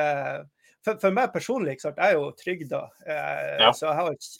for, 0.85 0.97
for 1.01 1.13
meg 1.13 1.29
personlig, 1.33 1.77
jeg 1.83 1.93
er 2.01 2.15
jo 2.17 2.31
trygda. 2.39 2.81
uh, 3.05 3.61
Ja. 3.61 3.71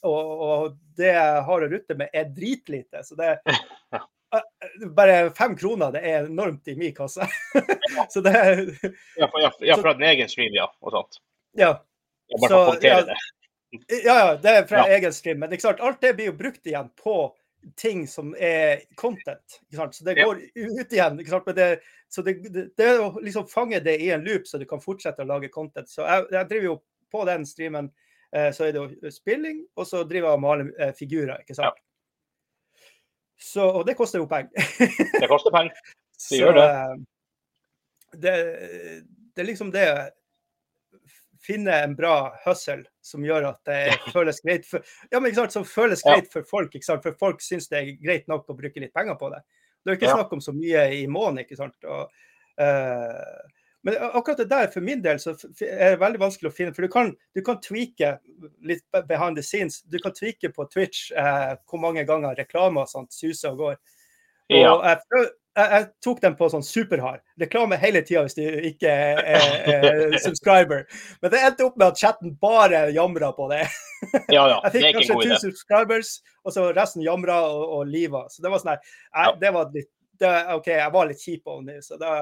og, 0.08 0.34
og 0.50 0.78
det 0.98 1.12
jeg 1.14 1.44
har 1.50 1.66
å 1.66 1.70
rutte 1.74 1.98
med, 2.00 2.10
er 2.14 2.30
dritlite. 2.34 3.04
Så 3.06 3.18
det 3.20 3.36
Ja. 3.46 3.60
Bare 4.96 5.32
fem 5.38 5.56
kroner, 5.58 5.92
det 5.96 6.04
er 6.06 6.28
enormt 6.30 6.68
i 6.70 6.76
min 6.78 6.94
kasse. 6.96 7.26
så 8.14 8.22
det 8.22 8.34
Ja, 9.18 9.28
for, 9.28 9.42
ja, 9.42 9.52
ja, 9.72 9.78
fra 9.82 9.94
din 9.98 10.08
egen 10.12 10.30
stream, 10.30 10.54
ja. 10.54 10.70
Og 10.82 10.94
sånt. 10.94 11.22
Ja. 11.58 11.74
Jeg 12.30 12.42
bare 12.44 12.50
Så, 12.50 12.88
ja. 12.88 13.02
det. 13.08 13.20
Ja, 14.04 14.16
ja, 14.20 14.36
det 14.42 14.50
er 14.50 14.66
fra 14.70 14.88
egen 14.90 15.14
stream. 15.14 15.40
Men 15.40 15.50
det 15.50 15.60
er 15.60 15.66
klart, 15.68 15.82
alt 15.86 16.02
det 16.02 16.16
blir 16.18 16.32
jo 16.32 16.38
brukt 16.38 16.66
igjen 16.66 16.90
på 16.98 17.18
ting 17.78 18.08
som 18.08 18.36
er 18.40 18.82
content. 18.96 19.60
Så 19.92 20.04
det 20.06 20.16
går 20.22 20.42
ut 20.56 20.94
igjen. 20.94 21.18
Det, 21.18 21.80
så 22.08 22.22
det, 22.22 22.34
det, 22.78 22.86
er 22.86 23.02
å 23.02 23.12
liksom 23.22 23.48
fange 23.48 23.82
det 23.84 23.98
i 24.02 24.12
en 24.16 24.24
loop, 24.26 24.48
så 24.48 24.58
du 24.58 24.66
kan 24.70 24.82
fortsette 24.82 25.26
å 25.26 25.30
lage 25.30 25.52
content. 25.54 25.90
Så 25.90 26.06
jeg, 26.06 26.30
jeg 26.34 26.50
driver 26.50 26.70
jo 26.70 26.78
på 27.12 27.26
den 27.30 27.46
streamen, 27.46 27.92
eh, 28.36 28.50
så 28.56 28.68
er 28.68 28.74
det 28.74 28.82
jo 28.82 29.14
spilling, 29.14 29.64
og 29.76 29.88
så 29.90 30.04
driver 30.08 30.32
jeg 30.32 30.40
og 30.40 30.44
maler 30.46 30.72
eh, 30.80 30.94
figurer. 30.98 31.42
ikke 31.44 31.58
sant? 31.58 31.78
Så, 33.40 33.64
og 33.80 33.86
det 33.88 33.96
koster 33.98 34.20
jo 34.20 34.28
penger. 34.28 34.52
Det 35.20 35.28
koster 35.32 35.52
penger. 35.56 35.76
Så, 36.20 36.36
gjør 36.36 36.58
det. 36.58 36.66
eh, 36.68 36.96
det. 38.20 38.34
Det 39.36 39.44
er 39.46 39.48
liksom 39.48 39.70
det 39.72 39.86
å 39.94 40.00
Finne 41.40 41.72
en 41.86 41.94
bra 41.96 42.34
hustle 42.44 42.84
som 43.02 43.24
gjør 43.24 43.46
at 43.54 43.62
det 43.66 43.78
føles 44.16 44.42
greit 44.44 44.66
for, 44.68 44.84
ja, 45.08 45.22
men 45.22 45.30
ikke 45.32 45.40
sant, 45.40 45.54
som 45.56 45.64
føles 45.66 46.02
Ja. 46.06 46.18
for 46.34 46.44
folk. 46.44 46.74
ikke 46.76 46.84
sant? 46.86 47.06
For 47.06 47.16
folk 47.18 47.40
syns 47.42 47.70
det 47.72 47.80
er 47.80 47.94
greit 48.04 48.28
nok 48.28 48.50
å 48.52 48.58
bruke 48.58 48.82
litt 48.84 48.92
penger 48.94 49.16
på 49.16 49.30
det. 49.32 49.40
Det 49.80 49.88
er 49.88 49.96
jo 49.96 50.00
ikke 50.02 50.10
Ja. 50.10 50.18
snakk 50.20 50.34
om 50.36 50.42
så 50.44 50.52
mye 50.54 50.84
i 51.00 51.06
måneden. 51.08 51.40
ikke 51.46 51.56
sant? 51.58 51.78
Og, 51.88 52.12
eh, 52.60 53.59
men 53.84 53.96
akkurat 54.10 54.38
det 54.42 54.50
der, 54.52 54.68
for 54.74 54.82
min 54.84 55.02
del, 55.02 55.20
så 55.24 55.32
er 55.64 55.94
det 55.94 56.00
veldig 56.02 56.20
vanskelig 56.20 56.50
å 56.52 56.56
finne. 56.56 56.74
For 56.76 56.84
du 56.84 56.92
kan, 56.92 57.14
du 57.36 57.42
kan 57.48 57.62
tweake 57.64 58.18
litt 58.68 58.84
behind 59.08 59.38
the 59.40 59.44
scenes. 59.46 59.82
Du 59.88 60.00
kan 60.04 60.12
tweake 60.18 60.50
på 60.56 60.66
Twitch 60.74 61.12
eh, 61.16 61.54
hvor 61.70 61.80
mange 61.80 62.04
ganger 62.10 62.36
reklame 62.36 62.82
og 62.84 62.90
sånt 62.92 63.14
suser 63.16 63.54
og 63.54 63.62
går. 63.66 63.78
Og 64.50 64.58
Ja. 64.58 64.74
jeg, 64.90 65.00
prøv- 65.14 65.30
jeg, 65.60 65.70
jeg 65.76 65.88
tok 66.04 66.20
den 66.24 66.36
på 66.36 66.50
sånn 66.52 66.64
superhard. 66.66 67.22
Reklame 67.40 67.78
hele 67.80 68.02
tida 68.08 68.22
hvis 68.26 68.36
du 68.36 68.44
ikke 68.44 68.90
er, 68.90 69.24
er, 69.38 69.56
er 69.78 70.18
subscriber. 70.28 70.84
Men 71.22 71.32
det 71.32 71.40
endte 71.48 71.66
opp 71.70 71.78
med 71.80 71.88
at 71.94 72.00
chatten 72.04 72.36
bare 72.42 72.84
jamra 72.96 73.32
på 73.38 73.48
det. 73.54 73.64
ja, 74.32 74.44
ja. 74.44 74.60
Jeg 74.64 74.72
Det 74.74 74.80
er 74.80 74.86
fikk 74.90 75.00
kanskje 75.00 75.14
en 75.14 75.16
god 75.16 75.24
to 75.24 75.30
idé. 75.30 75.40
subscribers, 75.46 76.12
og 76.44 76.56
så 76.56 76.68
resten 76.76 77.04
jamra 77.08 77.40
og, 77.48 77.64
og 77.80 77.88
liva. 77.96 78.26
Så 78.30 78.44
det 78.44 78.52
var 78.52 78.60
sånn 78.64 78.74
her 78.76 78.80
jeg-. 78.84 79.40
Det 79.46 79.54
var 79.56 79.72
litt 79.76 79.90
det, 80.20 80.32
OK, 80.60 80.68
jeg 80.76 80.92
var 81.00 81.08
litt 81.14 81.22
kjip 81.24 81.48
over 81.48 81.64
det. 81.72 81.80
Så 81.88 81.96
da 82.00 82.14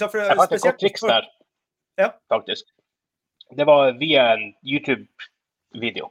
Jeg 0.00 0.36
fant 0.36 0.52
et 0.52 0.62
godt 0.62 0.78
triks 0.82 1.00
der, 1.06 1.28
Ja. 1.98 2.10
faktisk. 2.28 2.64
Det 3.56 3.66
var 3.66 3.92
via 3.98 4.32
en 4.34 4.54
YouTube-video. 4.66 6.10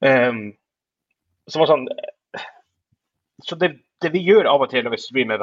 Um, 0.00 0.54
som 1.48 1.60
var 1.60 1.66
sånn 1.68 1.88
Så 3.44 3.56
det, 3.58 3.70
det 4.00 4.12
vi 4.12 4.22
gjør 4.24 4.46
av 4.48 4.62
og 4.62 4.70
til 4.70 4.84
når 4.84 4.94
vi 4.94 5.00
streamer 5.02 5.40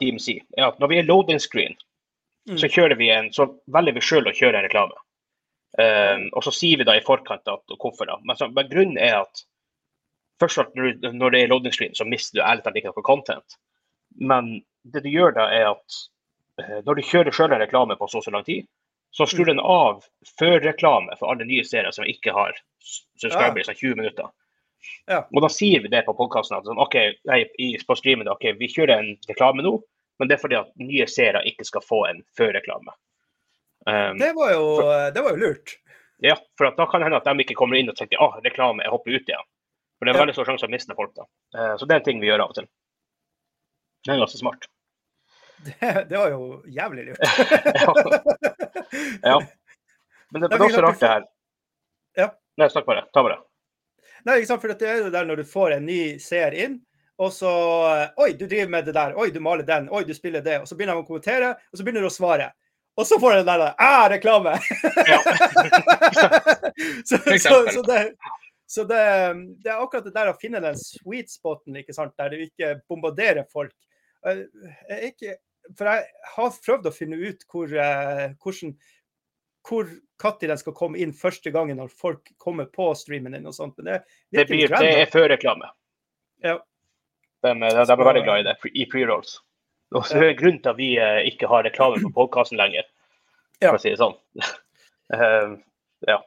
DMC, 0.00 0.40
er 0.58 0.66
at 0.68 0.78
når 0.80 0.88
vi 0.88 0.98
er 0.98 1.06
loading 1.08 1.38
screen, 1.42 1.76
Mm. 2.48 2.56
så 2.58 2.68
kjører 2.72 2.96
vi 2.96 3.10
en, 3.12 3.26
så 3.36 3.44
velger 3.68 3.92
vi 3.94 4.00
sjøl 4.00 4.24
å 4.26 4.32
kjøre 4.32 4.56
en 4.58 4.64
reklame. 4.64 4.94
Um, 5.78 6.30
og 6.32 6.42
så 6.42 6.50
sier 6.56 6.78
vi 6.80 6.84
da 6.88 6.94
i 6.96 7.02
forkant 7.04 7.46
at, 7.46 7.60
hvorfor. 7.78 8.06
da. 8.08 8.16
Men, 8.24 8.36
så, 8.36 8.48
men 8.48 8.66
grunnen 8.70 8.96
er 8.98 9.20
at 9.20 9.42
først 10.40 10.58
og 10.58 10.70
fremst 10.72 11.02
når, 11.04 11.12
når 11.20 11.30
det 11.30 11.42
er 11.42 11.50
loading 11.52 11.72
screen, 11.76 11.94
så 11.94 12.06
mister 12.08 12.38
du 12.38 12.42
ærlig 12.42 12.64
talt 12.64 12.76
ikke 12.80 12.94
noe 12.94 13.04
content. 13.06 13.58
Men 14.16 14.48
det 14.88 15.02
du 15.04 15.10
gjør 15.12 15.34
da, 15.36 15.44
er 15.52 15.68
at 15.74 16.00
når 16.86 16.98
du 16.98 17.02
kjører 17.06 17.34
sjøl 17.34 17.52
en 17.54 17.62
reklame 17.62 17.96
på 17.98 18.08
så 18.10 18.20
og 18.20 18.26
så 18.26 18.34
lang 18.34 18.44
tid, 18.46 18.68
så 19.10 19.26
skrur 19.26 19.48
den 19.48 19.60
av 19.60 20.04
før-reklame 20.38 21.16
for 21.18 21.32
alle 21.32 21.46
nye 21.48 21.64
serier 21.66 21.90
som 21.94 22.06
ikke 22.06 22.34
har 22.34 22.54
subscribers 23.18 23.70
i 23.72 23.74
20 23.74 23.98
minutter. 23.98 24.30
Ja. 25.10 25.24
Og 25.34 25.42
da 25.44 25.50
sier 25.52 25.82
vi 25.82 25.90
det 25.92 26.04
på 26.06 26.14
podkasten 26.16 26.56
at 26.56 26.68
sånn, 26.68 26.80
OK, 26.80 26.96
nei, 27.28 27.42
på 27.86 27.96
streamen, 27.98 28.30
ok, 28.30 28.52
vi 28.60 28.70
kjører 28.70 29.02
en 29.02 29.12
reklame 29.28 29.64
nå, 29.66 29.74
men 30.20 30.30
det 30.30 30.36
er 30.36 30.42
fordi 30.42 30.58
at 30.60 30.70
nye 30.80 31.06
seere 31.10 31.42
ikke 31.48 31.66
skal 31.66 31.84
få 31.84 32.04
en 32.10 32.22
før-reklame. 32.38 32.94
Um, 33.88 34.18
Det 34.20 34.32
var 34.36 34.52
jo, 34.54 34.66
det 35.14 35.24
var 35.24 35.34
jo 35.34 35.40
lurt. 35.40 35.78
ja, 36.20 36.36
for 36.58 36.70
da 36.76 36.86
kan 36.86 37.00
det 37.00 37.08
hende 37.08 37.20
at 37.20 37.28
de 37.28 37.46
ikke 37.46 37.56
kommer 37.58 37.80
inn 37.80 37.88
og 37.88 37.96
tenker 37.98 38.20
ah, 38.20 38.36
reklame, 38.44 38.84
jeg 38.84 38.92
hopper 38.92 39.16
ut 39.16 39.32
igjen. 39.32 39.48
For 39.98 40.08
det 40.08 40.14
er 40.14 40.22
veldig 40.22 40.36
stor 40.36 40.48
sjanse 40.48 40.68
å 40.68 40.72
miste 40.72 40.96
folk 40.96 41.16
da. 41.16 41.26
Uh, 41.56 41.74
så 41.80 41.88
det 41.88 41.96
er 41.96 42.02
en 42.02 42.06
ting 42.06 42.20
vi 42.22 42.30
gjør 42.30 42.44
av 42.44 42.52
og 42.52 42.60
til. 42.60 42.68
Det 44.06 44.14
er 44.14 44.22
ganske 44.22 44.40
smart. 44.40 44.68
Det, 45.64 46.06
det 46.08 46.16
var 46.16 46.30
jo 46.32 46.62
jævlig 46.66 47.10
lurt. 47.10 47.18
Ja. 49.22 49.36
Men 50.30 50.42
det, 50.42 50.48
det 50.48 50.56
er 50.56 50.64
også 50.64 50.82
rart 50.82 51.00
det 51.00 51.08
her. 51.10 51.24
Ja. 52.18 52.26
Nei, 52.58 52.68
snakk 52.72 52.86
bare. 52.88 53.04
Ta 53.14 53.22
bare. 53.22 53.36
Nei, 54.26 54.40
ikke 54.40 54.48
sant? 54.50 54.62
For 54.62 54.72
det 54.72 54.88
er 54.88 55.02
jo 55.04 55.12
der 55.12 55.28
når 55.28 55.42
du 55.42 55.48
får 55.48 55.76
en 55.76 55.86
ny 55.86 56.00
seer 56.22 56.56
inn, 56.58 56.78
og 57.20 57.32
så 57.34 57.52
Oi, 58.20 58.32
du 58.38 58.46
driver 58.46 58.70
med 58.72 58.88
det 58.88 58.96
der. 58.96 59.14
Oi, 59.18 59.28
du 59.34 59.40
maler 59.44 59.66
den. 59.66 59.90
Oi, 59.92 60.02
du 60.08 60.14
spiller 60.16 60.42
det. 60.44 60.60
Og 60.62 60.68
så 60.70 60.78
begynner 60.78 60.96
de 60.98 61.04
å 61.04 61.08
kommentere, 61.08 61.52
og 61.70 61.78
så 61.78 61.86
begynner 61.86 62.06
du 62.06 62.10
å 62.10 62.14
svare. 62.14 62.50
Og 62.98 63.06
så 63.06 63.20
får 63.20 63.32
du 63.32 63.42
den 63.42 63.50
der 63.50 63.74
ah, 63.78 64.06
reklame! 64.10 64.56
Ja. 65.08 65.20
så, 67.08 67.20
så, 67.38 67.54
så, 67.70 67.82
det, 67.86 68.00
så 68.66 68.84
det, 68.84 69.04
det 69.62 69.70
er 69.70 69.78
akkurat 69.78 70.08
det 70.08 70.16
der 70.16 70.32
å 70.32 70.38
finne 70.40 70.60
den 70.64 70.76
sweet 70.80 71.30
spoten, 71.32 71.78
ikke 71.80 71.94
sant? 71.96 72.16
der 72.18 72.34
du 72.34 72.42
ikke 72.44 72.74
bombarderer 72.90 73.46
folk. 73.52 73.72
Jeg 74.26 74.48
er 74.90 75.06
ikke, 75.08 75.36
for 75.78 75.90
jeg 75.90 76.06
har 76.36 76.56
prøvd 76.66 76.88
å 76.90 76.94
finne 76.94 77.18
ut 77.20 77.44
hvor, 77.50 77.72
eh, 77.72 78.30
hvordan 78.42 78.74
hvor 79.68 79.88
når 80.20 80.48
den 80.48 80.58
skal 80.60 80.74
komme 80.76 80.98
inn 81.00 81.12
første 81.16 81.52
gangen 81.52 81.76
når 81.80 81.92
folk 81.92 82.32
kommer 82.40 82.68
på 82.72 82.90
streamen 82.96 83.36
din 83.36 83.48
og 83.48 83.54
sånt. 83.56 83.76
Men 83.78 83.84
det, 83.90 83.98
Det, 84.32 84.46
blir, 84.48 84.72
det 84.72 84.92
er 85.02 85.10
før-reklame. 85.12 85.68
Ja. 86.44 86.56
De, 87.44 87.52
de, 87.54 87.68
de 87.76 87.92
er 87.92 88.04
veldig 88.04 88.24
glad 88.24 88.40
i 88.42 88.46
det, 88.48 88.56
i 88.72 88.86
pre-rolls. 88.88 89.38
Og 89.96 90.06
så 90.06 90.16
er 90.16 90.24
det 90.24 90.32
en 90.34 90.40
grunn 90.40 90.58
til 90.62 90.72
at 90.72 90.78
vi 90.78 90.90
eh, 91.02 91.20
ikke 91.32 91.48
har 91.50 91.64
reklame 91.66 92.00
på 92.04 92.12
podkasten 92.14 92.60
lenger, 92.60 92.88
Ja. 93.60 93.72
for 93.72 93.78
å 93.80 93.82
si 93.82 93.92
det 93.94 94.00
sånn. 94.02 94.18
Eh, 95.10 95.54
ja. 96.06 96.20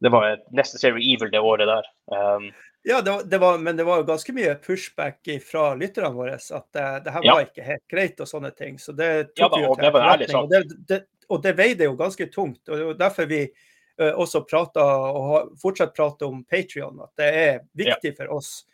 Det 0.00 0.08
var 0.08 0.38
Necessary 0.56 1.02
Evil 1.12 1.28
det 1.28 1.42
året 1.44 1.68
der. 1.68 1.88
Um, 2.08 2.46
Ja, 2.84 3.00
det 3.00 3.10
var, 3.10 3.22
det 3.22 3.38
var, 3.38 3.58
men 3.62 3.76
det 3.78 3.84
var 3.86 4.00
jo 4.00 4.04
ganske 4.08 4.32
mye 4.34 4.56
pushback 4.58 5.28
fra 5.46 5.68
lytterne 5.78 6.10
våre 6.16 6.34
at 6.34 6.66
det, 6.74 6.86
det 7.04 7.12
her 7.14 7.22
Ja. 7.24 7.34
var 7.36 7.44
ikke 7.46 7.62
helt 7.66 7.84
greit 7.88 8.20
og 8.20 8.26
sånne 8.26 8.50
ting. 8.56 8.78
Så 8.78 8.92
det 8.96 9.10
Ja 9.38 9.48
da, 9.48 9.60
jo 9.62 9.74
til 9.76 9.84
etterretning. 9.86 10.36
Og 10.40 10.48
det, 10.50 10.62
det, 10.88 10.98
og 11.30 11.42
det 11.44 11.52
veide 11.56 11.84
jo 11.86 11.94
ganske 11.96 12.26
tungt. 12.32 12.68
og 12.68 12.76
Det 12.76 12.84
var 12.88 12.94
derfor 13.04 13.26
vi 13.30 13.42
eh, 13.44 14.10
også 14.12 14.42
prata 14.50 14.82
og 14.82 15.28
har 15.30 15.46
fortsatt 15.62 15.94
prater 15.94 16.26
om 16.26 16.42
Patrion, 16.44 16.98
at 17.04 17.10
det 17.16 17.28
er 17.44 17.60
viktig 17.78 18.16
for 18.16 18.32
oss. 18.34 18.64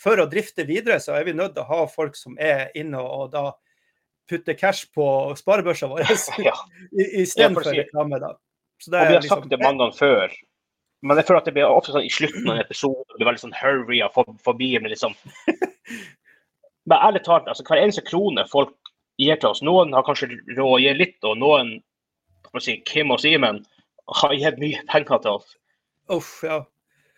For 0.00 0.16
å 0.16 0.24
drifte 0.26 0.64
videre, 0.66 0.96
så 0.98 1.12
er 1.18 1.24
vi 1.28 1.32
nødt 1.36 1.52
til 1.54 1.62
å 1.62 1.68
ha 1.68 1.86
folk 1.86 2.16
som 2.16 2.38
er 2.40 2.70
inne 2.74 2.98
og 3.04 3.30
da 3.34 3.50
putter 4.30 4.54
cash 4.56 4.86
på 4.96 5.04
sparebørsa 5.36 5.90
vår 5.92 6.00
ja. 6.40 6.54
i- 6.96 7.04
Ja, 7.04 7.20
istedenfor 7.26 7.68
reklame. 7.68 8.18
da. 8.18 8.32
Så 8.80 8.90
det 8.90 8.98
Og 9.00 9.06
vi 9.08 9.12
har 9.14 9.20
liksom- 9.20 9.42
sagt 9.44 9.50
det 9.50 9.60
mange 9.60 9.78
ganger 9.84 9.98
før. 10.00 10.32
Men 11.02 11.18
jeg 11.18 11.26
føler 11.26 11.42
at 11.42 11.48
det 11.50 11.54
blir 11.56 11.66
ofte 11.66 11.94
sånn 11.94 12.06
i 12.06 12.12
slutten 12.12 12.46
av 12.46 12.56
en 12.56 12.62
episode, 12.62 13.04
det 13.10 13.18
blir 13.18 13.28
veldig 13.32 13.42
sånn 13.42 13.58
hurry 13.58 13.98
og 14.06 14.12
for, 14.14 14.34
forbi 14.44 14.70
med 14.78 14.92
liksom 14.94 15.16
Men 16.90 16.98
ærlig 16.98 17.22
talt, 17.26 17.48
altså 17.50 17.64
hver 17.66 17.80
eneste 17.82 18.04
krone 18.06 18.44
folk 18.50 18.74
gir 19.20 19.38
til 19.38 19.52
oss 19.52 19.62
Noen 19.62 19.94
har 19.94 20.04
kanskje 20.06 20.32
råd 20.56 20.66
å 20.66 20.80
gi 20.82 20.92
litt, 20.96 21.18
og 21.28 21.38
noen, 21.38 21.76
si, 22.58 22.78
Kim 22.88 23.12
og 23.14 23.20
Simen, 23.22 23.60
har 24.22 24.34
gitt 24.34 24.58
mye 24.60 24.82
penger 24.90 25.22
til 25.22 25.38
oss. 25.38 25.56
Uff, 26.12 26.32
ja. 26.46 26.62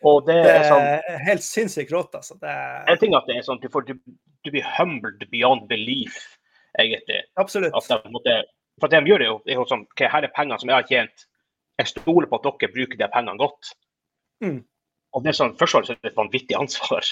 Og 0.04 0.26
det 0.26 0.36
Det 0.44 0.52
er 0.52 0.66
sånn 0.68 1.20
helt 1.24 1.44
sinnssykt 1.44 1.92
rått, 1.94 2.16
altså. 2.18 2.36
Det 2.40 2.50
er, 2.50 2.82
En 2.92 3.00
ting 3.00 3.16
at 3.16 3.28
det 3.28 3.38
er 3.38 3.46
sånn, 3.46 3.60
du, 3.62 3.70
får, 3.72 3.86
du, 3.88 3.94
du 4.44 4.52
blir 4.52 4.66
humbled 4.76 5.24
beyond 5.32 5.64
belief, 5.70 6.18
egentlig. 6.80 7.22
absolutt. 7.40 7.72
At 7.72 7.88
de, 7.88 8.00
på 8.04 8.18
måte, 8.18 8.36
for 8.82 8.92
det 8.92 9.00
de 9.00 9.14
gjør, 9.14 9.24
er 9.24 9.32
jo, 9.32 9.38
er 9.48 9.60
jo 9.60 9.68
sånn 9.70 9.86
OK, 9.88 10.04
her 10.12 10.26
er 10.26 10.36
penger 10.36 10.60
som 10.60 10.72
jeg 10.72 10.76
har 10.76 10.90
tjent. 10.90 11.26
Jeg 11.78 11.86
stoler 11.90 12.26
på 12.30 12.36
at 12.38 12.44
dere 12.60 12.72
bruker 12.72 12.96
de 13.00 13.08
pengene 13.12 13.38
godt. 13.38 13.72
Mm. 14.44 14.60
Og 15.14 15.22
det 15.24 15.28
er 15.32 15.38
sånn, 15.38 15.56
Først 15.58 15.74
og 15.74 15.78
fremst 15.86 15.90
er 15.90 15.98
det 16.02 16.12
et 16.12 16.16
vanvittig 16.18 16.56
ansvar. 16.58 17.06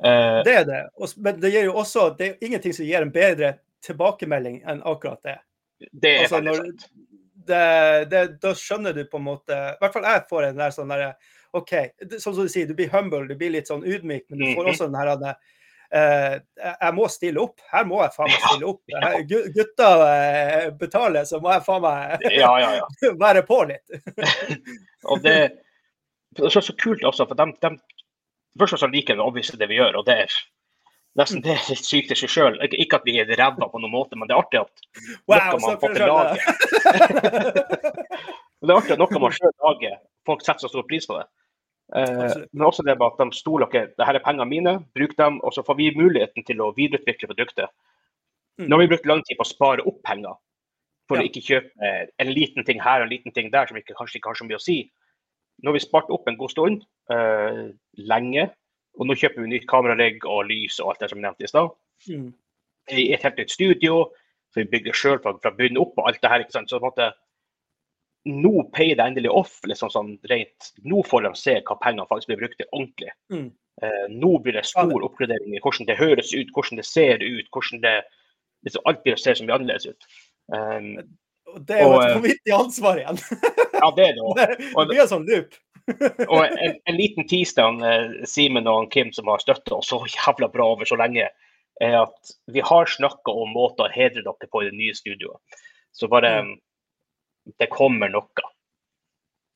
Uh, 0.00 0.42
Det 0.44 0.54
er 0.60 0.64
det. 0.64 0.82
Og 0.98 1.08
Men 1.22 1.40
det 1.40 1.52
gir 1.52 1.64
jo 1.68 1.74
også 1.78 2.16
Det 2.18 2.26
er 2.28 2.46
ingenting 2.46 2.72
som 2.74 2.84
gir 2.86 3.02
en 3.02 3.12
bedre 3.14 3.58
tilbakemelding 3.84 4.62
enn 4.66 4.82
akkurat 4.82 5.20
det. 5.22 5.38
det 5.92 6.10
er 6.16 6.22
Altså, 6.24 6.40
når- 6.40 6.72
det, 7.46 8.08
det, 8.10 8.40
da 8.40 8.54
skjønner 8.54 8.94
du 8.96 9.04
på 9.04 9.18
en 9.20 9.24
måte 9.26 9.52
I 9.52 9.76
hvert 9.80 9.92
fall 9.92 10.02
jeg 10.08 10.22
får 10.30 10.44
en 10.48 10.56
der 10.56 10.70
sånn 10.70 10.88
derre 10.88 11.14
OK, 11.54 11.70
det, 12.00 12.20
som 12.22 12.34
du 12.34 12.48
sier, 12.48 12.66
du 12.66 12.74
blir 12.74 12.88
humble, 12.90 13.28
du 13.28 13.36
blir 13.36 13.50
litt 13.52 13.68
sånn 13.68 13.84
ydmyk, 13.86 14.24
men 14.30 14.38
du 14.40 14.44
får 14.56 14.64
Mhm. 14.64 14.70
også 14.72 14.86
den 14.90 14.94
her 14.98 15.08
eh, 15.28 15.34
jeg 15.94 16.74
jeg 16.80 16.94
må 16.96 17.08
stille 17.12 17.42
opp. 17.42 17.60
Her 17.70 17.84
må 17.88 18.00
jeg 18.02 18.14
faen 18.14 18.30
meg 18.30 18.46
stille 18.46 18.70
opp. 18.72 18.80
ja. 18.92 19.10
Gutta 19.54 19.90
eh, 20.08 20.70
betaler, 20.78 21.26
så 21.28 21.40
må 21.42 21.52
jeg 21.54 21.64
faen 21.66 21.84
meg 21.84 22.24
Ja, 22.42 22.52
ja, 22.62 22.70
ja. 22.80 23.12
være 23.24 23.44
på 23.46 23.60
litt. 23.70 23.94
Og 25.10 25.22
det, 25.24 25.36
det 26.34 26.48
er 26.48 26.56
så, 26.56 26.74
kult 26.80 27.04
også, 27.04 27.28
for 27.30 27.38
de, 27.38 27.52
de 27.62 27.76
Først 28.54 28.76
og 28.76 28.84
fremst 28.84 28.94
liker 28.94 29.18
obviously 29.18 29.58
det 29.58 29.66
vi 29.66 29.80
gjør, 29.80 29.96
og 29.98 30.04
det 30.06 30.14
er 30.24 30.34
nesten 31.18 31.40
det 31.42 31.56
er 31.56 31.64
litt 31.72 31.86
sykt 31.86 32.12
i 32.14 32.18
seg 32.18 32.30
sjøl. 32.30 32.58
Ikke, 32.70 33.00
at 33.00 33.06
vi 33.08 33.16
er 33.18 33.32
ræva 33.34 33.66
på 33.66 33.80
noen 33.82 33.90
måte, 33.90 34.14
men 34.18 34.30
det 34.30 34.36
er 34.36 34.42
artig 34.44 34.60
at 34.60 34.84
Wow, 35.26 35.40
noe 35.40 35.58
man 35.58 35.80
deg 35.82 35.96
til 35.96 36.06
laget. 36.06 36.38
Det 38.62 38.70
er 38.70 38.78
artig 38.78 38.94
at 38.94 39.02
noe 39.02 39.22
man 39.24 39.34
sjøl 39.34 39.50
lager, 39.66 39.98
folk 40.30 40.46
setter 40.46 40.62
så 40.62 40.70
stor 40.70 40.86
pris 40.86 41.10
på 41.10 41.18
det. 41.18 41.26
Eh, 41.92 42.36
men 42.52 42.64
også 42.64 42.82
det 42.86 42.96
med 42.96 43.06
at 43.10 43.20
de 43.20 43.36
stoler 43.36 43.68
ikke 43.68 43.84
det 43.92 44.06
her 44.08 44.16
er 44.16 44.24
pengene 44.24 44.48
mine, 44.48 44.72
bruk 44.96 45.12
dem, 45.18 45.40
og 45.44 45.52
så 45.52 45.64
får 45.66 45.76
vi 45.76 45.90
muligheten 45.98 46.46
til 46.46 46.62
å 46.64 46.72
videreutvikle 46.76 47.28
produktet. 47.28 47.68
Mm. 48.58 48.68
Nå 48.68 48.76
har 48.76 48.84
vi 48.84 48.90
brukt 48.94 49.06
lang 49.10 49.22
tid 49.26 49.36
på 49.36 49.44
å 49.44 49.50
spare 49.52 49.84
opp 49.84 50.00
penger 50.06 50.36
for 51.08 51.18
Ja. 51.18 51.22
å 51.22 51.28
ikke 51.28 51.44
kjøpe 51.44 52.08
en 52.18 52.30
liten 52.32 52.64
ting 52.64 52.80
her 52.80 53.02
og 53.02 53.08
en 53.08 53.12
liten 53.12 53.32
ting 53.32 53.50
der 53.52 53.66
som 53.66 53.76
ikke, 53.76 53.96
kanskje 53.98 54.18
ikke 54.18 54.30
har 54.32 54.40
så 54.40 54.46
mye 54.48 54.56
å 54.56 54.62
si. 54.64 54.90
Nå 55.62 55.70
har 55.70 55.76
vi 55.76 55.84
spart 55.84 56.10
opp 56.10 56.28
en 56.28 56.38
god 56.38 56.50
stund, 56.50 56.84
eh, 57.10 57.70
lenge, 57.98 58.50
og 58.98 59.06
nå 59.06 59.14
kjøper 59.14 59.42
vi 59.42 59.50
nytt 59.52 59.68
kamerarigg 59.68 60.24
og 60.24 60.46
lys 60.48 60.80
og 60.80 60.94
alt 60.94 61.00
det 61.00 61.10
som 61.10 61.20
nevnte 61.20 61.44
i 61.44 61.50
stad. 61.50 61.68
Mm. 62.08 62.32
I 62.90 63.12
et 63.12 63.22
helt 63.22 63.36
nytt 63.36 63.50
studio, 63.50 64.10
så 64.52 64.62
vi 64.62 64.70
bygger 64.70 64.92
sjøl 64.92 65.20
fra, 65.22 65.34
fra 65.42 65.50
bunnen 65.50 65.78
opp 65.78 65.98
og 65.98 66.08
alt 66.08 66.20
det 66.22 66.30
her. 66.30 66.40
ikke 66.40 66.52
sant? 66.52 66.70
Så 66.70 66.78
på 66.78 66.86
en 66.86 66.92
måte, 66.92 67.12
nå 68.24 68.62
payer 68.72 68.96
det 68.96 69.04
endelig 69.04 69.30
off. 69.30 69.58
liksom 69.68 69.90
sånn 69.92 70.14
rent. 70.30 70.72
Nå 70.82 71.02
får 71.06 71.26
de 71.26 71.34
se 71.38 71.58
hva 71.60 71.76
pengene 71.82 72.08
faktisk 72.08 72.32
blir 72.32 72.44
brukt 72.44 72.56
til 72.60 72.70
ordentlig. 72.72 73.12
Mm. 73.32 73.50
Eh, 73.82 74.06
nå 74.10 74.38
blir 74.44 74.56
det 74.56 74.64
stor 74.68 75.02
oppgradering 75.02 75.56
i 75.56 75.60
hvordan 75.60 75.88
det 75.90 75.98
høres 75.98 76.32
ut, 76.34 76.52
hvordan 76.54 76.80
det 76.80 76.86
ser 76.88 77.24
ut. 77.24 77.50
hvordan 77.52 77.82
det, 77.82 77.96
liksom, 78.66 78.82
Alt 78.86 79.02
blir 79.04 79.18
å 79.18 79.20
se 79.20 79.34
så 79.34 79.46
mye 79.46 79.58
annerledes 79.58 79.86
ut. 79.90 80.08
Um, 80.54 80.96
det 81.66 81.76
er 81.78 81.84
jo 81.84 81.92
Og, 81.92 82.00
et 82.00 82.08
eh, 82.08 82.16
vanvittig 82.16 82.56
ansvar 82.56 83.00
igjen. 83.02 83.20
ja, 83.82 83.90
det 83.96 84.08
er 84.08 84.16
det 84.16 84.24
òg. 84.24 84.42
Det 84.78 84.88
blir 84.90 85.04
en 85.04 85.12
sånn 85.12 85.28
loop. 85.28 85.56
Og 86.32 86.40
en, 86.46 86.78
en 86.88 86.96
liten 86.96 87.26
han, 87.60 87.82
eh, 87.84 88.26
Simen 88.28 88.70
og 88.70 88.88
Kim 88.92 89.12
som 89.12 89.28
har 89.28 89.42
støtta 89.42 89.76
oss 89.76 89.90
så 89.92 90.00
jævla 90.08 90.48
bra 90.48 90.70
over 90.72 90.88
så 90.88 90.96
lenge, 90.96 91.28
er 91.82 91.96
at 91.98 92.34
vi 92.54 92.62
har 92.64 92.86
snakka 92.86 93.32
om 93.34 93.52
måter 93.52 93.88
å 93.88 93.92
hedre 93.92 94.22
dere 94.22 94.48
på 94.48 94.62
i 94.62 94.70
det 94.70 94.78
nye 94.78 94.94
studioet. 94.96 95.60
Så 95.92 96.08
bare 96.08 96.30
Mm. 96.42 96.54
Det 97.58 97.66
kommer 97.72 98.08
noe. 98.12 98.44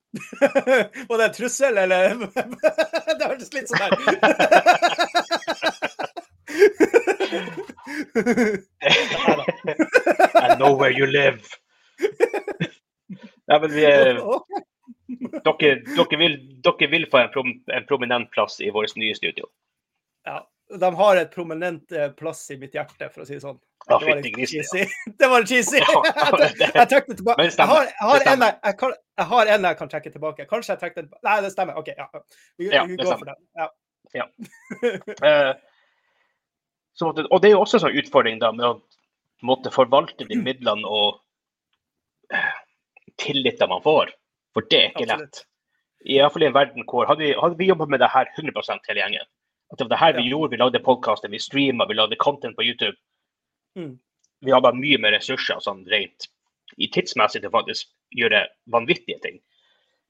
Var 1.09 1.19
det 1.19 1.25
en 1.25 1.35
trussel, 1.37 1.79
eller? 1.79 2.15
Det 3.19 3.25
hørtes 3.29 3.53
litt 3.53 3.69
sånn 3.69 3.83
her 3.83 3.93
I 10.43 10.57
know 10.57 10.75
where 10.77 10.91
you 10.93 11.07
live. 11.07 11.41
Nei, 13.49 13.59
men 13.61 13.71
vi, 13.73 13.85
er- 13.89 14.21
dere, 15.45 15.75
dere, 15.97 16.19
vil, 16.21 16.37
dere 16.65 16.89
vil 16.93 17.07
få 17.11 17.23
en, 17.23 17.31
prom, 17.35 17.53
en 17.73 17.87
prominent 17.89 18.31
plass 18.35 18.61
i 18.61 18.71
vårt 18.75 18.97
nye 19.01 19.15
studio. 19.17 19.49
Ja, 20.29 20.43
de 20.69 20.95
har 20.95 21.17
et 21.17 21.31
prominent 21.33 21.93
eh, 21.93 22.11
plass 22.19 22.51
i 22.51 22.59
mitt 22.61 22.75
hjerte, 22.77 23.09
for 23.13 23.25
å 23.25 23.27
si 23.29 23.37
det 23.37 23.45
sånn. 23.45 23.59
Ja, 23.89 23.99
Det 24.03 24.09
var 24.11 24.21
litt 24.21 24.51
cheesy. 24.51 24.85
Det 25.21 25.31
var 25.31 25.45
litt 25.45 25.53
cheesy. 25.53 25.81
Ja, 25.81 26.03
Jeg 26.43 26.89
trekker 26.91 27.09
det 27.09 27.19
tilbake. 27.23 27.49
Jeg 27.49 27.71
har, 27.71 27.89
jeg, 27.89 28.09
har 28.11 28.27
en 28.35 28.45
jeg, 28.49 28.77
kan, 28.83 28.95
jeg 29.21 29.31
har 29.33 29.53
en 29.55 29.69
jeg 29.71 29.81
kan 29.81 29.93
trekke 29.95 30.13
tilbake. 30.17 30.49
Kanskje 30.51 30.75
jeg 30.75 30.83
trekker 30.83 31.07
den. 31.07 31.11
Nei, 31.25 31.39
det 31.45 31.53
stemmer. 31.55 31.81
OK, 31.81 31.93
ja. 31.97 32.09
Vi, 32.61 32.69
Ja, 32.73 32.85
vi 32.89 32.99
går 33.01 33.15
for 33.15 33.31
den. 33.31 33.41
Ja. 33.59 33.71
Eh, 35.29 35.55
så, 36.97 37.09
måtte, 37.09 37.27
og 37.29 37.43
det 37.43 37.51
er 37.51 37.57
jo 37.57 37.65
også 37.65 37.79
en 37.79 37.87
sånn 37.87 37.99
utfordring 38.01 38.39
da, 38.43 38.53
med 38.57 38.67
å 38.67 38.77
måtte 39.47 39.71
forvalte 39.71 40.27
de 40.27 40.39
midlene 40.41 40.89
og 40.89 41.21
uh, 42.35 42.57
tilliten 43.21 43.71
man 43.71 43.85
får. 43.85 44.11
For 44.57 44.67
det 44.71 44.81
er 44.81 44.89
ikke 44.91 45.05
Absolutt. 45.07 45.43
lett. 45.43 45.45
I 46.09 46.21
hvert 46.23 46.35
fall 46.35 46.45
i 46.45 46.49
en 46.49 46.57
verden 46.57 46.87
hvor 46.89 47.09
Hadde 47.11 47.25
vi, 47.25 47.33
hadde 47.35 47.59
vi 47.59 47.69
jobba 47.69 47.89
med 47.91 48.01
det 48.03 48.11
her 48.13 48.31
100% 48.39 48.91
hele 48.91 49.03
gjengen, 49.03 49.29
at 49.73 49.79
det 49.79 49.85
var 49.85 49.93
det 49.95 49.99
her 49.99 50.13
vi 50.17 50.23
Ja. 50.29 50.31
gjorde, 50.31 50.51
vi 50.51 50.57
lagde 50.57 50.81
podkaster, 50.85 51.29
vi 51.29 51.39
streama, 51.39 51.87
vi 51.89 51.95
lagde 51.95 52.17
content 52.17 52.57
på 52.57 52.65
YouTube, 52.65 52.97
Mm. 53.77 53.99
vi 54.43 54.51
hadde 54.51 54.73
mye 54.75 54.99
mer 54.99 55.13
ressurser 55.13 55.61
sånn 55.61 55.85
rent 55.91 56.29
i 56.79 56.89
tidsmessig 56.89 57.41
til 57.43 57.51
faktisk 57.51 57.87
gjøre 58.17 58.47
vanvittige 58.71 59.21
ting. 59.23 59.41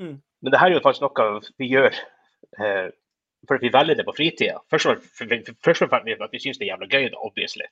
Mm. 0.00 0.20
Men 0.42 0.52
det 0.52 0.60
her 0.60 0.70
er 0.70 0.74
jo 0.74 0.80
faktisk 0.80 1.02
noe 1.02 1.40
vi 1.58 1.68
gjør 1.68 1.92
eh, 2.60 2.90
for 3.46 3.54
at 3.56 3.62
vi 3.62 3.68
velger 3.70 3.94
det 3.96 4.06
på 4.06 4.14
fritida. 4.14 4.58
Først 4.70 4.86
og 4.86 5.02
fremst 5.12 6.22
at 6.22 6.30
vi 6.32 6.38
syns 6.38 6.58
det 6.58 6.68
er 6.68 6.76
jævla 6.76 6.88
gøy, 6.88 7.08
da, 7.10 7.16
obviously. 7.22 7.64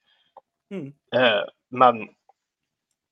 Mm. 0.70 0.92
Eh, 1.14 1.44
men 1.70 2.08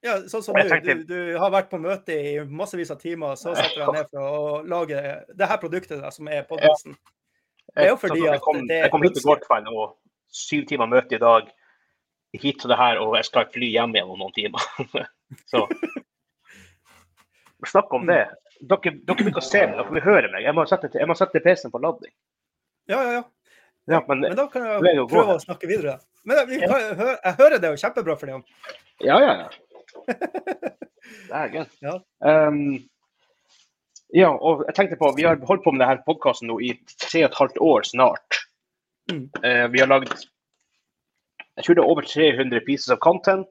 Ja, 0.04 0.18
sånn 0.28 0.42
som 0.42 0.54
du, 0.54 0.60
tenkte- 0.68 1.06
du, 1.06 1.32
du 1.32 1.38
har 1.38 1.50
vært 1.50 1.70
på 1.70 1.78
møte 1.80 2.12
i 2.12 2.38
massevis 2.44 2.90
av 2.90 2.98
timer, 3.00 3.36
så 3.40 3.54
setter 3.56 3.74
du 3.80 3.84
deg 3.86 3.94
ned 3.94 4.10
for 4.10 4.20
å 4.20 4.66
lage 4.68 5.24
det 5.34 5.48
her 5.48 5.56
produktet 5.56 6.00
der, 6.02 6.10
som 6.10 6.28
er 6.28 6.42
podkasten. 6.42 6.96
Det 7.74 7.84
er 7.84 7.90
jo 7.90 7.96
fordi 7.98 8.20
sånn 8.20 8.26
jeg 8.28 8.38
at 8.38 8.44
kom, 8.46 8.58
jeg 8.70 8.90
kom 8.92 9.02
hit 9.02 9.14
til 9.18 9.30
ønske. 9.32 9.46
kveld 9.48 9.68
og 9.74 9.96
syv 10.34 10.64
timer 10.70 10.90
møte 10.90 11.16
i 11.16 11.22
dag. 11.22 11.48
Hit 12.34 12.58
til 12.62 12.70
det 12.72 12.78
her, 12.78 12.98
og 13.02 13.14
jeg 13.18 13.26
skal 13.28 13.46
fly 13.54 13.68
hjem 13.76 13.94
igjen 13.94 14.10
om 14.10 14.18
noen 14.24 14.34
timer. 14.34 14.62
Så 15.50 15.64
Snakk 17.66 17.92
om 17.96 18.06
det. 18.06 18.22
Dere, 18.64 18.90
dere 19.08 19.24
vil 19.26 19.38
se 19.44 19.60
meg, 19.66 19.76
dere 19.78 19.94
vil 19.96 20.04
høre 20.04 20.30
meg. 20.32 20.44
Jeg 20.44 20.54
må 20.56 20.64
sette, 20.68 20.90
jeg 20.94 21.08
må 21.08 21.14
sette 21.18 21.40
PC-en 21.44 21.72
på 21.72 21.80
lading. 21.82 22.12
Ja, 22.90 22.98
ja, 23.00 23.12
ja. 23.18 23.22
Ja, 23.90 23.98
men, 24.08 24.20
Men 24.24 24.36
da 24.38 24.46
kan 24.48 24.64
jeg 24.64 25.04
prøve 25.10 25.34
å 25.36 25.40
snakke 25.42 25.68
videre. 25.68 25.98
Men 26.24 26.38
jeg, 26.40 26.60
jeg, 26.62 26.70
hø- 26.96 27.18
jeg 27.18 27.34
hører 27.40 27.60
det 27.60 27.70
jo 27.74 27.80
kjempebra 27.82 28.14
for 28.20 28.30
dem. 28.32 28.44
ja, 29.04 29.18
ja, 29.20 29.34
ja. 29.42 29.48
Det 31.28 31.40
gøy. 31.52 31.64
Ja. 31.84 31.94
Um, 32.24 32.60
ja, 34.14 34.30
og 34.30 34.64
jeg 34.68 34.76
tenkte 34.76 34.98
på, 35.00 35.10
vi 35.16 35.26
har 35.26 35.40
holdt 35.48 35.64
på 35.64 35.72
med 35.74 35.82
denne 35.82 36.04
podkasten 36.06 36.52
i 36.62 36.74
tre 36.94 37.24
og 37.24 37.32
et 37.32 37.40
halvt 37.40 37.58
år 37.66 37.88
snart. 37.88 38.44
Mm. 39.10 39.26
Eh, 39.42 39.66
vi 39.74 39.82
har 39.82 39.90
lagd 39.90 40.14
jeg 41.54 41.64
tror 41.64 41.76
det 41.76 41.82
er 41.82 41.90
over 41.90 42.02
300 42.02 42.60
pieces 42.66 42.90
of 42.90 42.98
content. 42.98 43.48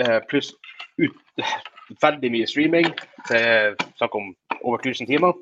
Eh, 0.00 0.20
pluss 0.28 0.54
ut, 0.96 1.16
veldig 2.04 2.30
mye 2.32 2.48
streaming. 2.48 2.88
Det 3.28 3.40
er 3.40 3.74
snakk 3.98 4.16
om 4.16 4.32
over 4.62 4.78
1000 4.80 5.08
timer. 5.10 5.36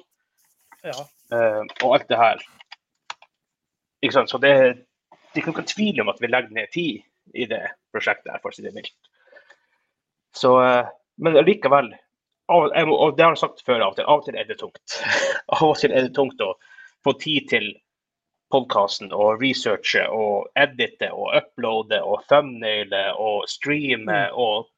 Ja. 0.83 0.95
eh, 1.35 1.63
og 1.83 1.95
alt 1.95 2.09
det 2.11 2.19
her. 2.19 2.43
Ikke 4.03 4.15
sant? 4.15 4.31
Så 4.31 4.39
det, 4.43 4.53
det 5.11 5.39
er 5.39 5.43
ikke 5.43 5.55
noen 5.55 5.71
tvil 5.71 6.03
om 6.03 6.11
at 6.11 6.21
vi 6.23 6.31
legger 6.31 6.55
ned 6.55 6.75
tid 6.75 7.01
i 7.35 7.47
det 7.51 7.63
prosjektet, 7.95 8.33
her, 8.33 8.43
for 8.43 8.51
å 8.51 8.57
si 8.57 8.67
det 8.67 8.75
mildt. 8.75 8.95
Så, 10.35 10.55
eh, 10.65 10.91
men 11.23 11.39
likevel 11.47 11.93
og 12.49 13.17
det 13.17 13.25
har 13.25 13.35
jeg 13.35 13.43
sagt 13.43 13.61
før, 13.67 13.83
av 13.85 13.93
og 13.93 13.97
til, 13.99 14.05
av 14.09 14.19
og 14.23 14.25
til 14.25 14.37
er 14.41 14.45
det 14.49 14.59
tungt. 14.61 14.97
Av 15.53 15.63
og 15.69 15.77
til 15.81 15.93
er 15.93 16.07
det 16.09 16.15
tungt 16.17 16.41
å 16.41 16.55
få 17.05 17.13
tid 17.21 17.49
til 17.51 17.67
podkasten 18.53 19.11
og 19.13 19.43
researche 19.43 20.07
og 20.09 20.47
edite 20.57 21.11
og 21.13 21.35
uploade 21.37 21.99
og 22.01 22.23
thumbnaile 22.31 23.03
og 23.21 23.45
streame 23.53 24.07
Mm. 24.31 24.39
og 24.41 24.69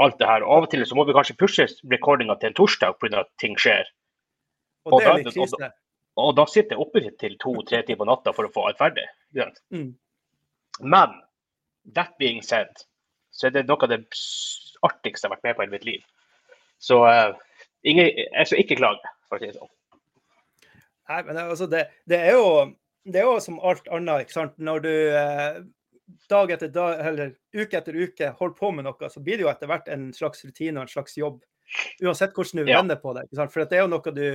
alt 0.00 0.18
det 0.18 0.26
her. 0.28 0.42
Og 0.44 0.52
av 0.58 0.66
og 0.66 0.70
til 0.72 0.84
så 0.88 0.96
må 0.98 1.06
vi 1.08 1.14
kanskje 1.16 1.36
pushe 1.40 1.66
recordinga 1.92 2.36
til 2.40 2.50
en 2.50 2.54
torsdag 2.58 2.98
pga. 3.00 3.20
at 3.20 3.30
ting 3.40 3.56
skjer. 3.56 3.84
Og 4.86 4.94
Og 4.94 5.00
da- 5.02 5.16
krise. 5.22 5.72
Og 6.16 6.34
da 6.36 6.44
sitter 6.44 6.76
jeg 6.76 6.80
oppe 6.84 7.00
til 7.18 7.38
to-tre 7.38 7.82
timer 7.86 8.04
på 8.04 8.06
natta 8.10 8.32
for 8.34 8.44
å 8.44 8.52
få 8.52 8.66
alt 8.68 8.78
ferdig. 8.78 9.06
Mm. 9.72 9.94
Men 10.80 11.08
that 11.94 12.18
being 12.18 12.42
said, 12.42 12.68
så 13.32 13.46
er 13.46 13.50
det 13.50 13.66
noe 13.66 13.78
av 13.82 13.88
det 13.88 14.04
artigste 14.84 15.24
jeg 15.24 15.30
har 15.30 15.36
vært 15.36 15.44
med 15.44 15.56
på 15.56 15.62
i 15.64 15.70
mitt 15.72 15.84
liv. 15.84 16.02
Så 16.82 16.98
eh, 17.06 17.30
ingen, 17.86 18.08
jeg 18.18 18.48
skal 18.50 18.62
ikke 18.64 18.78
klage, 18.80 19.12
for 19.30 19.38
å 19.38 19.42
si 19.42 19.50
det 19.52 19.58
sånn. 19.60 19.70
Nei, 21.12 21.20
men 21.28 21.38
altså, 21.44 21.66
det, 21.70 21.84
det, 22.10 22.18
er 22.30 22.36
jo, 22.38 22.48
det 23.06 23.20
er 23.22 23.26
jo 23.28 23.36
som 23.44 23.60
alt 23.62 23.86
annet. 23.92 24.24
ikke 24.26 24.34
sant? 24.38 24.54
Når 24.62 24.82
du 24.86 24.90
eh, 25.18 25.60
dag 26.30 26.50
etter 26.56 26.70
dag, 26.74 26.98
eller 27.06 27.34
uke 27.56 27.78
etter 27.78 27.96
uke 27.98 28.32
holder 28.38 28.56
på 28.58 28.70
med 28.74 28.86
noe, 28.88 29.08
så 29.12 29.22
blir 29.22 29.38
det 29.38 29.46
jo 29.46 29.50
etter 29.52 29.70
hvert 29.70 29.88
en 29.92 30.10
slags 30.16 30.42
rutine 30.46 30.78
og 30.80 30.86
en 30.88 30.92
slags 30.94 31.14
jobb. 31.18 31.40
Uansett 32.04 32.34
hvordan 32.36 32.62
du 32.66 32.70
Ja. 32.72 32.80
vender 32.82 32.98
på 33.00 33.14
det. 33.16 33.26
ikke 33.28 33.38
sant? 33.42 33.52
For 33.54 33.64
det 33.64 33.78
er 33.78 33.84
jo 33.86 33.92
noe 33.94 34.12
du 34.16 34.26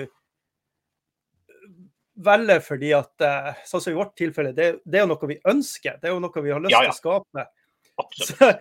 velger 2.27 2.63
fordi 2.65 2.91
at 2.97 3.21
eh, 3.25 3.49
Sånn 3.69 3.83
som 3.83 3.93
i 3.93 3.97
vårt 3.99 4.15
tilfelle, 4.17 4.53
det, 4.57 4.69
det 4.85 4.99
er 5.01 5.05
jo 5.05 5.11
noe 5.11 5.29
vi 5.29 5.37
ønsker. 5.51 5.99
Det 6.01 6.09
er 6.09 6.15
jo 6.15 6.21
noe 6.23 6.43
vi 6.45 6.53
har 6.55 6.63
lyst 6.63 6.73
Ja, 6.73 6.83
ja. 6.87 6.93
til 6.93 6.95
å 6.95 7.01
skape. 7.01 7.47
Absolutt. 8.01 8.37
Så, 8.37 8.51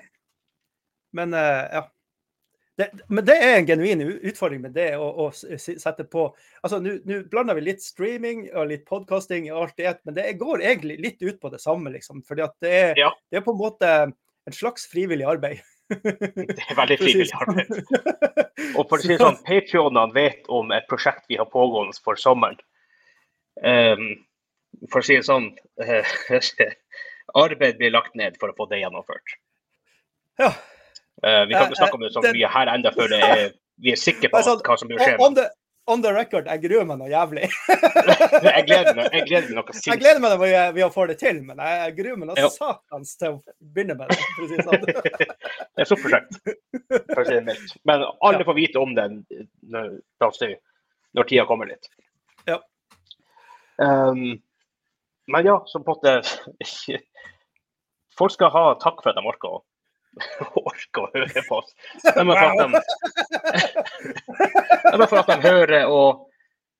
men 1.16 1.34
eh, 1.36 1.62
ja. 1.78 1.84
Det, 2.76 2.90
men 3.08 3.24
det 3.24 3.34
er 3.40 3.54
en 3.56 3.66
genuin 3.70 4.02
utfordring 4.04 4.60
med 4.60 4.74
det 4.76 4.90
å, 5.00 5.06
å 5.24 5.30
sette 5.32 6.04
på 6.12 6.26
altså 6.60 6.76
Nå 6.84 7.22
blander 7.32 7.56
vi 7.56 7.62
litt 7.70 7.80
streaming 7.80 8.42
og 8.52 8.68
litt 8.68 8.82
podkasting 8.84 9.46
og 9.48 9.62
alt 9.62 9.80
i 9.80 9.86
ett, 9.88 10.02
men 10.04 10.16
det 10.18 10.26
går 10.42 10.60
egentlig 10.60 10.98
litt 11.00 11.24
ut 11.24 11.38
på 11.40 11.48
det 11.54 11.62
samme, 11.62 11.88
liksom. 11.94 12.20
At 12.36 12.52
det 12.60 12.74
er, 12.76 12.92
Ja. 13.00 13.08
det 13.32 13.40
er 13.40 13.46
på 13.46 13.54
en 13.56 13.62
måte 13.62 13.94
en 14.12 14.52
slags 14.52 14.84
frivillig 14.92 15.24
arbeid. 15.24 15.64
Det 15.88 16.60
er 16.68 16.76
veldig 16.76 16.98
For 17.00 17.06
frivillig 17.06 17.32
arbeid. 17.40 17.72
sånn. 17.72 18.76
Og 18.76 18.84
for 18.90 18.98
å 18.98 19.02
si 19.06 19.16
sånn, 19.16 19.40
Patreonene 19.48 20.12
vet 20.12 20.48
om 20.52 20.72
et 20.76 20.86
prosjekt 20.90 21.24
vi 21.32 21.40
har 21.40 21.48
pågående 21.48 21.96
for 22.04 22.20
sommeren. 22.20 22.60
Um, 23.64 24.08
for 24.92 25.00
å 25.00 25.06
si 25.06 25.16
det 25.16 25.24
sånn, 25.24 25.48
arbeid 27.46 27.78
blir 27.80 27.94
lagt 27.94 28.14
ned 28.18 28.36
for 28.40 28.52
å 28.52 28.56
få 28.58 28.68
det 28.68 28.82
gjennomført. 28.84 29.36
Ja. 30.42 30.52
Eh, 31.24 31.46
vi 31.46 31.54
kan 31.54 31.62
Eh, 31.62 31.68
ikke 31.70 31.76
snakke 31.76 31.94
om 31.94 32.02
det 32.04 32.12
så 32.12 32.22
mye 32.24 32.48
her 32.52 32.72
enda 32.72 32.92
før 32.92 33.08
det 33.12 33.20
er, 33.24 33.46
vi 33.80 33.92
er 33.92 34.00
sikre 34.00 34.28
på 34.28 34.40
Altså, 34.40 34.58
hva 34.60 34.76
som 34.76 34.90
blir 34.90 35.00
skje. 35.00 35.16
On 35.24 35.34
the, 35.36 35.46
on 35.88 36.02
the 36.02 36.12
record, 36.12 36.48
jeg 36.50 36.62
gruer 36.64 36.84
meg 36.88 36.98
noe 37.00 37.08
jævlig. 37.08 37.48
Jeg 38.46 38.64
gleder 38.66 38.96
meg, 38.96 39.08
jeg 39.14 39.24
gleder 39.28 39.48
meg 39.48 39.56
noe 39.58 39.80
Jeg 39.86 40.00
gleder 40.00 40.20
meg 40.22 40.32
til 40.34 40.40
vi, 40.42 40.52
vi 40.76 40.86
får 40.92 41.10
det 41.10 41.16
til, 41.20 41.38
men 41.46 41.60
jeg, 41.62 41.78
jeg 41.82 41.94
gruer 41.98 42.18
meg 42.20 42.28
noe 42.30 42.50
satans 42.52 43.12
til 43.20 43.36
å 43.36 43.54
begynne 43.74 43.96
med 43.98 44.12
det. 44.12 44.18
Sånn. 44.66 44.86
Det 45.76 45.84
er 45.84 45.88
stort 45.88 46.02
prosjekt, 46.04 46.38
for 47.12 47.20
å 47.20 47.26
si 47.26 47.34
det 47.34 47.42
mildt. 47.46 47.76
Men 47.88 48.04
alle 48.24 48.46
får 48.48 48.56
vite 48.56 48.80
om 48.80 48.94
det 48.96 49.06
når, 49.72 49.96
tida 51.28 51.44
kommer 51.48 51.68
litt. 51.68 51.88
Ja. 52.48 52.60
Um, 53.76 54.38
men 55.32 55.48
ja, 55.48 55.58
som 55.66 55.84
på 55.84 55.96
en 55.96 55.98
måte 55.98 57.00
Folk 58.18 58.32
skal 58.32 58.48
ha 58.54 58.64
takk 58.80 59.02
for 59.02 59.12
at 59.12 59.18
de 59.18 59.28
orker 59.28 59.58
orker 60.70 61.02
å 61.02 61.10
høre 61.14 61.42
på 61.48 61.58
oss. 61.60 61.74
Det 62.02 62.14
er 62.14 62.24
bare 62.24 62.38
for 65.10 65.20
at 65.20 65.28
de, 65.30 65.36
er 65.36 65.44
hører 65.44 65.92
og 65.92 66.24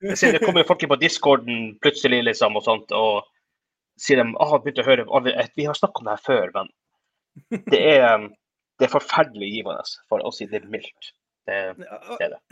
Det 0.01 0.43
kommer 0.45 0.67
folk 0.69 0.83
inn 0.85 0.93
på 0.93 1.01
discorden 1.01 1.61
plutselig 1.85 2.23
liksom, 2.27 2.57
og 2.59 2.65
sånt, 2.67 2.93
og 2.93 3.25
sier 4.01 4.21
de 4.21 4.27
ah, 4.45 4.57
begynte 4.61 4.85
å 4.85 4.89
høre 4.91 5.07
Vi 5.57 5.65
har 5.69 5.77
snakket 5.79 6.03
om 6.03 6.09
det 6.09 6.17
her 6.19 6.27
før, 6.27 6.53
men 6.57 6.67
det 7.73 7.81
er, 7.97 8.27
det 8.79 8.89
er 8.89 8.93
forferdelig 8.93 9.49
givende, 9.55 9.85
for 10.11 10.25
å 10.25 10.33
si 10.35 10.49
det 10.51 10.65
mildt. 10.73 11.13
Det, 11.47 11.75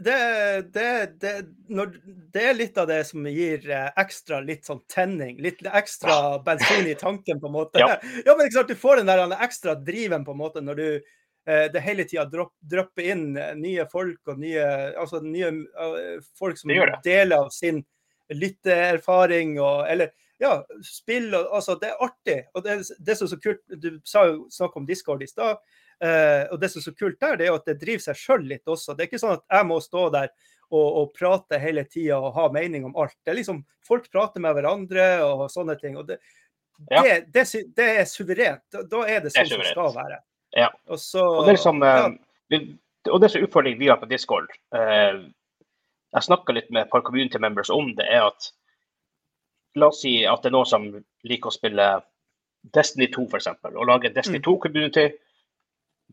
det 0.07 0.13
er 0.13 0.63
det. 0.71 1.07
Det, 1.19 1.33
når, 1.75 1.97
det 2.33 2.45
er 2.47 2.55
litt 2.55 2.77
av 2.79 2.87
det 2.87 3.01
som 3.09 3.27
gir 3.27 3.67
eh, 3.67 3.89
ekstra 3.99 4.39
litt 4.45 4.69
sånn 4.69 4.85
tenning, 4.91 5.41
litt 5.43 5.65
ekstra 5.67 6.39
bensin 6.47 6.87
i 6.87 6.95
tanken, 6.99 7.41
på 7.43 7.51
en 7.51 7.57
måte. 7.57 7.79
Ja. 7.83 7.99
Ja, 8.25 8.37
men 8.37 8.47
ikke 8.47 8.61
sant, 8.61 8.71
Du 8.71 8.79
får 8.79 9.03
den 9.03 9.11
der 9.11 9.35
ekstra 9.43 9.75
driven 9.75 10.25
på 10.25 10.37
en 10.37 10.41
måte 10.41 10.63
når 10.63 10.79
du 10.79 10.87
eh, 10.95 11.67
det 11.75 11.83
hele 11.83 12.07
tida 12.07 12.29
drypper 12.31 13.11
inn 13.11 13.33
eh, 13.37 13.57
nye 13.59 13.89
folk 13.91 14.31
og 14.31 14.39
nye, 14.41 14.69
altså 15.01 15.21
nye 15.25 15.51
uh, 15.75 16.23
folk 16.39 16.61
som 16.61 16.71
deler 17.05 17.37
av 17.41 17.51
sin 17.55 17.83
lytteerfaring 18.33 19.59
og 19.59 19.89
eller 19.91 20.15
ja, 20.41 20.59
spill 20.87 21.29
og 21.35 21.51
altså 21.59 21.77
Det 21.81 21.91
er 21.91 22.03
artig. 22.03 22.39
og 22.55 22.65
det, 22.65 22.79
det 22.99 23.17
som 23.19 23.27
er 23.27 23.35
så 23.35 23.41
kult, 23.43 23.63
Du 23.83 23.99
sa 24.07 24.27
jo 24.31 24.47
snakk 24.55 24.77
om 24.79 24.87
Discord 24.87 25.23
i 25.23 25.31
stad. 25.31 25.59
Eh, 26.01 26.45
og 26.53 26.61
det 26.61 26.71
som 26.73 26.81
er 26.81 26.87
så 26.89 26.95
kult 26.97 27.21
der, 27.21 27.37
det 27.39 27.47
er 27.49 27.57
at 27.57 27.69
det 27.69 27.79
driver 27.81 28.05
seg 28.07 28.19
sjøl 28.19 28.47
litt 28.51 28.71
også. 28.71 28.95
Det 28.95 29.05
er 29.05 29.11
ikke 29.11 29.23
sånn 29.23 29.37
at 29.39 29.45
jeg 29.59 29.69
må 29.69 29.79
stå 29.85 30.09
der 30.15 30.31
og, 30.75 30.87
og 30.87 31.13
prate 31.15 31.61
hele 31.63 31.85
tida 31.87 32.19
og 32.19 32.33
ha 32.39 32.49
mening 32.55 32.87
om 32.89 32.97
alt. 32.97 33.17
Det 33.23 33.35
er 33.35 33.41
liksom, 33.43 33.65
Folk 33.85 34.07
prater 34.13 34.41
med 34.41 34.57
hverandre 34.57 35.05
og 35.27 35.45
sånne 35.53 35.77
ting. 35.81 35.99
og 36.01 36.09
det, 36.09 36.19
Ja. 36.91 37.03
det, 37.03 37.19
det, 37.35 37.45
det 37.77 37.89
er 38.01 38.07
suverent. 38.09 38.65
Da, 38.73 39.03
er 39.05 39.21
det 39.21 39.29
Det 39.31 39.35
sånn 39.37 39.53
som 39.53 39.67
skal 39.69 39.93
være. 39.95 40.19
Ja. 40.57 40.71
Og, 40.89 40.99
så, 40.99 41.23
Og 41.23 41.47
det 41.47 41.59
er 41.59 41.61
som, 41.61 41.83
ja, 41.85 42.09
eh, 42.55 42.67
og 43.11 43.21
det 43.21 43.31
som 43.31 43.45
utfordringen 43.45 43.81
vi 43.81 43.91
har 43.91 43.99
på 43.99 44.07
Discord 44.07 44.53
eh, 44.75 45.19
Jeg 46.15 46.27
snakka 46.29 46.55
litt 46.55 46.71
med 46.71 46.85
et 46.85 46.91
par 46.93 47.03
community 47.03 47.39
members 47.43 47.71
om 47.75 47.91
det, 47.99 48.07
er 48.07 48.29
at 48.29 48.51
La 49.75 49.89
oss 49.91 50.01
si 50.05 50.21
at 50.25 50.43
det 50.45 50.53
er 50.53 50.55
noen 50.55 50.69
som 50.71 50.85
liker 51.27 51.51
å 51.51 51.55
spille 51.55 51.87
Destiny 52.75 53.09
2 53.13 53.27
f.eks. 53.27 53.49
og 53.75 53.87
lage 53.89 54.13
Destiny 54.15 54.39
2-community. 54.41 55.09
Mm. 55.11 55.19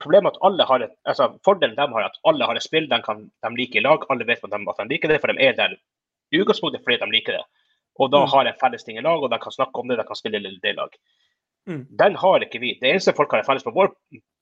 2-community. 0.02 0.04
Problemet 0.04 0.36
at 0.36 0.42
alle 0.48 0.66
har 0.68 0.84
et, 0.86 0.94
altså 1.06 1.28
Fordelen 1.46 1.76
de 1.78 1.88
har, 1.94 2.02
er 2.02 2.10
at 2.10 2.20
alle 2.26 2.46
har 2.50 2.56
et 2.60 2.64
spill 2.66 2.88
de, 2.90 3.02
kan, 3.06 3.24
de 3.44 3.56
liker 3.56 3.80
i 3.80 3.84
lag. 3.86 4.04
Alle 4.10 4.26
vet 4.28 4.44
at 4.44 4.52
de, 4.52 4.62
at 4.70 4.78
de 4.82 4.88
liker 4.90 5.08
det, 5.10 5.22
for 5.22 5.32
de 5.32 5.42
er 5.46 5.54
der 5.58 5.76
i 6.32 6.40
utgangspunktet 6.42 6.84
fordi 6.84 6.98
de 7.02 7.12
liker 7.12 7.38
det. 7.38 7.44
Og 8.00 8.12
da 8.12 8.22
Mm. 8.26 8.30
har 8.32 8.44
de 8.44 8.54
felles 8.60 8.84
ting 8.84 8.98
i 8.98 9.02
lag, 9.02 9.22
og 9.22 9.30
de 9.30 9.38
kan 9.40 9.52
snakke 9.52 9.78
om 9.80 9.88
det, 9.88 9.98
de 9.98 10.04
kan 10.08 10.16
spille 10.16 10.40
det 10.40 10.70
i 10.70 10.78
lag. 10.78 10.90
Mm. 11.68 11.86
Den 11.98 12.16
har 12.16 12.40
ikke 12.40 12.60
vi. 12.60 12.78
Det 12.82 12.90
eneste 12.90 13.14
folk 13.14 13.32
har 13.32 13.44
felles 13.44 13.64
på 13.64 13.74
vår 13.76 13.92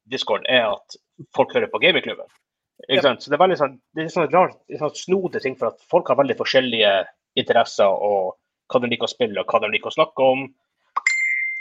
Discord, 0.10 0.45
er 0.47 0.70
at 0.72 0.95
folk 1.36 1.53
hører 1.53 1.68
på 1.68 1.80
gamingklubben. 1.82 2.26
Ikke 2.88 3.01
sant? 3.03 3.22
Så 3.24 3.30
det 3.30 3.36
er 3.36 3.43
veldig 3.43 3.57
sånn, 3.60 3.80
det 3.95 4.03
er 4.05 4.07
sånn 4.14 4.30
det 4.32 4.76
er 4.76 4.80
sånn 4.80 4.95
snodig 4.95 5.41
ting 5.41 5.57
for 5.60 5.68
at 5.74 5.82
folk 5.91 6.07
har 6.07 6.16
veldig 6.16 6.38
forskjellige 6.39 7.05
interesser 7.36 7.89
og 7.89 8.38
hva 8.72 8.80
de 8.82 8.88
liker 8.88 9.10
å 9.10 9.12
spille 9.12 9.41
og 9.41 9.45
hva 9.51 9.60
de 9.60 9.72
liker 9.74 9.89
å 9.91 9.97
snakke 9.97 10.24
om. 10.24 10.45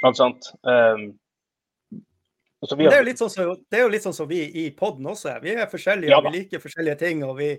Alt 0.05 0.17
sånt. 0.21 0.53
Um, 0.63 1.19
og 2.61 2.69
så 2.69 2.77
vi 2.77 2.85
Men 2.85 2.91
det, 2.91 2.97
er 2.97 3.03
jo 3.05 3.09
litt 3.09 3.21
sånn 3.21 3.31
som, 3.31 3.51
det 3.71 3.81
jo 3.85 3.91
litt 3.93 4.03
sånn 4.03 4.17
som 4.17 4.29
vi 4.31 4.41
i 4.65 4.65
poden 4.75 5.07
også 5.07 5.31
er. 5.37 5.43
Vi 5.45 5.53
er 5.55 5.71
forskjellige, 5.71 6.11
Ja 6.11 6.19
vi 6.25 6.33
liker 6.35 6.63
forskjellige 6.63 6.99
ting. 6.99 7.23
og 7.25 7.37
vi 7.39 7.53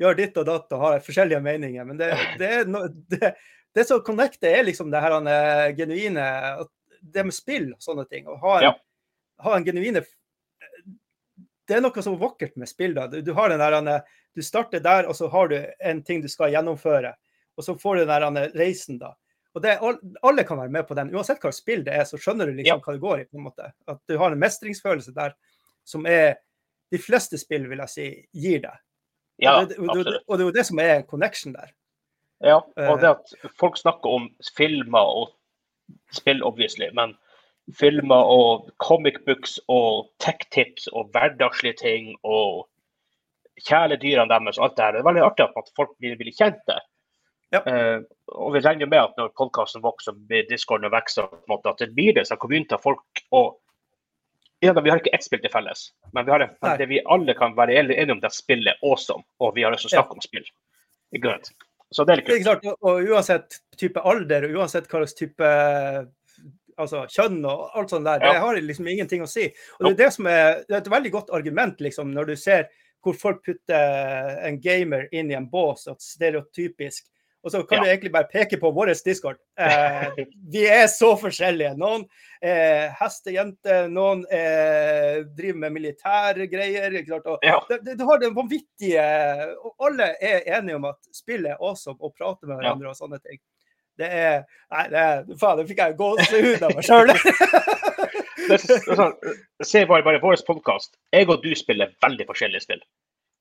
gjør 0.00 0.16
ditt 0.18 0.36
og 0.40 0.46
datt 0.48 0.72
og 0.76 0.82
har 0.84 1.04
forskjellige 1.04 1.40
meninger. 1.44 1.86
Men 1.88 2.00
det, 2.00 2.10
det, 2.40 2.50
no, 2.68 2.84
det, 3.12 3.34
det 3.74 3.86
som 3.88 4.02
connecter, 4.04 4.52
er 4.52 4.66
liksom 4.68 4.90
det 4.92 5.00
her 5.00 5.16
eh, 5.20 5.68
genuine 5.76 6.26
Det 7.00 7.24
med 7.24 7.34
spill 7.34 7.70
og 7.72 7.80
sånne 7.82 8.04
ting. 8.10 8.28
Å 8.28 8.36
ha 8.44 8.56
en, 8.58 8.66
Ja. 8.68 8.74
ha 9.46 9.56
en 9.56 9.64
genuine 9.64 10.04
Det 11.66 11.78
er 11.78 11.80
noe 11.80 12.04
så 12.04 12.12
vakkert 12.18 12.56
med 12.56 12.68
spill. 12.68 12.94
da. 12.94 13.06
Du, 13.08 13.22
du 13.22 13.32
har 13.32 13.48
den 13.48 13.58
der, 13.62 13.80
eh, 13.80 14.00
du 14.36 14.42
starter 14.42 14.80
der, 14.80 15.08
og 15.08 15.16
så 15.16 15.28
har 15.32 15.48
du 15.48 15.56
en 15.80 16.02
ting 16.02 16.20
du 16.20 16.28
skal 16.28 16.52
gjennomføre. 16.52 17.14
Og 17.56 17.64
så 17.64 17.74
får 17.78 17.96
du 17.96 18.04
den 18.04 18.12
der 18.12 18.44
eh, 18.44 18.52
reisen, 18.58 18.98
da. 19.00 19.14
Og 19.54 19.62
det, 19.62 19.78
Alle 20.24 20.44
kan 20.48 20.56
være 20.58 20.70
med 20.72 20.86
på 20.88 20.94
den. 20.96 21.10
Uansett 21.14 21.40
hva 21.42 21.50
spill 21.52 21.82
det 21.84 21.92
er, 21.92 22.04
så 22.08 22.16
skjønner 22.16 22.46
du 22.48 22.52
liksom 22.56 22.78
Ja. 22.78 22.84
hva 22.84 22.92
det 22.94 23.00
går 23.02 23.20
i. 23.20 23.24
på 23.24 23.36
en 23.38 23.44
måte. 23.44 23.72
At 23.88 23.98
du 24.08 24.16
har 24.18 24.32
en 24.32 24.38
mestringsfølelse 24.40 25.12
der 25.14 25.34
som 25.84 26.06
er 26.06 26.36
de 26.92 26.98
fleste 26.98 27.38
spill 27.38 27.66
vil 27.68 27.78
jeg 27.78 27.88
si, 27.88 28.26
gir 28.32 28.60
deg. 28.60 28.78
ja, 29.42 29.60
og, 29.60 29.68
det, 29.68 29.78
og, 29.78 30.04
det, 30.04 30.20
og 30.28 30.38
det 30.38 30.44
er 30.44 30.48
jo 30.48 30.52
det 30.56 30.66
som 30.66 30.78
er 30.78 31.02
connection 31.02 31.52
der. 31.52 31.70
Ja, 32.42 32.56
og 32.56 32.72
Eh. 32.76 32.96
det 33.00 33.08
at 33.10 33.50
folk 33.58 33.76
snakker 33.76 34.10
om 34.10 34.30
filmer 34.56 34.98
og 35.22 35.28
spill, 36.12 36.42
obviously, 36.42 36.88
men 36.92 37.16
filmer 37.74 38.24
og 38.24 38.70
comic 38.78 39.14
books 39.26 39.58
og 39.68 40.08
tech-tips 40.18 40.88
og 40.92 41.10
hverdagslige 41.12 41.76
ting 41.78 42.16
og 42.24 42.68
kjæledyrene 43.66 44.28
deres 44.32 44.58
og 44.58 44.64
alt 44.64 44.76
det 44.76 44.84
her. 44.84 44.92
Det 44.92 45.00
er 45.00 45.08
veldig 45.10 45.22
artig 45.26 45.44
at 45.56 45.70
folk 45.76 45.92
blir, 46.00 46.16
blir 46.16 46.32
kjent 46.34 46.60
der. 46.66 46.80
Ja. 47.52 47.60
Eh, 47.66 48.00
og 48.34 48.54
vi 48.54 48.62
regner 48.64 48.88
med 48.90 49.00
at 49.00 49.18
når 49.20 49.34
podkasten 49.38 49.82
vokser 49.84 50.16
med 50.16 50.28
blir 50.30 50.46
discorden 50.48 50.92
vokser, 50.92 51.28
på 51.48 51.60
at 51.68 51.82
det 51.82 51.92
blir 51.96 52.16
det 52.16 52.26
kommer 52.38 52.76
av 52.78 52.82
folk. 52.82 53.26
Og 53.30 53.58
Ja, 54.62 54.72
Vi 54.72 54.90
har 54.90 55.00
ikke 55.00 55.10
ett 55.10 55.24
spill 55.24 55.40
til 55.42 55.50
felles, 55.50 55.88
men 56.14 56.24
vi 56.24 56.30
har 56.30 56.38
det, 56.38 56.76
det 56.78 56.86
vi 56.86 57.00
alle 57.10 57.34
kan 57.34 57.56
være 57.56 57.80
enige 57.80 58.12
om, 58.12 58.20
det 58.22 58.28
er 58.28 58.34
spillet 58.36 58.78
awesome, 58.86 59.24
og 59.42 59.56
vi 59.56 59.64
har 59.66 59.72
lyst 59.74 59.88
til 59.88 59.90
å 59.90 59.96
snakke 59.96 60.14
om 60.14 60.22
spill. 60.22 60.44
Ikke 61.10 61.32
sant? 61.32 61.50
Så 61.90 62.04
det 62.06 62.12
er 62.12 62.20
litt 62.20 62.28
kult. 62.28 62.44
Det 62.46 62.68
er 62.68 62.70
Og, 62.70 62.86
og 62.92 63.10
uansett 63.10 63.58
type 63.76 64.04
alder, 64.12 64.46
og 64.46 64.60
uansett 64.60 64.86
hva 64.86 65.00
slags 65.02 65.18
type 65.18 65.48
altså, 66.78 67.02
kjønn 67.10 67.42
og 67.42 67.74
alt 67.78 67.90
sånt 67.90 68.06
der, 68.06 68.22
det 68.22 68.44
har 68.44 68.60
liksom 68.62 68.88
ingenting 68.92 69.24
å 69.26 69.30
si. 69.30 69.48
Og 69.78 69.88
det 69.88 69.92
er 69.92 69.98
det 70.04 70.10
som 70.14 70.30
er, 70.30 70.62
det 70.68 70.76
er 70.76 70.80
et 70.84 70.92
veldig 70.94 71.12
godt 71.18 71.34
argument, 71.34 71.82
liksom, 71.82 72.14
når 72.14 72.32
du 72.32 72.36
ser 72.38 72.70
hvor 73.02 73.18
folk 73.18 73.42
putter 73.42 74.36
en 74.46 74.60
gamer 74.62 75.08
inn 75.10 75.32
i 75.32 75.34
en 75.34 75.48
bås, 75.50 75.88
at 75.90 76.02
stereotypisk. 76.04 77.08
Og 77.44 77.50
så 77.50 77.62
kan 77.66 77.78
Ja. 77.78 77.84
du 77.84 77.90
egentlig 77.90 78.12
bare 78.12 78.28
peke 78.30 78.56
på 78.60 78.70
vår 78.72 78.92
discord. 79.04 79.36
Eh, 79.58 80.12
vi 80.52 80.66
er 80.70 80.86
så 80.86 81.16
forskjellige. 81.18 81.76
Noen 81.76 82.04
er 82.40 82.90
hestejenter, 83.00 83.88
noen 83.90 84.24
eh, 84.30 85.24
driver 85.36 85.58
med 85.58 85.72
militærgreier. 85.72 86.92
Ja. 87.42 87.58
du 87.68 88.04
har 88.04 88.18
den 88.22 88.34
vanvittige 88.34 89.02
Og 89.64 89.74
alle 89.80 90.14
er 90.22 90.42
enige 90.58 90.76
om 90.76 90.84
at 90.84 90.98
spillet 91.12 91.50
er 91.50 91.56
awesome, 91.60 91.96
og 92.00 92.14
prater 92.14 92.46
med 92.46 92.56
hverandre 92.60 92.88
og 92.90 92.96
sånne 92.96 93.18
ting. 93.22 93.38
Det 93.98 94.06
er 94.08 94.44
Nei, 94.70 94.86
det 94.88 94.98
er, 94.98 95.24
faen, 95.36 95.58
det 95.58 95.66
fikk 95.68 95.78
jeg 95.82 95.96
gåsehud 95.98 96.62
av 96.62 96.70
meg 96.74 96.84
sjøl. 96.88 97.10
Sånn, 98.52 99.12
se 99.64 99.84
bare, 99.88 100.02
bare 100.06 100.20
vår 100.22 100.40
podkast. 100.46 100.96
Jeg 101.12 101.28
og 101.28 101.42
du 101.44 101.52
spiller 101.58 101.92
veldig 102.02 102.26
forskjellige 102.30 102.64
spill. 102.64 102.80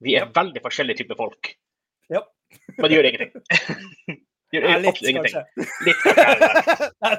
Vi 0.01 0.15
er 0.17 0.25
Ja. 0.25 0.31
veldig 0.41 0.61
forskjellige 0.65 0.97
typer 1.03 1.15
folk. 1.15 1.55
Ja. 2.09 2.21
Men 2.77 2.87
det 2.89 2.97
gjør 2.97 3.09
ingenting. 3.11 3.31
Det 4.51 4.59
gjør 4.59 4.65
Ja, 4.67 4.79
litt, 4.83 4.97
ingenting. 5.07 5.45
Litt, 5.87 6.01
kanskje. 6.03 6.87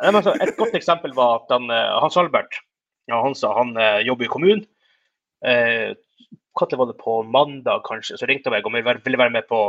Nei, 0.00 0.08
men 0.08 0.16
altså, 0.22 0.32
et 0.40 0.54
godt 0.56 0.76
eksempel 0.78 1.12
var 1.16 1.42
at 1.42 1.52
han, 1.52 1.68
eh, 1.68 1.90
Hans 2.00 2.16
Albert 2.16 2.56
ja, 3.10 3.18
han 3.20 3.36
sa 3.36 3.50
han 3.58 3.74
eh, 3.76 4.00
jobber 4.08 4.24
i 4.24 4.30
kommunen. 4.32 4.64
Eh, 5.44 5.92
Når 6.56 6.76
var 6.80 6.88
det 6.88 6.96
på 7.02 7.18
mandag, 7.28 7.82
kanskje, 7.84 8.16
så 8.16 8.28
ringte 8.30 8.48
han 8.48 8.56
meg 8.56 8.66
om 8.66 8.78
jeg 8.78 8.86
ville 9.04 9.20
være 9.20 9.34
med 9.36 9.44
på 9.50 9.60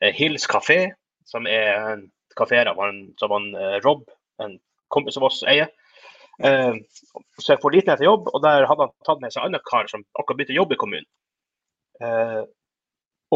eh, 0.00 0.14
Hills 0.16 0.48
kafé, 0.48 0.94
som 1.28 1.44
er 1.46 1.76
en 1.92 2.06
kafé 2.40 2.62
av 2.64 2.80
han, 2.80 3.02
som 3.20 3.34
han 3.36 3.52
Rob, 3.84 4.06
en 4.40 4.56
kompis 4.88 5.20
av 5.20 5.28
oss, 5.28 5.42
eier. 5.44 5.68
Eh, 6.40 6.74
så 7.40 7.54
jeg 7.54 7.60
får 7.62 7.74
liten 7.74 7.92
etter 7.92 8.08
jobb, 8.08 8.30
og 8.32 8.42
der 8.44 8.66
hadde 8.68 8.86
han 8.86 8.94
tatt 9.06 9.20
med 9.22 9.34
seg 9.34 9.42
en 9.42 9.52
annen 9.52 9.66
kar 9.68 9.90
som 9.90 10.04
akkurat 10.16 10.40
begynte 10.40 10.56
å 10.56 10.62
jobbe 10.62 10.76
i 10.76 10.80
kommunen. 10.80 11.08
Eh, 12.02 12.40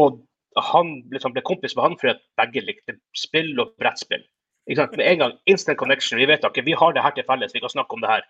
og 0.01 0.21
han 0.63 1.01
liksom 1.13 1.33
ble 1.35 1.43
kompis 1.45 1.75
med 1.75 1.85
han 1.85 1.97
fordi 1.99 2.15
at 2.15 2.23
begge 2.39 2.65
likte 2.65 2.97
spill 3.17 3.53
og 3.61 3.73
brettspill. 3.81 4.23
Med 4.67 5.03
en 5.05 5.21
gang 5.21 5.33
instant 5.47 5.79
connection. 5.79 6.19
Vi 6.19 6.27
vet 6.27 6.43
ikke, 6.43 6.65
vi 6.65 6.75
har 6.75 6.93
det 6.93 7.03
her 7.03 7.15
til 7.15 7.25
felles, 7.27 7.53
vi 7.55 7.63
kan 7.63 7.71
snakke 7.71 7.95
om 7.95 8.03
det 8.03 8.11
her. 8.11 8.23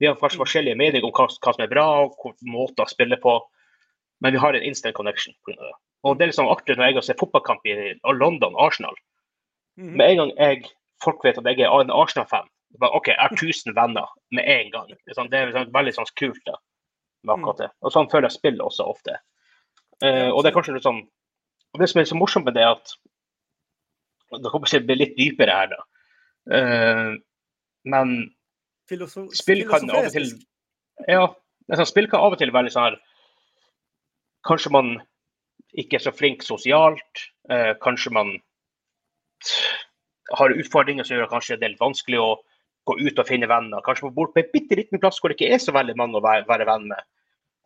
Vi 0.00 0.08
har 0.08 0.16
kanskje 0.16 0.40
forskjellige 0.40 0.78
meninger 0.78 1.04
om 1.04 1.12
hva, 1.12 1.28
hva 1.28 1.52
som 1.54 1.64
er 1.64 1.70
bra, 1.70 1.86
og 2.06 2.36
måter 2.48 2.86
å 2.86 2.90
spille 2.90 3.18
på, 3.20 3.34
men 4.24 4.32
vi 4.32 4.40
har 4.40 4.56
en 4.56 4.64
instant 4.64 4.96
connection. 4.96 5.34
det. 5.46 5.72
Og 6.02 6.16
det 6.18 6.24
er 6.24 6.32
liksom 6.32 6.48
artig 6.50 6.78
når 6.78 6.94
jeg 6.94 7.04
ser 7.06 7.20
fotballkamp 7.20 7.66
i 7.68 7.76
London, 8.16 8.56
Arsenal. 8.58 8.96
Mhm. 9.76 9.96
Med 9.96 10.10
en 10.10 10.16
gang 10.22 10.32
jeg, 10.38 10.72
folk 11.04 11.24
vet 11.24 11.38
at 11.38 11.46
jeg 11.46 11.60
er 11.60 11.80
en 11.80 11.90
Arsenal-fan, 11.90 12.48
OK, 12.80 13.08
jeg 13.08 13.16
har 13.18 13.34
1000 13.36 13.74
venner 13.76 14.08
med 14.30 14.44
en 14.48 14.70
gang. 14.72 14.88
Det 14.88 15.12
er, 15.12 15.28
det 15.28 15.44
liksom 15.50 15.72
veldig 15.74 15.92
sånn 15.92 16.14
kult 16.16 16.40
da, 16.46 16.56
med 17.26 17.34
akkurat 17.36 17.58
det. 17.58 17.70
Og 17.82 17.92
sånn 17.92 18.08
føler 18.08 18.30
jeg 18.30 18.38
spillet 18.38 18.64
også 18.64 18.86
ofte. 18.88 19.18
Eh, 20.02 20.30
og 20.30 20.42
det 20.42 20.50
er 20.50 20.56
kanskje 20.56 20.76
litt 20.78 20.86
sånn 20.86 21.02
og 21.72 21.80
Det 21.80 21.88
som 21.88 22.00
er 22.00 22.08
så 22.08 22.18
morsomt 22.18 22.44
med 22.44 22.54
det, 22.54 22.62
er 22.62 22.76
at 22.76 22.94
Det 24.32 24.50
kommer 24.52 24.68
til 24.68 24.80
å 24.80 24.86
bli 24.88 24.96
litt 24.96 25.16
dypere 25.16 25.56
her, 25.56 25.72
da. 25.72 25.80
Eh, 26.56 27.10
men 27.84 28.12
Filosof 28.88 29.32
spill 29.36 29.64
kan 29.68 29.90
av 29.90 30.08
og 30.08 30.14
til. 30.14 30.30
Ja, 31.08 31.26
sånn, 31.72 31.88
spill 31.88 32.08
kan 32.10 32.24
av 32.24 32.34
og 32.34 32.40
til 32.40 32.52
være 32.52 32.68
litt 32.68 32.76
sånn 32.76 32.90
her 32.90 33.00
Kanskje 34.48 34.72
man 34.74 34.96
ikke 35.78 35.96
er 35.98 36.02
så 36.02 36.12
flink 36.12 36.42
sosialt. 36.42 37.26
Eh, 37.48 37.72
kanskje 37.80 38.10
man 38.12 38.32
har 40.36 40.54
utfordringer 40.54 41.06
som 41.06 41.16
gjør 41.16 41.28
at 41.28 41.34
kanskje 41.34 41.58
det 41.60 41.68
er 41.68 41.74
litt 41.74 41.84
vanskelig 41.84 42.18
å 42.20 42.32
gå 42.90 42.96
ut 42.98 43.20
og 43.22 43.28
finne 43.28 43.48
venner. 43.50 43.84
Kanskje 43.86 44.08
man 44.08 44.16
bor 44.16 44.32
på 44.32 44.42
en 44.42 44.50
bitte 44.52 44.78
liten 44.78 45.00
plass 45.02 45.20
hvor 45.20 45.30
det 45.30 45.38
ikke 45.38 45.54
er 45.54 45.62
så 45.62 45.74
veldig 45.74 45.94
mange 46.00 46.18
å 46.18 46.24
være, 46.24 46.46
være 46.48 46.66
venn 46.68 46.88
med. 46.90 47.06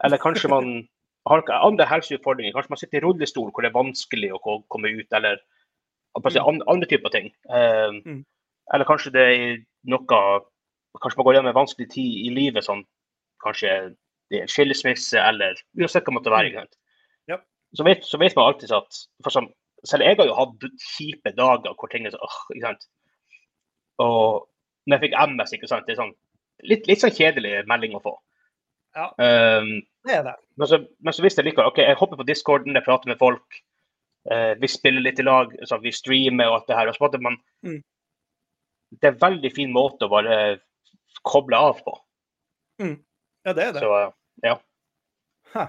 Eller 0.04 0.20
kanskje 0.20 0.52
man 0.52 0.70
har 1.26 1.42
andre 1.56 1.86
helseutfordringer. 1.90 2.54
Kanskje 2.54 2.72
man 2.72 2.80
sitter 2.80 2.98
i 2.98 3.04
rullestol 3.04 3.50
hvor 3.50 3.64
det 3.64 3.70
er 3.72 3.78
vanskelig 3.78 4.32
å 4.36 4.60
komme 4.72 4.92
ut, 4.94 5.08
eller 5.16 5.40
si, 6.30 6.40
andre, 6.40 6.66
andre 6.70 6.88
typer 6.90 7.14
ting. 7.14 7.30
Eh, 7.50 7.92
Mm. 8.06 8.24
Eller 8.74 8.84
kanskje 8.88 9.12
det 9.14 9.24
er 9.30 9.58
noe 9.86 10.20
Kanskje 10.96 11.18
man 11.18 11.26
går 11.26 11.34
gjennom 11.36 11.50
en 11.50 11.60
vanskelig 11.60 11.90
tid 11.92 12.12
i 12.24 12.30
livet, 12.32 12.64
sånn 12.64 12.80
kanskje 13.44 13.72
det 14.32 14.38
er 14.40 14.50
skilsmisse, 14.50 15.20
eller 15.20 15.58
uansett 15.76 16.06
hva 16.06 16.12
det 16.12 16.16
måtte 16.16 16.32
være. 16.32 16.52
sant? 16.54 16.78
Ja. 17.28 17.36
Så, 17.76 17.84
vet, 17.84 18.04
så 18.08 18.18
vet 18.18 18.36
man 18.36 18.48
alltid 18.48 18.72
at 18.72 19.02
for 19.22 19.34
sånn, 19.34 19.50
Selv 19.86 20.02
jeg 20.02 20.16
har 20.16 20.26
jo 20.26 20.34
hatt 20.34 20.64
kjipe 20.96 21.30
dager 21.36 21.74
hvor 21.76 21.90
ting 21.92 22.06
er 22.08 22.14
sånn 22.14 22.24
øh, 22.24 22.38
ikke 22.56 22.64
sant. 22.64 22.86
Og 24.02 24.48
når 24.88 24.96
jeg 24.96 25.02
fikk 25.04 25.18
MS, 25.20 25.52
ikke 25.52 25.68
sant, 25.68 25.84
det 25.86 25.94
er 25.94 26.00
sånn 26.00 26.14
litt, 26.64 26.88
litt 26.88 27.02
sånn 27.04 27.12
kjedelig 27.14 27.60
melding 27.68 27.94
å 27.94 28.00
få. 28.02 28.14
Ja. 28.96 29.10
Um, 29.20 29.70
Det 30.06 30.14
er 30.16 30.22
det. 30.24 30.34
men 30.56 30.68
så, 30.70 30.78
men 31.04 31.12
så 31.12 31.22
visste 31.24 31.42
jeg 31.42 31.50
likevel 31.50 31.68
OK, 31.68 31.78
jeg 31.84 31.98
hopper 32.00 32.16
på 32.20 32.26
discorden, 32.28 32.76
jeg 32.78 32.84
prater 32.86 33.10
med 33.10 33.18
folk. 33.20 33.58
eh, 34.30 34.54
vi 34.60 34.68
spiller 34.72 35.04
litt 35.04 35.18
i 35.20 35.26
lag, 35.26 35.52
så 35.68 35.76
vi 35.82 35.92
streamer 35.92 36.48
og 36.48 36.54
alt 36.60 36.68
det 36.70 36.76
her. 36.78 36.88
og 36.88 36.94
så 36.96 37.04
måtte 37.04 37.20
man 37.22 37.36
Mm. 37.62 37.82
Det 38.90 39.04
er 39.08 39.12
en 39.12 39.20
veldig 39.20 39.50
fin 39.54 39.72
måte 39.74 40.06
å 40.06 40.10
bare 40.12 40.58
koble 41.26 41.56
av 41.58 41.80
på. 41.84 41.96
Ja, 42.80 43.52
det 43.52 43.64
er 43.64 43.72
det. 43.74 43.80
Så 43.82 44.12
ja. 44.46 44.54
Huh. 45.54 45.66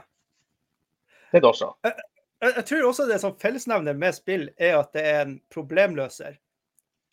Det 1.32 1.40
er 1.40 1.42
det 1.42 1.50
også. 1.50 1.72
Jeg, 1.84 1.94
jeg 2.56 2.66
tror 2.70 2.88
også 2.88 3.08
det 3.10 3.18
som 3.22 3.36
fellesnevner 3.42 3.94
med 3.98 4.14
spill, 4.14 4.50
er 4.58 4.78
at 4.80 4.94
det 4.94 5.04
er 5.06 5.22
en 5.26 5.42
problemløser. 5.54 6.38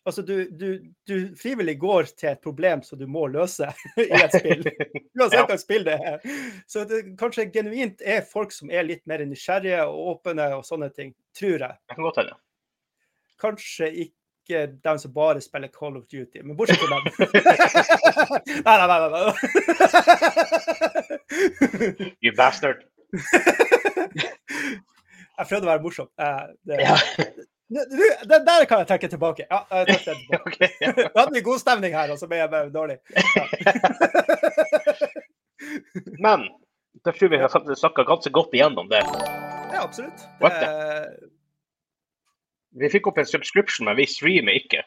Altså, 0.05 0.21
du, 0.21 0.35
du, 0.53 0.67
du 1.09 1.35
frivillig 1.39 1.79
går 1.81 2.03
til 2.13 2.29
et 2.29 2.41
problem 2.43 2.83
som 2.85 2.99
du 2.99 3.07
må 3.09 3.25
løse 3.33 3.65
i 4.03 4.05
et 4.13 4.35
spill. 4.39 4.61
Uansett 5.17 5.49
hva 5.49 5.57
spill 5.57 5.85
det 5.87 5.95
er. 5.97 6.19
Så 6.69 6.83
det 6.89 6.99
kanskje 7.19 7.47
genuint 7.53 8.01
er 8.05 8.21
folk 8.29 8.53
som 8.53 8.69
er 8.69 8.85
litt 8.85 9.01
mer 9.09 9.23
nysgjerrige 9.25 9.81
og 9.89 10.11
åpne 10.15 10.45
og 10.59 10.65
sånne 10.67 10.89
ting, 10.93 11.09
tror 11.37 11.57
jeg. 11.57 11.73
Det 11.89 11.95
kan 11.97 12.05
godt 12.05 12.21
hende. 12.21 12.37
Kanskje 13.41 13.89
ikke 14.05 14.67
dem 14.85 14.97
som 15.01 15.09
bare 15.15 15.41
spiller 15.41 15.73
Call 15.73 15.97
of 15.97 16.05
Duty, 16.05 16.43
men 16.45 16.53
bortsett 16.59 16.77
fra 16.85 17.01
dem. 17.01 17.09
nei, 18.67 18.75
nei, 18.77 18.87
nei. 18.91 18.99
nei, 19.09 19.09
nei. 19.09 19.33
You 22.21 22.31
bastard. 22.37 22.85
Jeg 25.35 25.49
prøvde 25.49 25.65
å 25.65 25.71
være 25.73 25.83
morsom. 25.83 26.13
Eh, 26.21 26.45
Det, 26.69 26.77
Ja. 26.85 26.95
Du, 27.75 28.27
den 28.29 28.45
der 28.47 28.65
kan 28.69 28.81
jeg 28.81 28.87
trekke 28.87 29.07
tilbake. 29.11 29.45
Ja, 29.51 29.63
jeg 29.71 29.87
trekker 29.89 30.13
den 30.13 30.21
tilbake. 30.25 30.51
okay, 30.51 30.69
ja. 30.81 30.91
Da 31.13 31.19
hadde 31.19 31.39
en 31.41 31.47
god 31.47 31.59
stemning 31.59 31.95
her, 31.97 32.11
og 32.13 32.19
så 32.21 32.29
ble 32.31 32.39
jeg 32.39 32.51
bare 32.53 32.71
dårlig. 32.71 32.97
Ja, 33.15 33.45
Men 36.25 36.47
da 37.05 37.11
tror 37.11 37.31
vi 37.33 37.39
har 37.41 37.75
snakka 37.75 38.05
ganske 38.07 38.31
godt 38.31 38.53
igjennom 38.55 38.89
det. 38.91 39.01
ja 39.73 39.83
absolutt. 39.83 40.27
Det... 40.41 40.49
Det, 40.49 41.31
Vi 42.75 42.89
fikk 42.91 43.07
opp 43.07 43.17
en 43.17 43.27
subscription, 43.27 43.85
men 43.87 43.97
vi 43.99 44.05
streamer 44.07 44.55
ikke. 44.59 44.83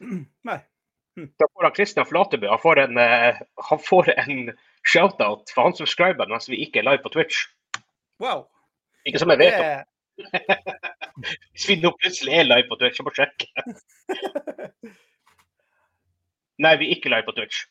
nei. 0.48 0.60
Da 1.38 1.46
får 1.52 1.66
han 1.66 1.74
Christian 1.74 2.06
Flatebø 2.06 2.48
han 2.48 2.62
får 2.62 2.78
en, 2.84 2.98
eh, 2.98 3.38
han 3.70 3.80
får 3.82 4.12
en 4.14 4.52
shout-out 4.86 5.50
for 5.54 5.66
han 5.66 5.74
subscriber 5.76 6.30
mens 6.30 6.48
vi 6.48 6.62
ikke 6.64 6.80
er 6.80 6.86
live 6.86 7.02
på 7.02 7.12
Twitch. 7.12 7.42
Wow. 8.22 8.46
Ikke 9.04 9.18
som 9.20 9.32
jeg 9.34 9.42
vet 9.42 9.58
om. 9.58 9.88
Hvis 11.52 11.68
vi 11.68 11.76
nå 11.80 11.92
plutselig 12.00 12.38
er 12.38 12.48
live 12.48 12.68
på 12.68 12.78
Twitch, 12.80 13.00
jeg 13.00 13.06
må 13.06 13.12
sjekke. 13.16 13.48
Nei, 16.64 16.74
vi 16.80 16.88
er 16.88 16.96
ikke 16.96 17.12
live 17.12 17.28
på 17.28 17.36
Twitch. 17.36 17.66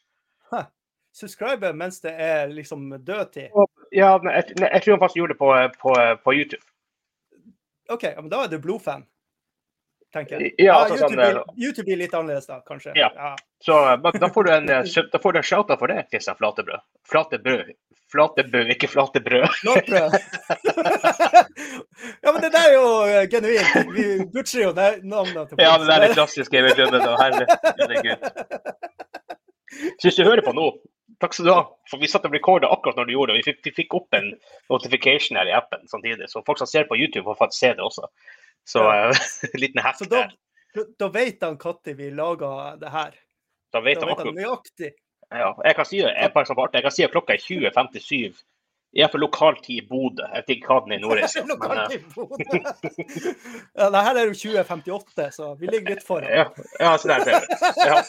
subscribe 1.13 1.73
mens 1.73 1.99
det 2.01 2.13
er 2.13 2.47
liksom 2.53 2.89
dødtid. 3.05 3.49
Ja, 3.91 4.17
jeg, 4.23 4.43
jeg 4.61 4.81
tror 4.83 4.93
han 4.93 5.01
faktisk 5.01 5.21
gjorde 5.21 5.33
det 5.33 5.39
på, 5.39 5.53
på, 5.81 5.95
på 6.23 6.33
YouTube. 6.37 6.65
OK, 7.89 8.05
men 8.21 8.29
da 8.29 8.43
er 8.43 8.51
du 8.51 8.59
blodfan, 8.61 9.07
tenker 10.13 10.39
jeg. 10.41 10.53
Ja, 10.57 10.79
altså 10.79 10.95
YouTube, 10.95 11.09
sånn, 11.09 11.19
blir, 11.19 11.67
YouTube 11.67 11.85
blir 11.89 11.99
litt 12.01 12.15
annerledes 12.17 12.47
da, 12.49 12.59
kanskje. 12.67 12.95
Ja. 12.97 13.11
Så 13.65 13.75
men 14.03 14.19
da 14.23 14.29
får 14.33 14.43
du 14.47 14.51
en, 14.55 14.69
eh, 14.73 15.05
da 15.13 15.21
får 15.21 15.35
du 15.35 15.39
en 15.41 15.47
shout-out 15.51 15.79
for 15.79 15.91
det, 15.91 16.05
Kristian 16.11 16.37
Flatebrød. 16.39 16.81
Flatebrød. 17.11 17.71
Flatebrød, 18.09 18.71
ikke 18.73 18.87
flatebrød. 18.89 19.47
Låtbrød. 19.67 20.15
ja, 22.23 22.31
men 22.31 22.41
det 22.41 22.51
der 22.55 22.63
er 22.63 22.73
jo 22.73 22.87
eh, 23.05 23.25
genuint. 23.29 23.91
Vi 23.93 24.05
butcher 24.33 24.63
jo 24.63 24.71
det- 24.73 25.03
navnene 25.03 25.45
til 25.49 25.61
Ja, 25.61 25.75
det 25.77 25.85
der 25.91 25.93
er 25.93 26.01
så 26.01 26.07
det 26.07 26.15
klassiske 26.17 26.63
med 26.65 26.73
klubben. 26.79 27.05
og 27.05 27.19
Herregud. 27.21 28.17
Så 29.99 30.07
hvis 30.09 30.17
du 30.17 30.23
hører 30.25 30.41
på 30.41 30.55
nå, 30.57 30.71
takk 31.21 31.35
skal 31.37 31.45
du 31.45 31.53
ha. 31.53 31.61
For 31.91 32.01
vi 32.01 32.09
satt 32.09 32.25
og 32.25 32.33
recorda 32.33 32.71
akkurat 32.73 32.97
når 32.97 33.05
du 33.09 33.13
gjorde 33.13 33.35
det. 33.35 33.43
Vi 33.43 33.51
fikk, 33.51 33.61
vi 33.69 33.75
fikk 33.83 33.93
opp 34.01 34.17
en 34.17 34.31
notification 34.73 35.37
her 35.37 35.51
i 35.51 35.55
appen 35.55 35.85
samtidig. 35.91 36.31
Så 36.33 36.41
folk 36.47 36.57
som 36.57 36.69
ser 36.69 36.89
på 36.89 36.97
YouTube, 36.97 37.27
får 37.29 37.37
faktisk 37.43 37.59
se 37.61 37.73
det 37.77 37.85
også. 37.85 38.09
Så 38.67 38.79
Ja. 38.83 39.09
eh, 39.09 39.15
liten 39.63 39.81
hack 39.81 39.97
Så 39.97 40.05
da, 40.05 40.27
der. 40.75 40.85
da 40.99 41.07
vet 41.09 41.43
han 41.43 41.57
når 41.57 41.93
vi 41.95 42.09
laga 42.11 42.75
det 42.75 42.89
her. 42.89 43.11
Da 43.73 43.79
vet 43.81 43.99
Da 43.99 44.05
de 44.05 44.11
vet 44.11 44.17
han 44.25 44.35
nøyaktig. 44.35 44.91
Ja, 45.29 45.53
jeg 45.63 45.75
kan 45.75 45.85
si. 45.85 45.97
Jeg, 46.01 46.31
jeg 46.33 46.83
kan 46.83 46.91
si 46.91 47.03
at 47.03 47.11
klokka 47.11 47.33
er 47.33 47.37
20.57. 47.37 48.43
Iallfall 48.97 49.21
lokal 49.21 49.53
tid 49.61 49.83
i 49.83 49.85
Bodø. 49.85 50.23
Jeg 50.25 50.33
vet 50.41 50.49
ikke 50.55 50.67
hva 50.71 50.79
den 50.81 50.91
er 50.95 50.97
i 50.97 51.01
Nordreisa. 51.03 51.43
men, 51.47 51.77
eh, 51.77 51.93
ja, 53.77 53.85
det 53.93 54.01
her 54.07 54.15
er 54.17 54.25
jo 54.31 54.33
2058, 54.33 55.29
så 55.35 55.51
vi 55.59 55.65
ligger 55.69 55.89
litt 55.93 56.01
foran. 56.07 56.31
Ja, 56.33 56.45
ja 56.81 56.95
så 56.97 57.05
der 57.11 57.19
ser 57.27 57.33
du. 57.37 57.45
Ja. 57.85 58.01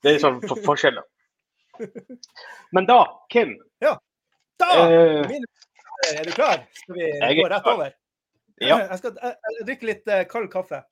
Det 0.00 0.08
er 0.14 0.18
sånn 0.22 0.40
for 0.46 0.56
forskjeller. 0.64 1.04
Men 2.72 2.86
da, 2.88 3.02
Kim 3.32 3.48
Ja. 3.84 3.94
Da! 4.60 4.66
Eh. 4.88 5.28
min, 5.28 5.44
er 6.14 6.24
du 6.24 6.32
klar? 6.32 6.58
Skal 6.76 6.94
vi 6.96 7.10
gå 7.40 7.44
rett 7.52 7.66
over? 7.68 7.90
Ja. 8.60 8.80
Jeg 8.84 8.98
skal 9.00 9.16
jeg, 9.16 9.36
jeg 9.46 9.66
drikke 9.68 9.88
litt 9.88 10.10
eh, 10.12 10.26
kald 10.28 10.50
kaffe. 10.52 10.82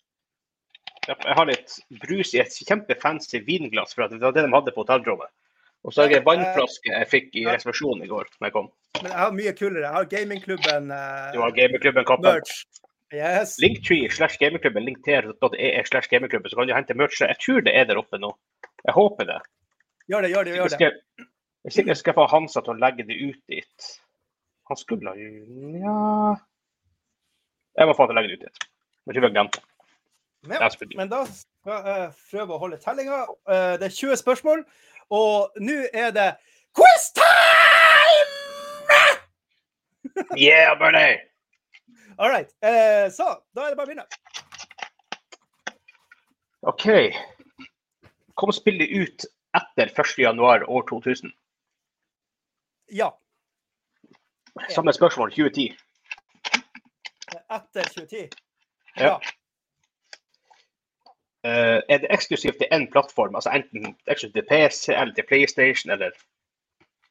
Jeg 1.09 1.37
har 1.37 1.49
litt 1.49 1.75
brus 2.03 2.35
i 2.37 2.41
et 2.43 2.57
kjempefancy 2.69 3.41
vinglass, 3.45 3.95
for 3.97 4.09
det 4.09 4.21
var 4.21 4.35
det 4.37 4.45
de 4.45 4.53
hadde 4.53 4.75
på 4.75 4.85
hotellrommet. 4.85 5.31
Og 5.87 5.95
så 5.95 6.03
har 6.03 6.13
jeg 6.13 6.21
en 6.21 6.27
vannflaske 6.27 6.91
jeg 6.91 7.09
fikk 7.09 7.37
i 7.39 7.45
reservasjonen 7.47 8.05
i 8.05 8.11
går. 8.11 8.29
når 8.41 8.49
jeg 8.49 8.55
kom. 8.57 8.67
Men 8.99 9.13
jeg 9.13 9.21
har 9.21 9.37
mye 9.37 9.53
kulere. 9.57 9.85
Jeg 9.85 9.95
har 9.95 10.09
gamingklubben 10.11 10.91
uh, 10.91 11.29
Du 11.33 11.39
har 11.45 11.55
gamingklubben-kappen. 11.57 12.27
merch. 12.29 12.65
Yes. 13.15 13.55
Linktree 13.63 14.11
slash 14.13 14.37
gamingklubben, 14.41 14.85
linktr.ee 14.85 15.85
slash 15.89 16.11
gamingklubben, 16.11 16.51
så 16.51 16.59
kan 16.59 16.69
du 16.69 16.75
hente 16.77 16.97
merch. 16.99 17.23
Jeg 17.23 17.41
tror 17.45 17.65
det 17.65 17.73
er 17.79 17.89
der 17.89 18.01
oppe 18.01 18.21
nå. 18.21 18.35
Jeg 18.85 18.97
håper 18.97 19.31
det. 19.31 19.39
Gjør 20.13 20.27
det, 20.27 20.33
gjør 20.35 20.45
det. 20.45 20.57
Gjør 20.59 20.69
det. 20.69 20.77
skal, 20.77 21.25
jeg 21.65 21.77
sikkert 21.79 22.03
skal 22.03 22.19
få 22.19 22.29
Hansa 22.35 22.65
til 22.65 22.75
å 22.75 22.83
legge 22.83 23.07
det 23.09 23.17
ut 23.23 23.41
dit. 23.49 23.89
Han 24.69 24.77
skulle 24.77 25.15
ha 25.15 25.17
Ja 25.81 26.37
Jeg 27.79 27.87
må 27.87 27.95
få 27.95 28.07
til 28.09 28.17
å 28.17 28.19
legge 28.19 28.29
det 28.33 28.39
ut 28.39 28.45
igjen. 28.47 28.57
Jeg 29.09 29.15
tror 29.19 29.33
glemme 29.35 29.53
det. 29.55 29.63
Ja, 30.49 30.69
men 30.97 31.09
da 31.11 31.21
skal 31.27 31.87
jeg 31.87 32.11
prøve 32.31 32.55
å 32.55 32.61
holde 32.63 32.79
tellinga. 32.83 33.23
Eh, 33.51 33.75
Det 33.81 33.87
er 33.89 33.95
20 33.95 34.17
spørsmål, 34.21 34.65
og 35.11 35.59
nå 35.63 35.79
er 35.93 36.11
det 36.15 36.29
quiz 36.79 37.09
time! 37.19 38.35
Yeah, 40.37 40.75
buddy! 40.79 41.19
All 42.19 42.31
right. 42.31 42.51
Eh, 42.63 43.09
Så 43.15 43.27
da 43.55 43.67
er 43.67 43.75
det 43.75 43.79
bare 43.79 43.87
å 43.87 43.91
begynne. 43.91 44.07
OK. 46.67 46.87
Kom 48.39 48.53
spillet 48.55 48.91
ut 48.91 49.27
etter 49.59 49.91
1. 49.95 50.19
januar 50.23 50.65
år 50.71 50.83
2000? 50.91 51.31
Ja. 52.91 53.11
Samme 54.75 54.93
spørsmål 54.95 55.31
2010. 55.35 55.77
Etter 57.51 57.83
2010. 57.83 58.29
Ja. 58.97 59.21
Uh, 61.47 61.81
er 61.89 61.99
det 62.03 62.11
eksklusivt 62.11 62.59
til 62.61 62.73
én 62.75 62.91
plattform? 62.93 63.35
Altså 63.35 63.51
enten 63.51 63.97
eksklusivt 64.07 64.35
til 64.35 64.49
PC 64.51 64.89
eller 64.89 65.15
til 65.15 65.27
PlayStation 65.29 65.91
eller 65.91 66.11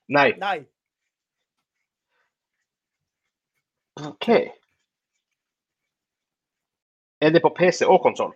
Nei. 0.07 0.31
Nei. 0.37 0.59
OK. 4.07 4.27
Er 7.21 7.29
det 7.29 7.41
på 7.41 7.55
PC 7.59 7.85
og 7.85 8.01
konsoll? 8.01 8.33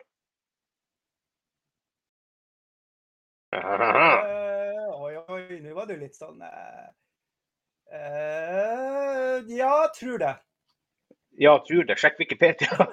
Uh, 3.56 5.02
oi, 5.04 5.16
oi, 5.28 5.60
nå 5.60 5.74
var 5.76 5.88
du 5.88 5.98
litt 6.00 6.16
sånn 6.16 6.40
uh, 6.40 6.88
eh, 7.92 9.42
Ja, 9.52 9.74
tror 9.96 10.22
det. 10.24 10.36
Ja, 11.40 11.66
tror 11.68 11.84
det. 11.84 11.96
Sjekk 12.00 12.20
Wikipedia. 12.20 12.70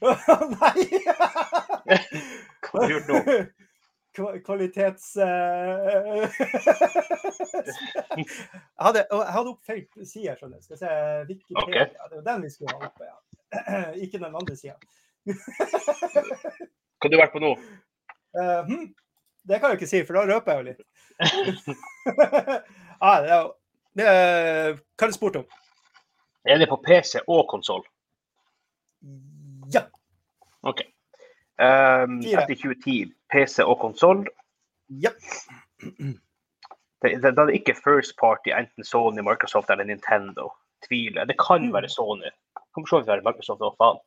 Nei! 0.00 0.86
Hva 2.66 2.80
har 2.80 2.86
du 2.88 2.92
gjort 2.94 3.08
nå? 3.10 3.20
Kvalitets... 4.46 5.10
eh, 5.20 5.26
jeg, 8.16 8.24
hadde, 8.80 9.02
jeg 9.04 9.34
hadde 9.34 9.50
opp 9.50 9.66
feil 9.68 9.82
side, 10.08 10.36
skjønner. 10.38 10.60
Skal 10.64 10.78
se 10.80 10.92
Wikipedia. 11.28 11.90
Det 12.08 12.16
var 12.20 12.24
den 12.30 12.46
vi 12.46 12.52
skulle 12.54 12.72
ha 12.78 12.78
oppe, 12.88 13.04
ja. 13.10 13.16
Ikke 14.06 14.22
den 14.22 14.32
andre 14.38 14.56
sida. 14.56 14.76
Hva 15.26 17.04
har 17.04 17.12
du 17.12 17.18
vært 17.20 17.34
på 17.36 17.42
nå? 17.44 17.52
Eh, 18.40 18.62
hm, 18.70 18.86
det 19.46 19.60
kan 19.60 19.68
jeg 19.74 19.78
ikke 19.82 19.90
si, 19.92 20.00
for 20.08 20.12
da 20.16 20.24
røper 20.32 20.50
jeg 20.52 20.58
jo 20.58 20.68
litt. 20.70 20.82
ah, 23.04 23.16
det 23.20 23.30
er, 23.30 23.38
jo- 23.42 23.54
hva 24.04 24.76
er 24.76 25.06
det 25.10 25.14
spurt 25.16 25.36
om? 25.40 25.46
Er 26.46 26.58
det 26.60 26.68
på 26.70 26.76
PC 26.84 27.18
og 27.26 27.46
konsoll? 27.50 27.82
Ja. 29.74 29.86
OK. 30.62 30.82
Um, 31.58 32.18
etter 32.20 32.52
2010, 32.54 33.12
PC 33.32 33.64
og 33.64 33.78
konsoll. 33.80 34.26
ja. 35.02 35.10
Det, 37.04 37.10
det, 37.22 37.32
da 37.36 37.42
er 37.42 37.50
det 37.50 37.58
ikke 37.58 37.74
first 37.76 38.14
party, 38.20 38.48
enten 38.56 38.84
Sony, 38.84 39.20
Microsoft 39.20 39.70
eller 39.70 39.84
Nintendo. 39.84 40.48
Tviler. 40.86 41.24
Det 41.28 41.36
kan 41.38 41.66
Mm. 41.66 41.72
være 41.74 41.88
Sony. 41.92 42.24
Det 42.24 42.70
kan 42.74 42.84
for 42.84 42.88
så 42.88 42.98
vidt 43.00 43.08
være 43.08 43.24
Microsoft 43.26 43.60
òg, 43.60 43.74
faen. 43.80 43.98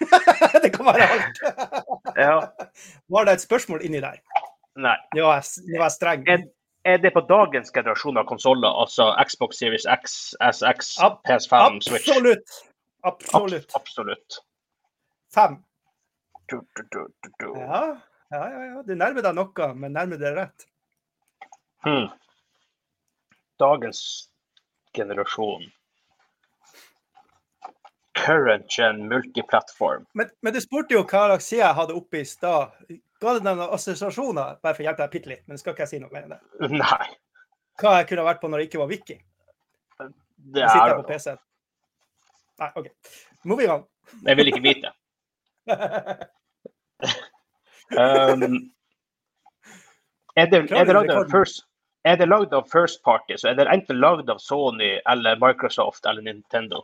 det 0.62 0.70
kan 0.74 0.86
være 0.86 1.08
alt. 1.10 1.40
Ja. 2.18 2.36
Var 3.10 3.24
det 3.24 3.32
et 3.34 3.40
spørsmål 3.46 3.82
inni 3.86 4.00
der? 4.02 4.20
Nei. 4.76 4.96
Nå 5.14 5.22
var 5.26 5.42
var 5.78 5.88
streng. 5.94 6.24
Er- 6.28 6.46
Er 6.84 6.98
det 7.00 7.10
på 7.14 7.20
dagens 7.24 7.70
generasjon 7.72 8.18
av 8.20 8.26
konsoller, 8.28 8.68
altså 8.82 9.06
Xbox 9.24 9.56
Series 9.62 9.86
X, 9.88 10.16
SX, 10.52 10.90
Ab- 11.00 11.22
PS5, 11.28 11.78
Switch? 11.86 12.08
Absolutt. 12.10 12.58
Abs- 13.04 13.30
Absolutt. 13.34 13.72
Absolutt. 13.78 14.36
Fem. 15.34 15.56
Du, 16.52 16.60
du, 16.76 17.06
du. 17.40 17.46
Ja, 17.56 17.96
ja, 18.30 18.42
ja. 18.50 18.64
ja. 18.74 18.82
Du 18.84 18.92
nærmer 19.00 19.24
deg 19.24 19.36
noe, 19.38 19.70
men 19.80 19.96
nærmer 19.96 20.20
deg 20.20 20.36
rett. 20.36 20.66
Hmm. 21.84 22.10
Dagens 23.60 24.02
generasjon. 24.96 25.64
Current 28.14 28.68
gen 28.76 29.06
multiplatform. 29.08 30.04
Men, 30.12 30.28
men 30.44 30.54
du 30.54 30.60
spurte 30.62 30.94
jo 30.94 31.02
hva 31.02 31.24
slags 31.32 31.48
side 31.50 31.64
jeg 31.64 31.76
hadde 31.80 31.96
oppe 31.98 32.20
i 32.20 32.28
stad. 32.28 32.76
Ga 33.22 33.36
det 33.36 33.44
deg 33.44 33.58
noen 33.58 33.74
assosiasjoner? 33.76 34.58
Bare 34.62 34.74
for 34.74 34.82
å 34.82 34.88
hjelpe 34.88 35.04
deg 35.04 35.14
bitte 35.14 35.30
litt, 35.30 35.44
men 35.48 35.60
skal 35.60 35.74
ikke 35.74 35.86
jeg 35.86 35.92
si 35.94 36.02
noe 36.02 36.12
mer 36.12 36.26
enn 36.26 36.34
det. 36.34 36.40
Nei. 36.74 37.08
Hva 37.80 37.96
jeg 37.98 38.08
kunne 38.10 38.26
vært 38.26 38.40
på 38.42 38.50
når 38.50 38.62
det 38.62 38.68
ikke 38.68 38.82
var 38.82 38.90
viking? 38.90 39.20
Det 40.00 40.60
Jeg 40.60 40.70
sitter 40.70 40.84
er 40.84 40.92
jeg 40.92 41.00
på 41.00 41.08
PC. 41.08 41.36
Nei, 42.60 42.70
OK. 42.80 42.88
Moving 43.44 43.72
on. 43.74 43.84
Jeg 44.26 44.40
vil 44.40 44.52
ikke 44.52 44.64
vite. 44.64 44.94
Um, 47.92 48.72
er 50.36 50.46
det, 50.46 50.72
er 50.72 50.86
det 50.88 50.94
lagd 50.96 51.10
av 51.12 51.28
first, 51.30 51.66
er 52.08 52.16
det 52.16 52.26
lagd 52.28 52.54
av 52.56 52.64
first 52.72 53.02
party, 53.04 53.36
så 53.36 53.50
er 53.50 53.58
det 53.58 53.66
enten 53.70 54.00
lagd 54.00 54.30
av 54.32 54.40
Sony 54.42 54.96
eller 55.10 55.36
Microsoft 55.38 56.08
eller 56.08 56.24
Nintendo? 56.24 56.80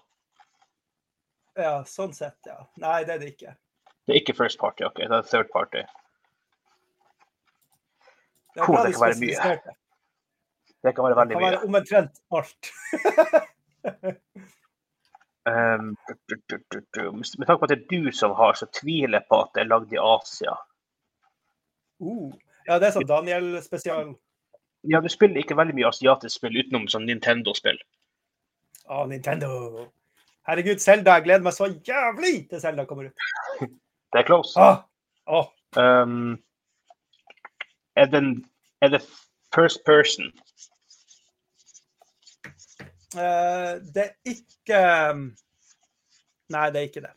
ja, 1.57 1.81
sånn 1.89 2.12
sett, 2.14 2.39
ja. 2.47 2.61
Nei, 2.81 3.01
det 3.05 3.16
er 3.16 3.22
det 3.22 3.33
ikke. 3.35 3.57
Det 4.07 4.14
er 4.14 4.20
ikke 4.22 4.37
first 4.39 4.61
party, 4.61 4.85
OK. 4.87 5.03
Det 5.03 5.16
er 5.18 5.26
third 5.28 5.51
party. 5.53 5.83
Det 8.55 8.61
er 8.61 8.67
det 8.67 8.95
kan 8.95 9.05
være 9.05 9.21
mye. 9.21 9.61
Det 10.81 10.95
kan 10.97 11.05
være 11.05 11.17
veldig 11.21 11.37
mye. 11.37 11.51
Det 11.51 11.59
kan 11.61 11.73
være 11.73 11.81
omtrent 11.81 12.15
alt. 12.31 12.63
Um. 15.49 15.97
Med 17.39 17.47
tanke 17.47 17.59
på 17.59 17.65
at 17.65 17.71
det 17.71 17.79
er 17.79 17.87
du 17.91 18.13
som 18.13 18.31
har, 18.37 18.55
så 18.55 18.67
tviler 18.81 19.19
jeg 19.19 19.27
på 19.29 19.39
at 19.41 19.55
det 19.55 19.63
er 19.63 19.71
lagd 19.71 19.93
i 19.93 20.01
Asia. 20.01 20.57
Uh. 22.01 22.35
Ja, 22.69 22.77
det 22.79 22.91
er 22.91 22.97
sånn 22.99 23.09
Daniel-spesial. 23.09 24.13
Ja, 24.91 25.01
du 25.01 25.09
spiller 25.13 25.41
ikke 25.41 25.57
veldig 25.57 25.77
mye 25.79 25.89
asiatisk 25.89 26.37
spill 26.37 26.61
utenom 26.61 26.87
sånn 26.93 27.09
Nintendo-spill. 27.09 27.81
Å, 28.91 29.07
Nintendo. 29.09 29.89
Herregud, 30.49 30.81
Selda. 30.83 31.17
Jeg 31.19 31.29
gleder 31.29 31.47
meg 31.47 31.57
så 31.57 31.71
jævlig 31.89 32.35
til 32.51 32.63
Selda 32.63 32.87
kommer 32.89 33.11
ut. 33.11 33.27
Det 34.11 34.23
er 34.23 34.27
close. 34.27 34.59
Åh, 34.59 34.81
oh. 35.31 35.51
Um, 35.79 36.35
er, 37.97 38.07
den, 38.07 38.45
er 38.82 38.88
det 38.88 39.03
first 39.55 39.84
person? 39.84 40.32
Uh, 43.14 43.82
det 43.95 44.07
er 44.07 44.12
ikke 44.24 44.80
um, 45.11 45.36
Nei, 46.51 46.70
det 46.70 46.80
er 46.80 46.88
ikke 46.88 47.05
det. 47.05 47.12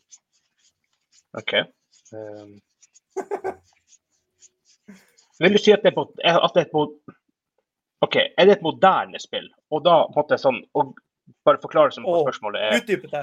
OK. 1.33 1.53
Um, 2.13 2.61
vil 5.41 5.53
du 5.53 5.61
si 5.61 5.73
at 5.73 5.85
det 5.85 5.95
på, 5.95 6.05
at 6.21 6.51
det 6.53 6.65
er 6.65 6.71
på 6.71 6.85
OK, 8.03 8.15
er 8.15 8.45
det 8.45 8.57
et 8.57 8.65
moderne 8.65 9.19
spill? 9.21 9.47
Og 9.73 9.85
da 9.85 10.03
en 10.05 10.15
måte 10.17 10.39
sånn 10.41 10.61
og 10.77 10.85
Bare 11.47 11.61
forklare 11.63 11.93
som 11.95 12.03
på 12.03 12.11
Åh, 12.11 12.25
spørsmålet 12.25 12.61
er 12.61 12.81
Utdypet 12.81 13.11
det. 13.13 13.21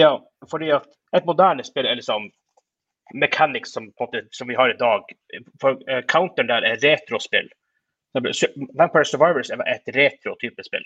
Ja, 0.00 0.14
fordi 0.48 0.70
at 0.72 0.86
et 1.12 1.26
moderne 1.28 1.64
spill 1.64 1.84
er 1.84 1.98
liksom 1.98 2.30
mechanics 3.14 3.72
som, 3.72 3.92
måte, 4.00 4.26
som 4.30 4.48
vi 4.48 4.54
har 4.54 4.70
i 4.70 4.78
dag. 4.78 5.12
For 5.60 5.78
uh, 5.90 6.02
counteren 6.08 6.50
der 6.50 6.66
er 6.68 6.80
retrospill. 6.82 7.50
Vampire 8.14 9.04
Survivors 9.08 9.50
er 9.50 9.62
et 9.72 9.94
retro-type 9.96 10.64
spill. 10.66 10.84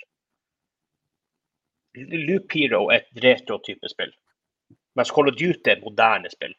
Loop 1.97 2.53
Hero 2.53 2.87
er 2.93 3.03
et 3.03 3.25
retro-type 3.25 3.91
spill. 3.91 4.13
Mens 4.97 5.11
Call 5.11 5.29
of 5.29 5.37
Duty 5.37 5.71
er 5.71 5.83
moderne 5.83 6.31
spill. 6.31 6.55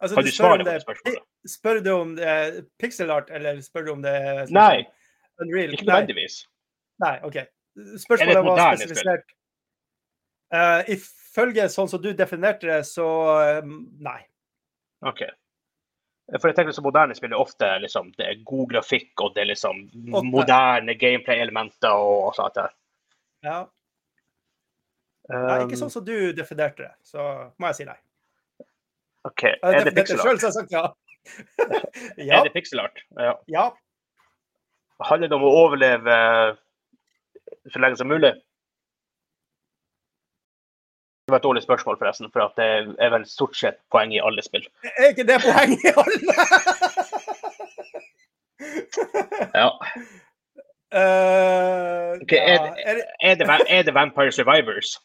Altså, 0.00 0.14
Kan 0.14 0.24
du 0.24 0.30
du 0.30 0.34
svare 0.34 0.58
på 0.58 0.70
det, 0.70 0.82
spørsmålet? 0.82 1.22
spør 1.48 1.80
du 1.80 1.90
om 1.90 2.16
det 2.16 2.26
er 2.28 2.62
pixel 2.78 3.10
art, 3.10 3.30
eller 3.30 3.60
spør 3.64 3.86
du 3.86 3.92
om 3.92 4.02
det 4.04 4.12
er 4.12 4.42
sånn 4.44 4.58
Nei, 4.58 4.84
Unreal? 5.40 5.72
ikke 5.72 5.86
nødvendigvis. 5.88 6.42
Nei, 7.00 7.14
OK. 7.24 7.38
Spørsmålet 8.02 8.44
var 8.44 8.76
spesifisert. 8.76 9.32
Uh, 10.54 10.82
ifølge 10.94 11.68
sånn 11.72 11.88
som 11.90 12.02
du 12.02 12.12
definerte 12.16 12.68
det, 12.68 12.82
så 12.86 13.06
eh, 13.42 13.72
nei. 14.04 14.20
OK. 15.06 15.22
For 16.40 16.50
jeg 16.50 16.56
tenker 16.58 16.74
så 16.74 16.82
moderne 16.82 17.14
spill 17.14 17.34
er 17.34 17.38
ofte 17.38 17.68
liksom, 17.84 18.10
det 18.18 18.26
er 18.26 18.42
god 18.46 18.66
grafikk, 18.72 19.12
og 19.22 19.36
det 19.36 19.44
er 19.44 19.50
liksom 19.52 19.84
okay. 19.86 20.26
moderne 20.26 20.96
gameplay-elementer 20.98 21.94
og, 21.94 22.30
og 22.30 22.34
sånt. 22.38 22.58
der. 22.58 22.74
Ja. 23.46 23.60
nei. 25.30 25.60
Ikke 25.62 25.76
Um, 25.76 25.80
sånn 25.84 25.94
som 25.94 26.04
du 26.06 26.32
definerte 26.34 26.82
det, 26.82 26.92
så 27.06 27.22
må 27.58 27.70
jeg 27.70 27.78
si 27.78 27.86
nei. 27.86 27.98
OK. 29.26 29.42
Er 29.54 29.86
det 29.86 29.94
definerte 29.94 30.18
selv, 30.42 30.42
sagt 30.54 30.74
ja. 30.74 30.88
ja. 32.28 32.40
Er 32.40 32.46
det 32.46 32.54
pixelart? 32.54 33.02
Ja. 33.18 33.34
Ja. 33.50 33.66
Handler 35.06 35.30
det 35.30 35.38
om 35.38 35.46
å 35.46 35.54
overleve 35.64 36.18
så 37.70 37.82
lenge 37.82 37.98
som 37.98 38.10
mulig? 38.10 38.32
Det 41.26 41.32
var 41.32 41.36
et 41.40 41.42
dårlig 41.42 41.62
spørsmål, 41.62 41.96
forresten, 41.98 42.28
for 42.32 42.52
det 42.56 42.66
er 43.02 43.10
vel 43.10 43.24
stort 43.26 43.56
sett 43.58 43.80
poeng 43.90 44.12
i 44.14 44.20
alle 44.22 44.42
spill. 44.46 44.62
Er 44.86 45.08
ikke 45.10 45.24
det 45.26 45.40
poeng 45.42 45.72
i 45.74 45.90
alle? 46.02 46.34
Ja. 49.58 49.68
Uh, 50.96 52.12
Ok, 52.22 52.32
er 52.32 52.58
det- 52.62 52.74
er, 52.86 52.94
det, 52.94 53.04
Er 53.20 53.34
det, 53.34 53.66
er 53.68 53.82
det 53.82 53.94
Vampire 53.94 54.32
Survivors? 54.32 55.00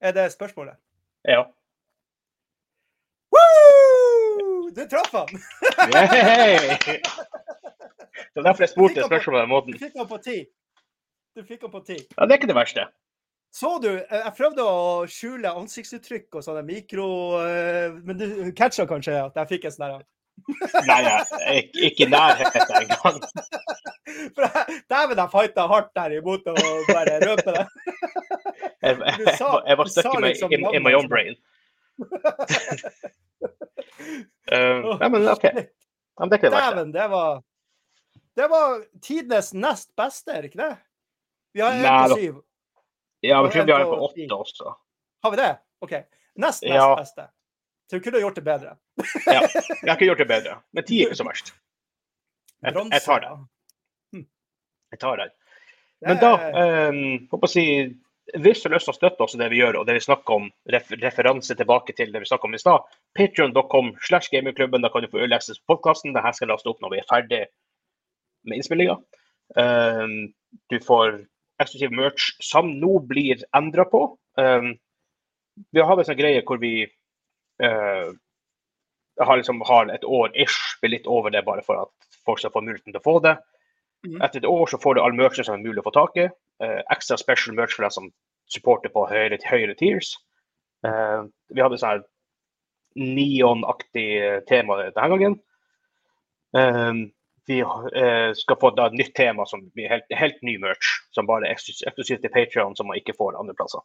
er 0.00 0.12
det 0.12 0.32
spørsmålet? 0.32 0.74
Ja. 1.24 1.42
Woo! 3.32 4.70
Du 4.76 4.82
traff 4.90 5.12
han! 5.12 5.28
Det 8.34 8.34
var 8.34 8.42
derfor 8.42 8.62
jeg 8.62 8.68
spurte 8.68 9.04
spørsmålet 9.06 9.24
på 9.24 9.40
den 9.40 9.48
Du 9.48 9.54
måten. 9.54 9.78
fikk 9.78 9.92
han 9.96 10.08
på 10.08 10.18
ti. 10.26 10.36
Du 11.36 11.44
fikk 11.44 11.60
han 11.62 11.70
på 11.70 11.80
ti. 11.86 11.96
Ja, 12.18 12.24
det 12.24 12.30
er 12.32 12.38
ikke 12.42 12.46
det 12.52 12.54
verste. 12.58 12.86
Så 13.54 13.78
du? 13.82 13.90
Eh, 13.96 14.20
jeg 14.20 14.34
prøvde 14.36 14.64
å 14.64 15.06
skjule 15.10 15.54
ansiktsuttrykk 15.60 16.38
og 16.38 16.44
sånne 16.44 16.62
mikro... 16.66 17.08
Eh, 17.42 17.96
men 18.04 18.20
du 18.20 18.52
catcha 18.56 18.86
kanskje 18.88 19.16
at 19.22 19.38
jeg 19.42 19.52
fikk 19.54 19.68
en 19.68 19.76
sånn 19.76 20.06
Nei, 20.86 20.98
jeg, 21.02 21.62
ikke 21.88 22.04
i 22.06 22.10
nærheten 22.12 22.76
engang. 22.78 23.16
Dæven, 24.90 25.18
jeg 25.18 25.30
fighta 25.32 25.64
hardt 25.70 25.90
der 25.98 26.14
imot 26.18 26.46
å 26.46 26.54
bare 26.88 27.18
røpe 27.24 27.54
det. 27.56 27.66
Jeg, 28.78 28.94
jeg, 28.94 29.34
jeg 29.66 29.76
var 29.78 29.88
stuck 29.90 30.20
liksom 30.22 30.52
in, 30.54 30.62
in, 30.70 30.82
my 30.84 30.92
own 30.94 31.08
brain. 31.10 31.34
uh, 34.54 34.94
nei, 35.00 35.08
men 35.10 35.26
OK. 35.32 35.46
Men 36.20 36.30
det 36.30 36.38
Dæven, 36.44 36.92
det 36.94 37.06
var 37.10 37.42
Det 38.38 38.46
var 38.52 38.84
tidenes 39.02 39.50
nest 39.54 39.90
beste, 39.98 40.30
er 40.30 40.46
ikke 40.46 40.62
det? 40.62 40.70
Vi 41.58 41.64
har 41.64 41.74
1 41.74 42.12
på 42.14 42.20
7. 42.22 42.38
Ja, 43.28 43.42
men 43.42 43.52
tror 43.52 43.66
vi 43.68 43.74
har 43.74 43.84
en 43.84 43.92
på 43.92 43.98
åtte 44.08 44.28
også. 44.36 44.74
Har 45.24 45.34
vi 45.34 45.40
det? 45.40 45.50
OK. 45.84 45.92
Nest 46.38 46.62
nest 46.62 46.74
Ja. 46.74 46.96
beste. 46.96 47.28
Så 47.90 47.96
vi 47.98 48.04
kunne 48.04 48.20
gjort 48.20 48.34
det 48.36 48.44
bedre. 48.44 48.76
Ja, 49.26 49.40
jeg 49.82 49.94
ikke 49.94 50.08
gjort 50.10 50.20
det 50.20 50.28
bedre. 50.28 50.58
Men 50.76 50.84
ti 50.84 51.00
er 51.02 51.08
ikke 51.08 51.20
så 51.22 51.26
verst. 51.28 51.54
Jeg, 52.62 52.74
jeg 52.74 53.02
tar 53.04 53.22
det. 53.24 53.30
Jeg 54.92 55.00
tar 55.00 55.20
det. 55.20 55.28
Men 56.06 56.20
da, 56.22 56.32
um, 56.90 57.00
håper 57.30 57.48
å 57.48 57.50
si, 57.50 57.64
hvis 58.38 58.60
du 58.62 58.68
har 58.68 58.76
lyst 58.76 58.86
til 58.90 58.94
å 58.94 58.98
støtte 58.98 59.24
oss 59.24 59.34
i 59.34 59.40
det 59.40 59.48
vi 59.52 59.60
gjør, 59.62 59.80
og 59.80 59.88
det 59.88 59.96
vi 59.96 60.04
snakker 60.04 60.36
om, 60.36 60.50
ref 60.70 60.90
referanse 61.02 61.56
tilbake 61.58 61.94
til 61.96 62.12
det 62.14 62.22
vi 62.22 62.28
snakket 62.28 62.50
om 62.50 62.58
i 62.58 62.60
stad, 62.62 62.92
patreon.com 63.18 63.94
slash 64.06 64.30
gamingklubben, 64.34 64.84
da 64.84 64.92
kan 64.92 65.04
du 65.04 65.10
få 65.10 65.24
access 65.26 65.58
på 65.62 65.74
podkasten. 65.74 66.14
Dette 66.16 66.34
skal 66.36 66.52
laste 66.52 66.70
opp 66.70 66.84
når 66.84 66.94
vi 66.94 67.00
er 67.02 67.08
ferdig 67.10 67.40
med 68.48 68.60
innspillinga. 68.60 68.98
Um, 69.56 70.18
du 70.70 70.78
får 70.84 71.22
eksklusiv 71.62 71.94
merch 71.94 72.30
som 72.44 72.70
nå 72.80 72.98
blir 73.08 73.42
endra 73.56 73.86
på. 73.88 74.04
Um, 74.38 74.74
vi 75.74 75.82
har 75.82 75.98
en 75.98 76.06
sånn 76.06 76.18
greie 76.18 76.44
hvor 76.46 76.60
vi 76.62 76.72
uh, 76.86 78.10
har, 79.18 79.40
liksom, 79.40 79.62
har 79.66 79.90
et 79.90 80.06
år 80.06 80.34
ish, 80.38 80.78
blir 80.82 80.94
litt 80.94 81.08
over 81.10 81.34
det 81.34 81.42
bare 81.46 81.64
for 81.66 81.86
at 81.86 82.10
folk 82.26 82.42
skal 82.42 82.54
få 82.54 82.62
muligheten 82.62 82.94
til 82.94 83.02
å 83.02 83.06
få 83.06 83.16
det. 83.24 83.34
Mm. 84.06 84.20
Etter 84.22 84.42
et 84.42 84.50
år 84.50 84.70
så 84.70 84.78
får 84.78 84.94
du 84.94 85.02
all 85.02 85.16
merchen 85.18 85.46
som 85.46 85.58
er 85.58 85.64
mulig 85.64 85.82
å 85.82 85.88
få 85.88 85.96
tak 85.96 86.20
i. 86.22 86.28
Uh, 86.62 86.80
ekstra 86.94 87.18
special 87.18 87.58
merch 87.58 87.74
for 87.74 87.86
deg 87.86 87.96
som 87.96 88.12
supporter 88.48 88.92
på 88.94 89.08
høyere, 89.10 89.40
høyere 89.48 89.74
tiers. 89.78 90.14
Uh, 90.86 91.26
vi 91.50 91.64
hadde 91.64 91.80
sånn 91.80 92.06
neon-aktig 92.98 94.06
eh, 94.18 94.40
tema 94.48 94.78
denne 94.80 95.08
gangen. 95.12 95.36
Eh, 96.56 96.92
vi 97.48 97.60
eh, 97.60 98.32
skal 98.36 98.58
få 98.60 98.70
et 98.74 98.96
nytt 98.96 99.14
tema 99.16 99.46
som 99.48 99.62
blir 99.72 99.88
helt, 99.88 100.04
helt 100.12 100.42
ny 100.44 100.58
merch, 100.60 100.90
som 101.16 101.28
bare 101.28 101.48
er 101.48 101.56
eksklusivt 101.56 102.20
til 102.20 102.32
Patreon, 102.34 102.76
som 102.76 102.90
man 102.90 103.00
ikke 103.00 103.16
får 103.16 103.38
andre 103.40 103.56
plasser. 103.56 103.80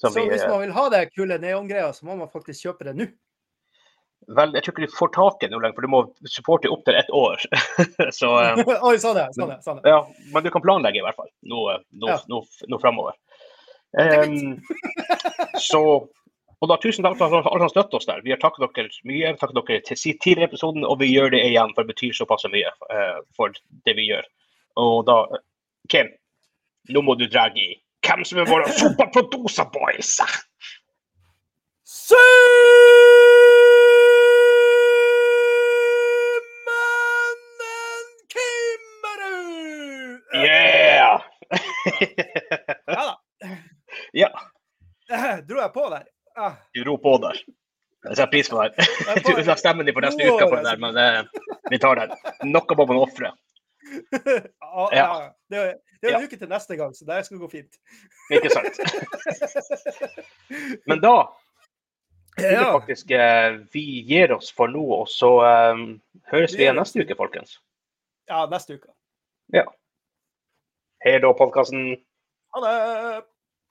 Så 0.00 0.10
vi, 0.14 0.24
hvis 0.30 0.42
eh, 0.42 0.48
man 0.48 0.62
vil 0.64 0.72
ha 0.72 0.86
det 0.94 1.02
kule 1.12 1.36
neongreia, 1.42 1.92
så 1.92 2.08
må 2.08 2.16
man 2.16 2.32
faktisk 2.32 2.64
kjøpe 2.64 2.88
det 2.88 2.94
nå. 2.96 3.06
vel, 4.32 4.54
jeg 4.56 4.64
tror 4.64 4.74
ikke 4.74 4.88
du 4.88 4.96
får 4.96 5.12
tak 5.18 5.44
i 5.44 5.50
det 5.52 5.60
lenger, 5.60 5.76
for 5.76 5.84
du 5.84 5.92
må 5.92 6.02
supporte 6.30 6.72
opp 6.72 6.86
til 6.88 6.96
ett 6.96 7.12
år. 7.12 7.44
så 8.20 8.32
eh, 8.40 8.64
Oi, 8.88 8.96
er 8.96 9.20
det. 9.20 9.28
Er 9.28 9.52
det, 9.52 9.60
er 9.60 9.82
det. 9.82 9.92
Ja, 9.92 10.00
men 10.32 10.48
du 10.48 10.50
kan 10.54 10.64
planlegge 10.64 11.02
i 11.02 11.04
hvert 11.04 11.20
fall 11.20 11.30
nå, 11.44 11.68
nå, 11.92 12.08
Ja. 12.08 12.18
nå, 12.32 12.42
nå 12.72 12.80
framover. 12.80 13.20
er 14.00 14.24
Um, 14.24 14.56
så 15.60 16.08
og 16.62 16.68
da 16.70 16.76
Tusen 16.78 17.02
takk 17.02 17.16
for 17.18 17.26
alle 17.26 17.42
alle 17.50 17.66
som 17.66 17.72
støtter 17.72 17.98
oss 17.98 18.06
der. 18.06 18.20
Vi 18.22 18.30
har 18.30 18.38
takket 18.38 18.62
dere 18.76 18.88
mye. 19.08 19.32
Takket 19.38 19.58
dere 19.58 19.80
til 19.88 19.98
tidligere 20.22 20.46
episoden, 20.52 20.84
og 20.86 21.00
vi 21.00 21.10
gjør 21.10 21.32
det 21.34 21.42
igjen, 21.48 21.72
for 21.74 21.82
det 21.82 21.90
betyr 21.96 22.14
såpass 22.14 22.46
mye 22.52 22.70
uh, 22.86 23.18
for 23.34 23.50
det 23.86 23.96
vi 23.98 24.06
gjør. 24.12 24.28
Og 24.78 25.02
da 25.08 25.16
Kim, 25.90 26.12
nå 26.94 27.02
må 27.02 27.18
du 27.18 27.26
dra 27.26 27.48
i 27.58 27.74
hvem 28.06 28.22
som 28.26 28.38
er 28.38 28.46
våre 28.46 28.70
superproducer 28.78 29.66
boys. 29.74 30.20
Simen 31.82 32.22
Kimmerud! 38.30 40.22
Yeah! 40.38 41.20
Ja 42.92 43.02
da. 43.08 43.14
ja, 44.12 44.28
Dro 45.48 45.58
jeg 45.58 45.72
på 45.74 45.84
der? 45.90 46.04
Ah, 46.36 46.54
du 46.74 46.84
ro 46.84 46.96
på 46.96 47.16
der. 47.22 47.38
Jeg 48.04 48.16
setter 48.16 48.30
pris 48.32 48.48
på 48.50 48.58
det. 48.62 48.74
jeg 48.78 49.22
bare- 49.46 49.56
stemmen 49.60 49.86
din 49.86 49.94
for 49.94 50.00
neste 50.02 50.26
uke 50.26 50.46
på 50.50 50.56
det 50.56 50.64
der, 50.64 50.76
men 50.82 50.96
eh, 50.96 51.22
vi 51.70 51.78
tar 51.78 51.94
den. 52.00 52.14
Noe 52.50 52.76
må 52.78 52.86
man 52.88 53.02
ofre. 53.04 53.32
Ja, 54.72 54.88
Ja. 54.92 54.96
ja. 54.96 55.30
Det 55.50 55.58
er 55.58 55.74
det 56.00 56.08
er 56.10 56.14
en 56.16 56.20
Ja. 56.22 56.26
uke 56.26 56.36
til 56.38 56.48
neste 56.48 56.76
gang, 56.76 56.94
så 56.96 57.04
det 57.06 57.24
skal 57.26 57.38
gå 57.38 57.48
fint. 57.50 57.76
Ikke 58.32 58.50
sant? 58.50 58.78
Men 60.86 61.00
da 61.02 61.12
Ja. 62.40 62.72
faktisk 62.78 63.10
eh, 63.10 63.58
vi 63.74 63.82
gir 64.08 64.32
oss 64.32 64.48
for 64.56 64.66
nå, 64.72 64.80
og 65.02 65.08
så 65.12 65.30
eh, 65.44 65.82
høres 66.32 66.54
Vi 66.56 66.62
igjen 66.64 66.76
neste 66.80 67.02
uke, 67.04 67.14
folkens. 67.18 67.58
ja, 68.28 68.46
neste 68.50 68.78
uke. 68.80 68.88
Hei 71.04 71.18
da, 71.18 71.32
podkasten. 71.34 71.96
Ha 72.54 72.60
det! 72.62 73.24